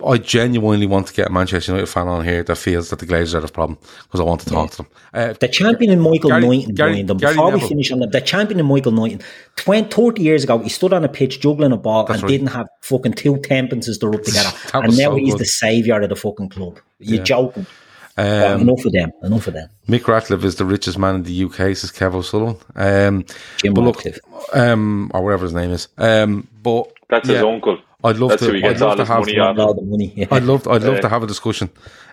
[0.05, 3.05] I genuinely want to get a Manchester United fan on here that feels that the
[3.05, 4.87] Glazers are the problem because I want to talk to them.
[5.13, 7.17] Uh, The champion in Michael Gary- Knighton Gary- behind them.
[7.17, 9.21] Gary Before we finish on them, the champion in Michael Knighton,
[9.57, 12.29] 20, 30 years ago, he stood on a pitch juggling a ball and right.
[12.29, 14.49] didn't have fucking two tempences to rub together.
[14.73, 15.41] And now so he's good.
[15.41, 16.79] the saviour of the fucking club.
[16.99, 17.67] You're joking.
[18.15, 19.11] But um, enough of them.
[19.23, 19.69] Enough of them.
[19.89, 22.57] Mick Ratcliffe is the richest man in the UK, says Kev O'Sullivan.
[22.75, 23.25] Um,
[23.57, 24.19] Jim but look, Ratcliffe.
[24.53, 25.89] um, or whatever his name is.
[25.97, 27.77] Um, but That's his uncle.
[28.03, 28.55] I'd love That's to.
[28.65, 29.19] I'd love to have.
[29.21, 29.57] money A off.
[29.57, 30.13] lot of money.
[30.15, 30.27] Yeah.
[30.31, 30.67] I'd love.
[30.67, 31.01] I'd love Yeah.
[31.01, 31.69] to have a discussion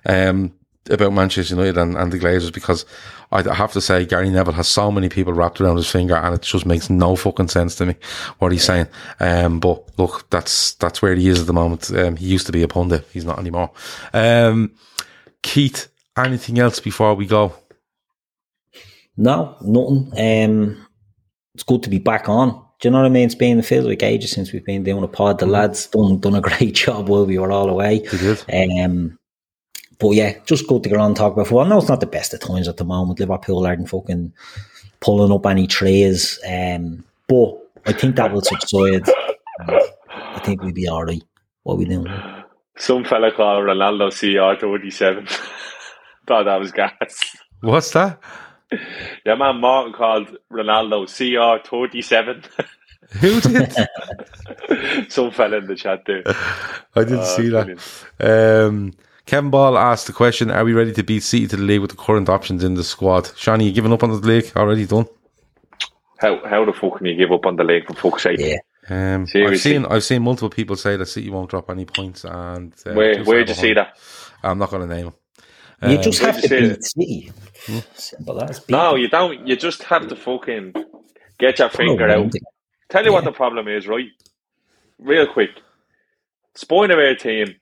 [0.06, 0.52] um,
[0.90, 2.84] about Manchester United and, and the Glazers because
[3.30, 6.16] I I have to say Gary Neville has so many people wrapped around his finger
[6.16, 7.94] and it just makes no fucking sense to me
[8.38, 8.86] what he's saying.
[9.20, 11.90] Um, but look, that's that's where he is at the moment.
[11.94, 13.06] Um, he used to be a pundit.
[13.12, 13.70] He's not anymore.
[14.14, 14.72] Um,
[15.42, 17.54] Keith, anything else before we go?
[19.16, 20.12] No, nothing.
[20.16, 20.86] Um,
[21.54, 22.50] it's good to be back on.
[22.80, 23.26] Do you know what I mean?
[23.26, 25.38] It's been, it feels like ages since we've been doing a pod.
[25.38, 28.00] The lads done done a great job while we were all away.
[28.00, 28.80] They.
[28.82, 29.18] Um,
[29.98, 31.64] but yeah, just good to get on and talk about football.
[31.64, 33.20] I know it's not the best of times at the moment.
[33.20, 34.32] Liverpool aren't fucking
[35.00, 36.40] pulling up any trays.
[36.48, 37.54] Um, but
[37.86, 39.08] I think that will subside.
[40.08, 41.22] I think we'll be all right.
[41.62, 42.08] What are we doing?
[42.78, 45.40] Some fella called Ronaldo CR27.
[46.26, 47.36] Thought that was gas.
[47.60, 48.20] What's that?
[49.26, 52.44] Yeah, man, Martin called Ronaldo CR37.
[53.20, 55.10] Who did?
[55.12, 56.22] Some fell in the chat there.
[56.96, 57.66] I didn't Uh, see that.
[57.66, 58.06] brilliant.
[58.20, 58.92] Um,
[59.26, 61.90] Kevin Ball asked the question: Are we ready to beat City to the league with
[61.90, 63.24] the current options in the squad?
[63.24, 64.86] Shani, you giving up on the league already?
[64.86, 65.06] Done.
[66.18, 68.38] How how the fuck can you give up on the league for fuck's sake?
[68.40, 68.58] Yeah.
[68.88, 72.72] Um, I've seen I've seen multiple people say that City won't drop any points, and
[72.86, 73.96] uh, Where too where'd you see that?
[74.42, 75.14] I'm not going to name them.
[75.82, 76.84] You Um, just where'd have to see beat it?
[76.84, 77.32] City.
[77.94, 78.60] Simple as.
[78.60, 79.46] Beat No, you don't.
[79.46, 80.74] You just have to fucking
[81.38, 82.32] get your finger out.
[82.88, 84.08] Tell you what the problem is, right?
[84.98, 85.50] Real quick.
[86.54, 87.56] Spoiling of our team,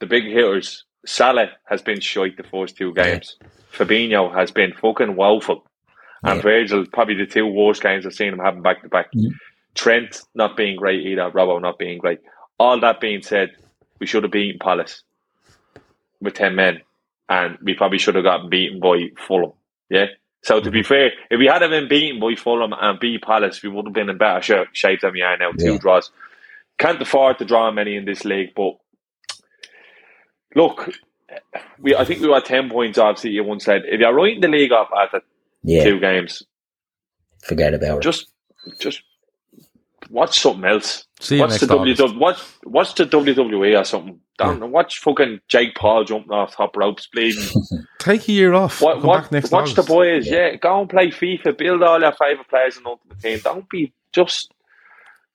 [0.00, 3.36] the big hitters, Salah has been shite the first two games.
[3.72, 5.64] Fabinho has been fucking woeful.
[6.24, 6.42] And Yeah.
[6.42, 9.10] Virgil, probably the two worst games I've seen him having back to back.
[9.12, 9.30] Mm.
[9.74, 12.20] Trent not being great either, Robbo not being great.
[12.58, 13.50] All that being said,
[14.00, 15.02] we should have beaten Palace
[16.20, 16.80] with 10 men.
[17.28, 19.52] And we probably should have got beaten by Fulham.
[19.90, 20.06] Yeah?
[20.42, 20.88] So to be mm-hmm.
[20.88, 23.94] fair, if we had have been beaten by Fulham and beat Palace, we would have
[23.94, 25.50] been in better sh- shape than we are now.
[25.52, 25.78] Two Yeah.
[25.78, 26.10] draws.
[26.78, 28.74] Can't afford to draw many in this league, but
[30.54, 30.90] look,
[31.80, 33.18] we I think we were ten points off.
[33.18, 33.82] City at one side.
[33.84, 35.20] If you're writing the league off after
[35.62, 36.42] Yeah, two games,
[37.42, 38.02] forget about it.
[38.02, 38.30] just
[38.80, 39.02] just
[40.10, 41.06] watch something else.
[41.20, 41.66] See watch the.
[41.66, 42.18] WWE.
[42.18, 44.20] Watch watch the WWE or something.
[44.38, 47.44] Don't watch fucking Jake Paul jumping off top ropes, bleeding.
[47.98, 48.80] Take a year off.
[48.80, 49.88] What, what, back next watch the August.
[49.88, 50.54] boys, yeah.
[50.54, 51.58] Go and play FIFA.
[51.58, 53.40] Build all your favourite players in Ultimate Team.
[53.42, 54.52] Don't be just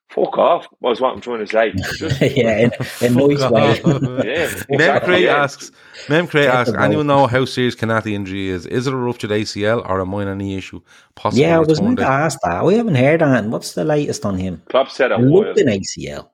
[0.09, 0.67] fuck off.
[0.79, 1.71] Was what I'm trying to say.
[1.97, 3.81] Just, yeah, in, in nice way.
[3.85, 5.43] yeah, Mem exactly, Cray yeah.
[5.43, 5.71] asks,
[6.09, 6.85] Mem Cray asks, the ball.
[6.85, 8.65] anyone know how serious Konaté injury is?
[8.65, 10.81] Is it a ruptured ACL or a minor knee issue?
[11.15, 12.65] Possible Yeah, I was return meant to ask that.
[12.65, 13.51] We haven't heard on.
[13.51, 14.61] What's the latest on him?
[14.69, 15.31] Klopp said I it was.
[15.31, 16.29] looked an ACL.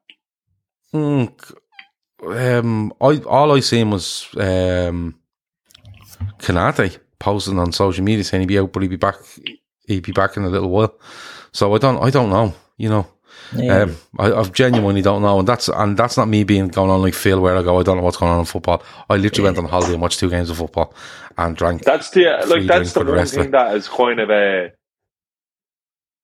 [0.94, 1.56] Mm,
[2.26, 5.16] um, I all I seen was um,
[6.40, 9.16] Konaté posting on social media saying he'd be out, but he'd be back.
[9.88, 11.00] He'd be back in a little while.
[11.52, 12.54] So I don't, I don't know.
[12.78, 13.08] You know,
[13.52, 13.84] Yeah.
[13.84, 17.02] um, I, I genuinely don't know, and that's and that's not me being going on
[17.02, 18.84] like Phil, where I go, I don't know what's going on in football.
[19.10, 20.94] I literally went on holiday and watched two games of football
[21.38, 21.84] and drank.
[21.86, 24.72] That's the Free like that's the the one rest thing that is kind of a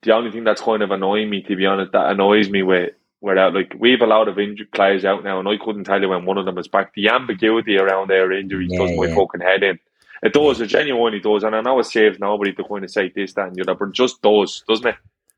[0.03, 1.93] the only thing that's kind of annoying me to be honest.
[1.93, 5.39] That annoys me with where that like we've a lot of injured players out now,
[5.39, 6.93] and I couldn't tell you when one of them is back.
[6.95, 9.15] The ambiguity around their injuries Yeah, does my yeah.
[9.15, 9.80] fucking head in.
[10.23, 13.11] It does, it genuinely does, and I know it saves nobody to kind of say
[13.15, 14.95] this, that, and the other, but it just does, doesn't it?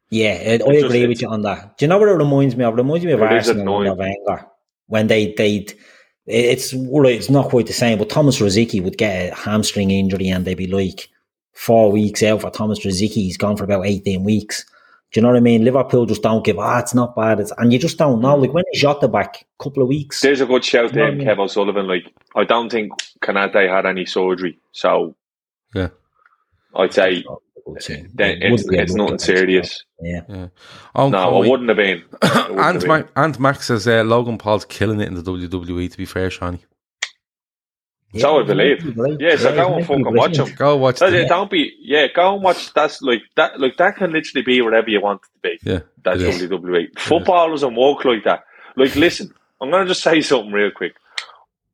[0.09, 1.77] Yeah, I, I just- agree with you on that.
[1.77, 2.73] Do you know what it reminds me of?
[2.73, 3.91] It reminds me of It is Arsenal annoying.
[3.91, 4.45] of Wenger
[4.87, 5.65] when they they
[6.25, 7.97] it's it's not quite the same.
[7.97, 11.09] But Thomas Rosicky would get a hamstring injury and they'd be like
[11.53, 13.09] four weeks out for Thomas Rosicky.
[13.15, 14.65] He's gone for about eighteen weeks.
[15.13, 15.63] Do you know what I mean?
[15.63, 16.59] Liverpool just don't give.
[16.59, 17.39] Ah, it's not bad.
[17.39, 18.35] It's, and you just don't know.
[18.35, 19.45] Like when is Jota back?
[19.57, 20.19] couple of weeks.
[20.21, 21.33] There's a good shout there, Yeah, yeah.
[21.35, 21.87] Kev O'Sullivan.
[21.87, 22.91] Like, I don't think
[23.21, 25.15] Konaté had any surgery, so
[25.73, 25.89] Yeah.
[26.75, 27.25] I'd say It
[28.13, 29.83] then would it's, be a it's good nothing serious.
[30.01, 30.47] Yeah.
[30.95, 31.47] Oh, No, Chloe.
[31.47, 32.03] it wouldn't have been.
[32.21, 32.87] Wouldn't have and, been.
[32.87, 35.91] Ma- and Max says uh, Logan Paul's killing it in the WWE.
[35.91, 36.59] To be fair, Shani,
[38.17, 38.83] So I believe.
[39.19, 40.53] Yeah, so go and fucking watch him.
[40.55, 40.99] go watch.
[40.99, 41.73] That's The, it, Don't be.
[41.81, 42.73] Yeah, go and watch.
[42.73, 43.59] That's like that.
[43.59, 45.71] Like that can literally be whatever you want it to be.
[45.71, 46.49] yeah, That's it is.
[46.49, 46.97] WWE.
[46.99, 48.43] Football doesn't work like that.
[48.75, 50.95] Like, listen, I'm gonna just say something real quick.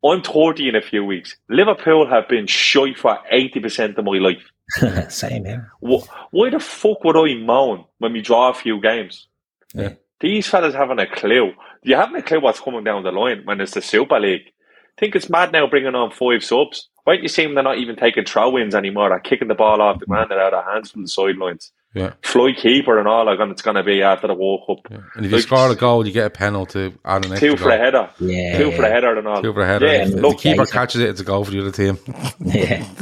[0.05, 1.37] I'm 30 in a few weeks.
[1.49, 4.43] Liverpool have been shy for 80% of my life.
[5.09, 5.71] Same here.
[5.81, 9.27] Wh- Why the fuck would I moan when we draw a few games?
[9.73, 9.93] Yeah.
[10.19, 11.51] These fellas haven't a clue.
[11.83, 14.51] You haven't a clue what's coming down the line when it's the Super League.
[14.97, 16.87] think it's mad now bringing on five subs.
[17.03, 17.55] Why don't you see them?
[17.55, 19.09] They're not even taking throw ins anymore.
[19.09, 21.71] They're kicking the ball off the ground and out of hands from the sidelines.
[21.93, 22.13] Yeah.
[22.23, 24.77] Fly keeper and all like it's going to be after the World Cup.
[24.89, 24.97] yeah.
[25.15, 27.69] And if you score a goal, you get a penalty add an extra Two for
[27.69, 28.09] a header.
[28.19, 28.57] Yeah.
[28.57, 29.41] Two for a header and all.
[29.43, 29.85] Two for a header.
[29.85, 31.99] Yeah, if look, the keeper catches it, it's a goal for the other team.
[32.39, 32.87] Yeah.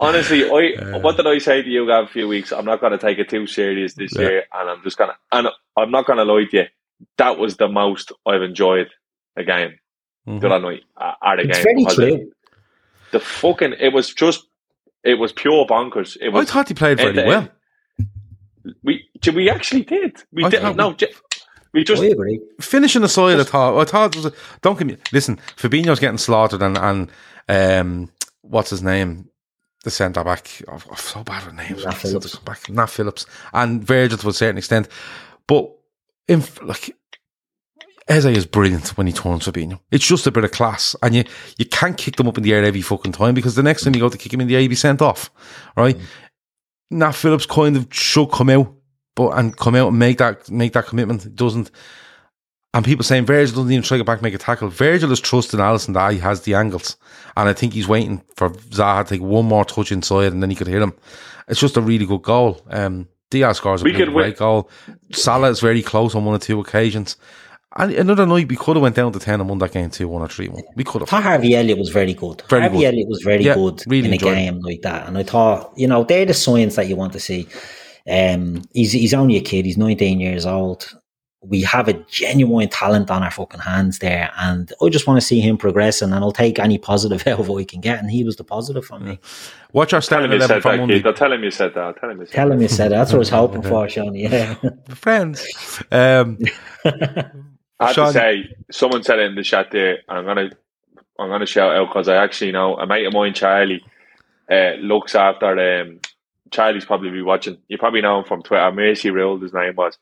[0.00, 2.52] honestly, I what did I say to you Gav, a few weeks?
[2.52, 4.22] I'm not going to take it too serious this Yeah.
[4.22, 5.16] year, and I'm just gonna.
[5.32, 6.64] And I'm not going to lie to you.
[7.18, 8.88] That was the most I've enjoyed
[9.36, 9.78] a game
[10.28, 10.40] Mhm.
[10.40, 11.86] the other night uh, at a It's game.
[11.86, 12.14] very true.
[12.22, 12.28] it-
[13.12, 14.46] the fucking it was just
[15.02, 16.16] it was pure bonkers.
[16.20, 16.50] It I was.
[16.50, 17.48] thought he played end very to well.
[18.84, 20.16] We we actually did.
[20.32, 20.60] We I did.
[20.60, 21.12] thought No, j-
[21.72, 22.40] we just I agree.
[22.60, 24.26] Finishing aside, I thought, I thought it was.
[24.26, 24.96] A, don't get me.
[25.12, 27.10] Listen, Fabinho's getting slaughtered, and and
[27.48, 28.12] um,
[28.42, 29.28] what's his name?
[29.82, 30.50] The centre back.
[30.68, 31.84] Oh, I'm so bad with names.
[31.84, 32.36] Nat Phillips.
[32.36, 34.88] Back, Nat Phillips, and Virgil to a certain extent,
[35.46, 35.70] but
[36.28, 36.94] in, like
[38.10, 39.78] Eze is brilliant when he turns Fabinho.
[39.90, 41.24] It's just a bit of class, and you
[41.58, 43.94] you can't kick them up in the air every fucking time because the next time
[43.94, 45.30] you go to kick him in the air, he'll be sent off,
[45.76, 45.96] right?
[45.96, 46.02] Mm.
[46.90, 48.74] Nat Phillips kind of should come out,
[49.14, 51.24] but and come out and make that make that commitment.
[51.24, 51.70] It doesn't.
[52.72, 54.68] And people saying Virgil doesn't even try to get back make a tackle.
[54.68, 56.96] Virgil is trusting Alisson that he has the angles.
[57.36, 60.50] And I think he's waiting for Zaha to take one more touch inside and then
[60.50, 60.92] he could hit him.
[61.48, 62.62] It's just a really good goal.
[62.70, 64.32] Um, Diaz scores a we great win.
[64.32, 64.70] goal.
[65.12, 67.16] Salah is very close on one or two occasions.
[67.76, 70.08] And another night we could have went down to ten and won that game two
[70.08, 70.62] one or three one.
[70.74, 71.08] We could have.
[71.08, 72.42] I thought Harvey Elliott was very good.
[72.48, 72.86] Very Harvey good.
[72.86, 74.64] Elliott was very yeah, good really in a game it.
[74.64, 77.46] like that, and I thought you know they're the signs that you want to see.
[78.10, 79.66] Um, he's he's only a kid.
[79.66, 80.99] He's nineteen years old.
[81.42, 85.26] We have a genuine talent on our fucking hands there, and I just want to
[85.26, 86.12] see him progressing.
[86.12, 87.98] And I'll take any positive out of what we can get.
[87.98, 89.18] And he was the positive for me.
[89.72, 91.02] Watch our starting eleven for Monday.
[91.02, 91.96] I'll tell him you said that.
[91.98, 92.54] tell him you said tell that.
[92.54, 92.96] him you said that.
[92.96, 94.14] That's what I was hoping for, Sean.
[94.14, 94.54] Yeah,
[94.88, 95.46] friends.
[95.90, 96.38] Um,
[96.84, 100.50] I have Sean, to say, someone said in the chat there, I'm gonna,
[101.18, 103.82] I'm gonna shout out because I actually know a mate of mine, Charlie,
[104.50, 105.80] uh, looks after.
[105.80, 106.00] Um,
[106.50, 107.56] Charlie's probably be watching.
[107.68, 108.70] You probably know him from Twitter.
[108.72, 109.96] Macy Ruled, his name was.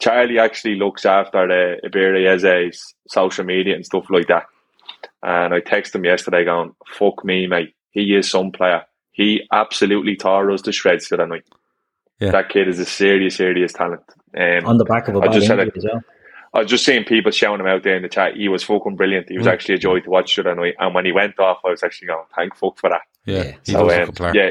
[0.00, 4.46] Charlie actually looks after the Eze's social media and stuff like that.
[5.22, 7.74] And I texted him yesterday, going, "Fuck me, mate.
[7.90, 8.84] He is some player.
[9.12, 11.44] He absolutely tore us to shreds the night.
[12.18, 12.30] Yeah.
[12.30, 14.02] That kid is a serious, serious talent.
[14.36, 16.02] Um, On the back of a bad injury as well.
[16.54, 18.36] I was just seeing people shouting him out there in the chat.
[18.36, 19.30] He was fucking brilliant.
[19.30, 19.52] He was mm.
[19.52, 20.74] actually a joy to watch the other night.
[20.78, 23.02] And when he went off, I was actually going, thank fuck for that.
[23.24, 24.50] Yeah, so, um, yeah.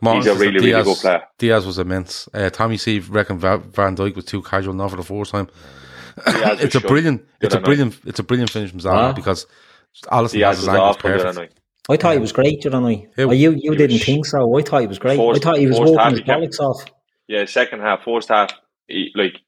[0.00, 1.22] Martin he's a really, Diaz, really good player.
[1.38, 2.28] Diaz was immense.
[2.32, 3.60] Uh, Tommy C reckon Van
[3.96, 5.48] Dijk was too casual now for the fourth time.
[6.26, 8.08] it's a brilliant, it's a brilliant, night.
[8.08, 9.46] it's a brilliant finish from Zaha because
[10.06, 11.60] Alisson Diaz has his angles perfect.
[11.90, 13.06] I thought he was great, didn't I?
[13.18, 14.58] oh, you you didn't was, think so.
[14.58, 15.16] I thought he was great.
[15.16, 16.84] Forced, I thought he was walking his bollocks off.
[17.28, 18.52] Yeah, second half, first half,
[18.88, 19.40] he, like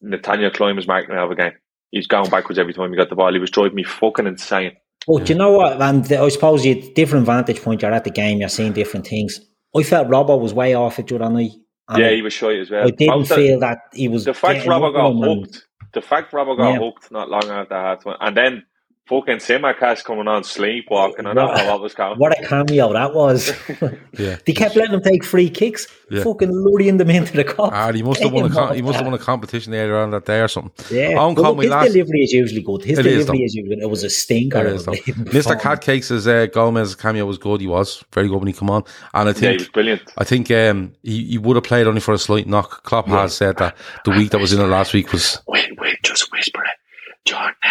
[0.00, 1.52] Nathaniel Clyne was marking out of a game
[1.90, 3.32] he's going backwards every time he got the ball.
[3.32, 4.72] He was driving me fucking insane.
[5.08, 5.80] Oh, do you know what?
[5.80, 7.82] And I suppose you different vantage point.
[7.82, 8.40] You're at the game.
[8.40, 9.40] You're seeing different things.
[9.78, 11.50] I felt Robbo was way off it during the
[11.96, 12.86] Yeah, he was shy as well.
[12.86, 14.24] I didn't feel that he was.
[14.24, 15.66] The fact Robbo got hooked.
[15.92, 16.78] The fact Robbo got yeah.
[16.78, 18.64] hooked not long after that, and then
[19.06, 21.26] fucking Tsimikas coming on sleepwalking.
[21.26, 22.18] I don't know what was going.
[22.18, 23.52] What a cameo that was!
[24.18, 26.22] yeah, they kept letting him take free kicks, yeah.
[26.22, 27.72] fucking luring them into the cup.
[27.72, 30.24] Ah, he must have won a he must have won a competition there on that
[30.24, 30.72] day or something.
[30.90, 31.92] Yeah, Owen well, his last...
[31.92, 32.84] delivery is usually good.
[32.84, 33.82] His delivery is, is, usually.
[33.82, 34.64] It was a stinker.
[34.64, 35.60] Mr.
[35.66, 37.60] Cat Cakes' uh, Gomez cameo was good.
[37.60, 38.84] He was very good when he come on,
[39.14, 40.02] and I think yeah, he was brilliant.
[40.18, 42.82] I think um, he, he would have played only for a slight knock.
[42.84, 43.22] Klopp yeah.
[43.22, 45.40] has said that the week that was in the last week was.
[45.46, 46.15] Wait, wait, just whisper it.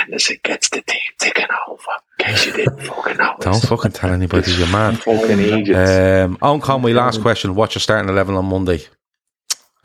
[0.05, 1.81] Jordan Henderson gets the team taken over.
[2.19, 3.35] In case you didn't fucking know.
[3.39, 4.99] Don't fucking tell anybody, you're mad.
[4.99, 5.77] fucking Egypt.
[5.77, 7.55] Um, on Conway, last question.
[7.55, 8.81] What's your starting 11 on Monday?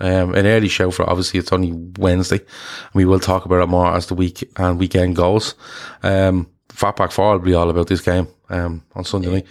[0.03, 2.41] Um, an early show for obviously it's only Wednesday.
[2.95, 5.55] We will talk about it more as the week and weekend goes.
[6.03, 9.47] Um, Fatback 4 will be all about this game um, on Sunday night.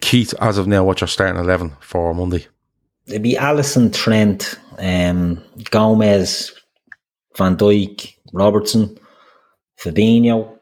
[0.00, 2.46] Keith, as of now, what's your starting 11 for Monday?
[3.06, 6.52] It'd be Alisson Trent, um, Gomez,
[7.36, 8.98] Van Dijk, Robertson.
[9.80, 10.58] Fabinho,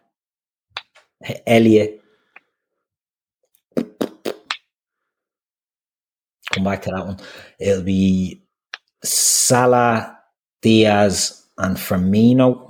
[1.47, 2.03] Elliott.
[6.53, 7.19] Come back to that one.
[7.59, 8.43] It'll be
[9.03, 10.19] Salah,
[10.63, 12.66] Diaz, and Firmino.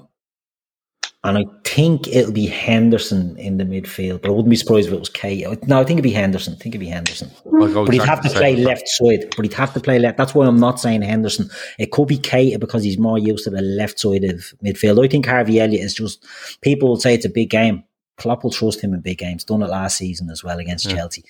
[1.26, 4.94] And I think it'll be Henderson in the midfield, but I wouldn't be surprised if
[4.94, 5.66] it was Keita.
[5.66, 6.54] No, I think it'd be Henderson.
[6.54, 7.30] I think it'd be Henderson.
[7.44, 9.34] But he'd have to play left side.
[9.34, 10.18] But he'd have to play left.
[10.18, 11.50] That's why I'm not saying Henderson.
[11.80, 15.04] It could be Keita because he's more used to the left side of midfield.
[15.04, 16.24] I think Harvey Elliott is just,
[16.60, 17.82] people will say it's a big game.
[18.18, 19.42] Klopp will trust him in big games.
[19.42, 20.94] Done it last season as well against yeah.
[20.94, 21.24] Chelsea.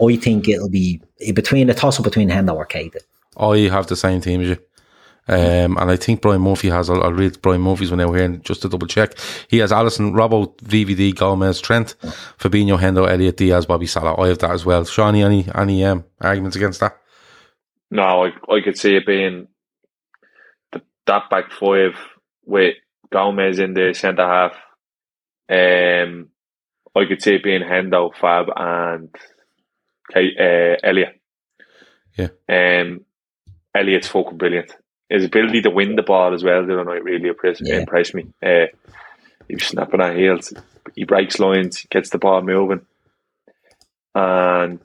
[0.00, 1.00] I think it'll be
[1.32, 2.98] between a toss up between Hendo or Keita.
[3.36, 4.58] Oh, you have the same team as you.
[5.28, 8.28] Um, and I think Brian Murphy has, I'll, I'll read Brian Murphy's one out here
[8.38, 9.12] just to double check.
[9.48, 11.96] He has Alisson, Robbo, VVD, Gomez, Trent,
[12.38, 14.18] Fabinho, Hendo, Elliott Diaz, Bobby Salah.
[14.18, 14.84] I have that as well.
[14.84, 16.98] Shawnee, any, any um, arguments against that?
[17.90, 19.48] No, I, I could see it being
[20.72, 21.92] the, that back five
[22.46, 22.76] with
[23.12, 24.52] Gomez in the centre half.
[25.50, 26.28] Um,
[26.96, 29.14] I could see it being Hendo, Fab, and
[30.16, 31.20] uh, Elliott.
[32.16, 32.28] Yeah.
[32.48, 33.04] Um,
[33.74, 34.72] Elliott's fucking brilliant
[35.08, 37.80] his ability to win the ball as well the other night really impressed, yeah.
[37.80, 38.26] impressed me.
[38.42, 38.66] Uh,
[39.48, 40.52] he was snapping at heels.
[40.94, 42.82] He breaks lines, gets the ball moving,
[44.14, 44.80] and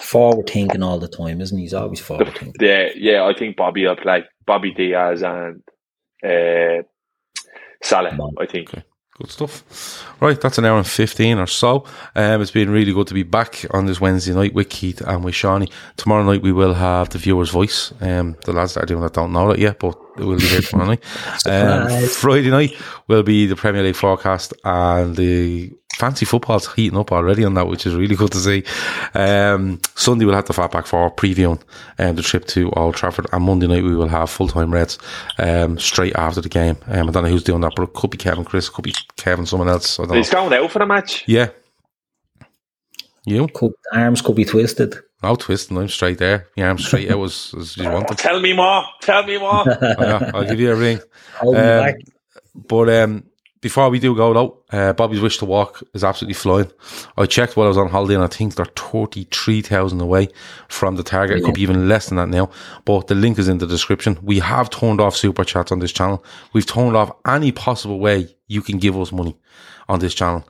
[0.00, 1.64] forward thinking all the time, isn't he?
[1.64, 2.54] He's always forward thinking.
[2.60, 3.24] Yeah, yeah.
[3.24, 5.62] I think Bobby will play Bobby Diaz and
[6.24, 6.82] uh,
[7.82, 8.16] Salah.
[8.38, 8.70] I think.
[8.70, 8.82] Okay.
[9.18, 9.64] Good stuff.
[10.20, 11.84] Right, that's an hour and 15 or so.
[12.16, 15.24] Um, it's been really good to be back on this Wednesday night with Keith and
[15.24, 15.68] with Shawnee.
[15.96, 17.92] Tomorrow night we will have the viewer's voice.
[18.00, 20.46] Um, the lads that are doing that don't know that yet, but it will be
[20.46, 21.04] here tomorrow night.
[21.46, 22.74] Um, Friday night
[23.06, 27.66] will be the Premier League forecast and the fancy football's heating up already on that,
[27.66, 28.62] which is really good to see.
[29.14, 31.60] Um, Sunday we'll have the Fatback for previewing
[31.98, 34.98] um, the trip to Old Trafford, and Monday night we will have full time Reds
[35.38, 36.76] um, straight after the game.
[36.86, 38.94] Um, I don't know who's doing that, but it could be Kevin Chris, could be
[39.16, 39.98] Kevin, someone else.
[39.98, 40.48] I don't He's know.
[40.48, 41.24] going out for the match.
[41.26, 41.48] Yeah.
[43.26, 43.46] You?
[43.48, 44.94] Could, arms could be twisted.
[45.22, 46.46] No twisting, I'm straight there.
[46.56, 48.06] My arms straight out as, as you want.
[48.16, 48.84] Tell me more.
[49.02, 49.64] Tell me more.
[49.66, 51.00] Oh, yeah, I'll give you a ring.
[51.34, 51.94] Hold me Um, back.
[52.54, 53.24] But um,
[53.60, 56.70] before we do go though, uh, Bobby's wish to walk is absolutely flying.
[57.16, 60.28] I checked while I was on holiday, and I think they're thirty three thousand away
[60.68, 61.38] from the target.
[61.38, 62.50] It could be even less than that now.
[62.84, 64.18] But the link is in the description.
[64.22, 66.24] We have turned off super chats on this channel.
[66.52, 69.36] We've turned off any possible way you can give us money
[69.88, 70.46] on this channel.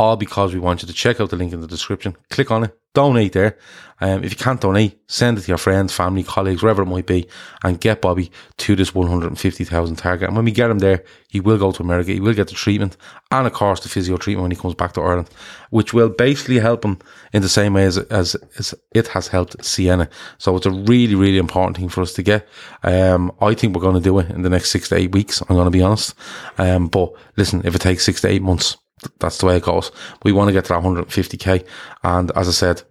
[0.00, 2.16] All because we want you to check out the link in the description.
[2.30, 3.58] Click on it, donate there.
[4.00, 7.04] Um, if you can't donate, send it to your friends, family, colleagues, wherever it might
[7.04, 7.28] be,
[7.62, 10.26] and get Bobby to this 150,000 target.
[10.26, 12.12] And when we get him there, he will go to America.
[12.12, 12.96] He will get the treatment
[13.30, 15.28] and, of course, the physio treatment when he comes back to Ireland,
[15.68, 16.98] which will basically help him
[17.34, 20.08] in the same way as, as, as it has helped Sienna.
[20.38, 22.48] So it's a really, really important thing for us to get.
[22.84, 25.42] Um, I think we're going to do it in the next six to eight weeks.
[25.42, 26.14] I'm going to be honest.
[26.56, 28.80] Um, but listen, if it takes six to eight months, th-
[29.18, 29.90] that's the way it goes.
[30.22, 31.66] We want to get to that 150k.
[32.02, 32.82] And as I said,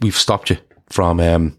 [0.00, 0.58] we've stopped you
[0.88, 1.58] from, um,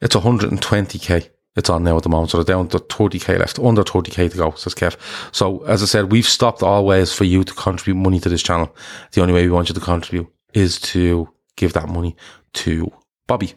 [0.00, 1.30] it's 120k.
[1.56, 2.30] It's on now at the moment.
[2.30, 4.96] So they're down to 30k left, under 30k to go, says Kev.
[5.34, 8.42] So as I said, we've stopped all ways for you to contribute money to this
[8.42, 8.74] channel.
[9.12, 12.16] The only way we want you to contribute is to give that money
[12.54, 12.92] to
[13.28, 13.52] Bobby.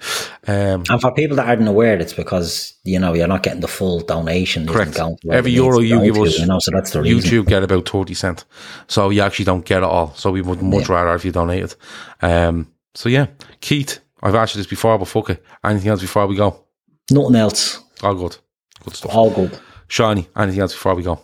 [0.47, 3.67] Um, And for people that aren't aware, it's because you know you're not getting the
[3.67, 4.63] full donation.
[4.63, 4.93] isn't Correct.
[4.95, 7.31] going to where Every euro you give to, us, you know, so that's the reason.
[7.31, 8.45] YouTube get about 30 cent.
[8.87, 10.13] So you actually don't get it all.
[10.13, 11.73] So we would much rather if you donated.
[12.21, 13.27] Um, so yeah,
[13.61, 15.43] Keith, I've asked you this before, but fuck it.
[15.63, 16.63] Anything else before we go?
[17.09, 17.81] Nothing else.
[18.03, 18.37] All good.
[18.83, 19.15] Good stuff.
[19.15, 19.57] All good.
[19.87, 21.21] Shawnee, anything else before we go?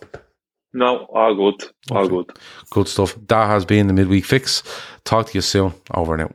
[0.72, 1.70] No, all good.
[1.90, 2.30] All good.
[2.70, 3.14] Good stuff.
[3.28, 4.62] That has been the midweek fix.
[5.04, 5.72] Talk to you soon.
[5.94, 6.34] Over and out.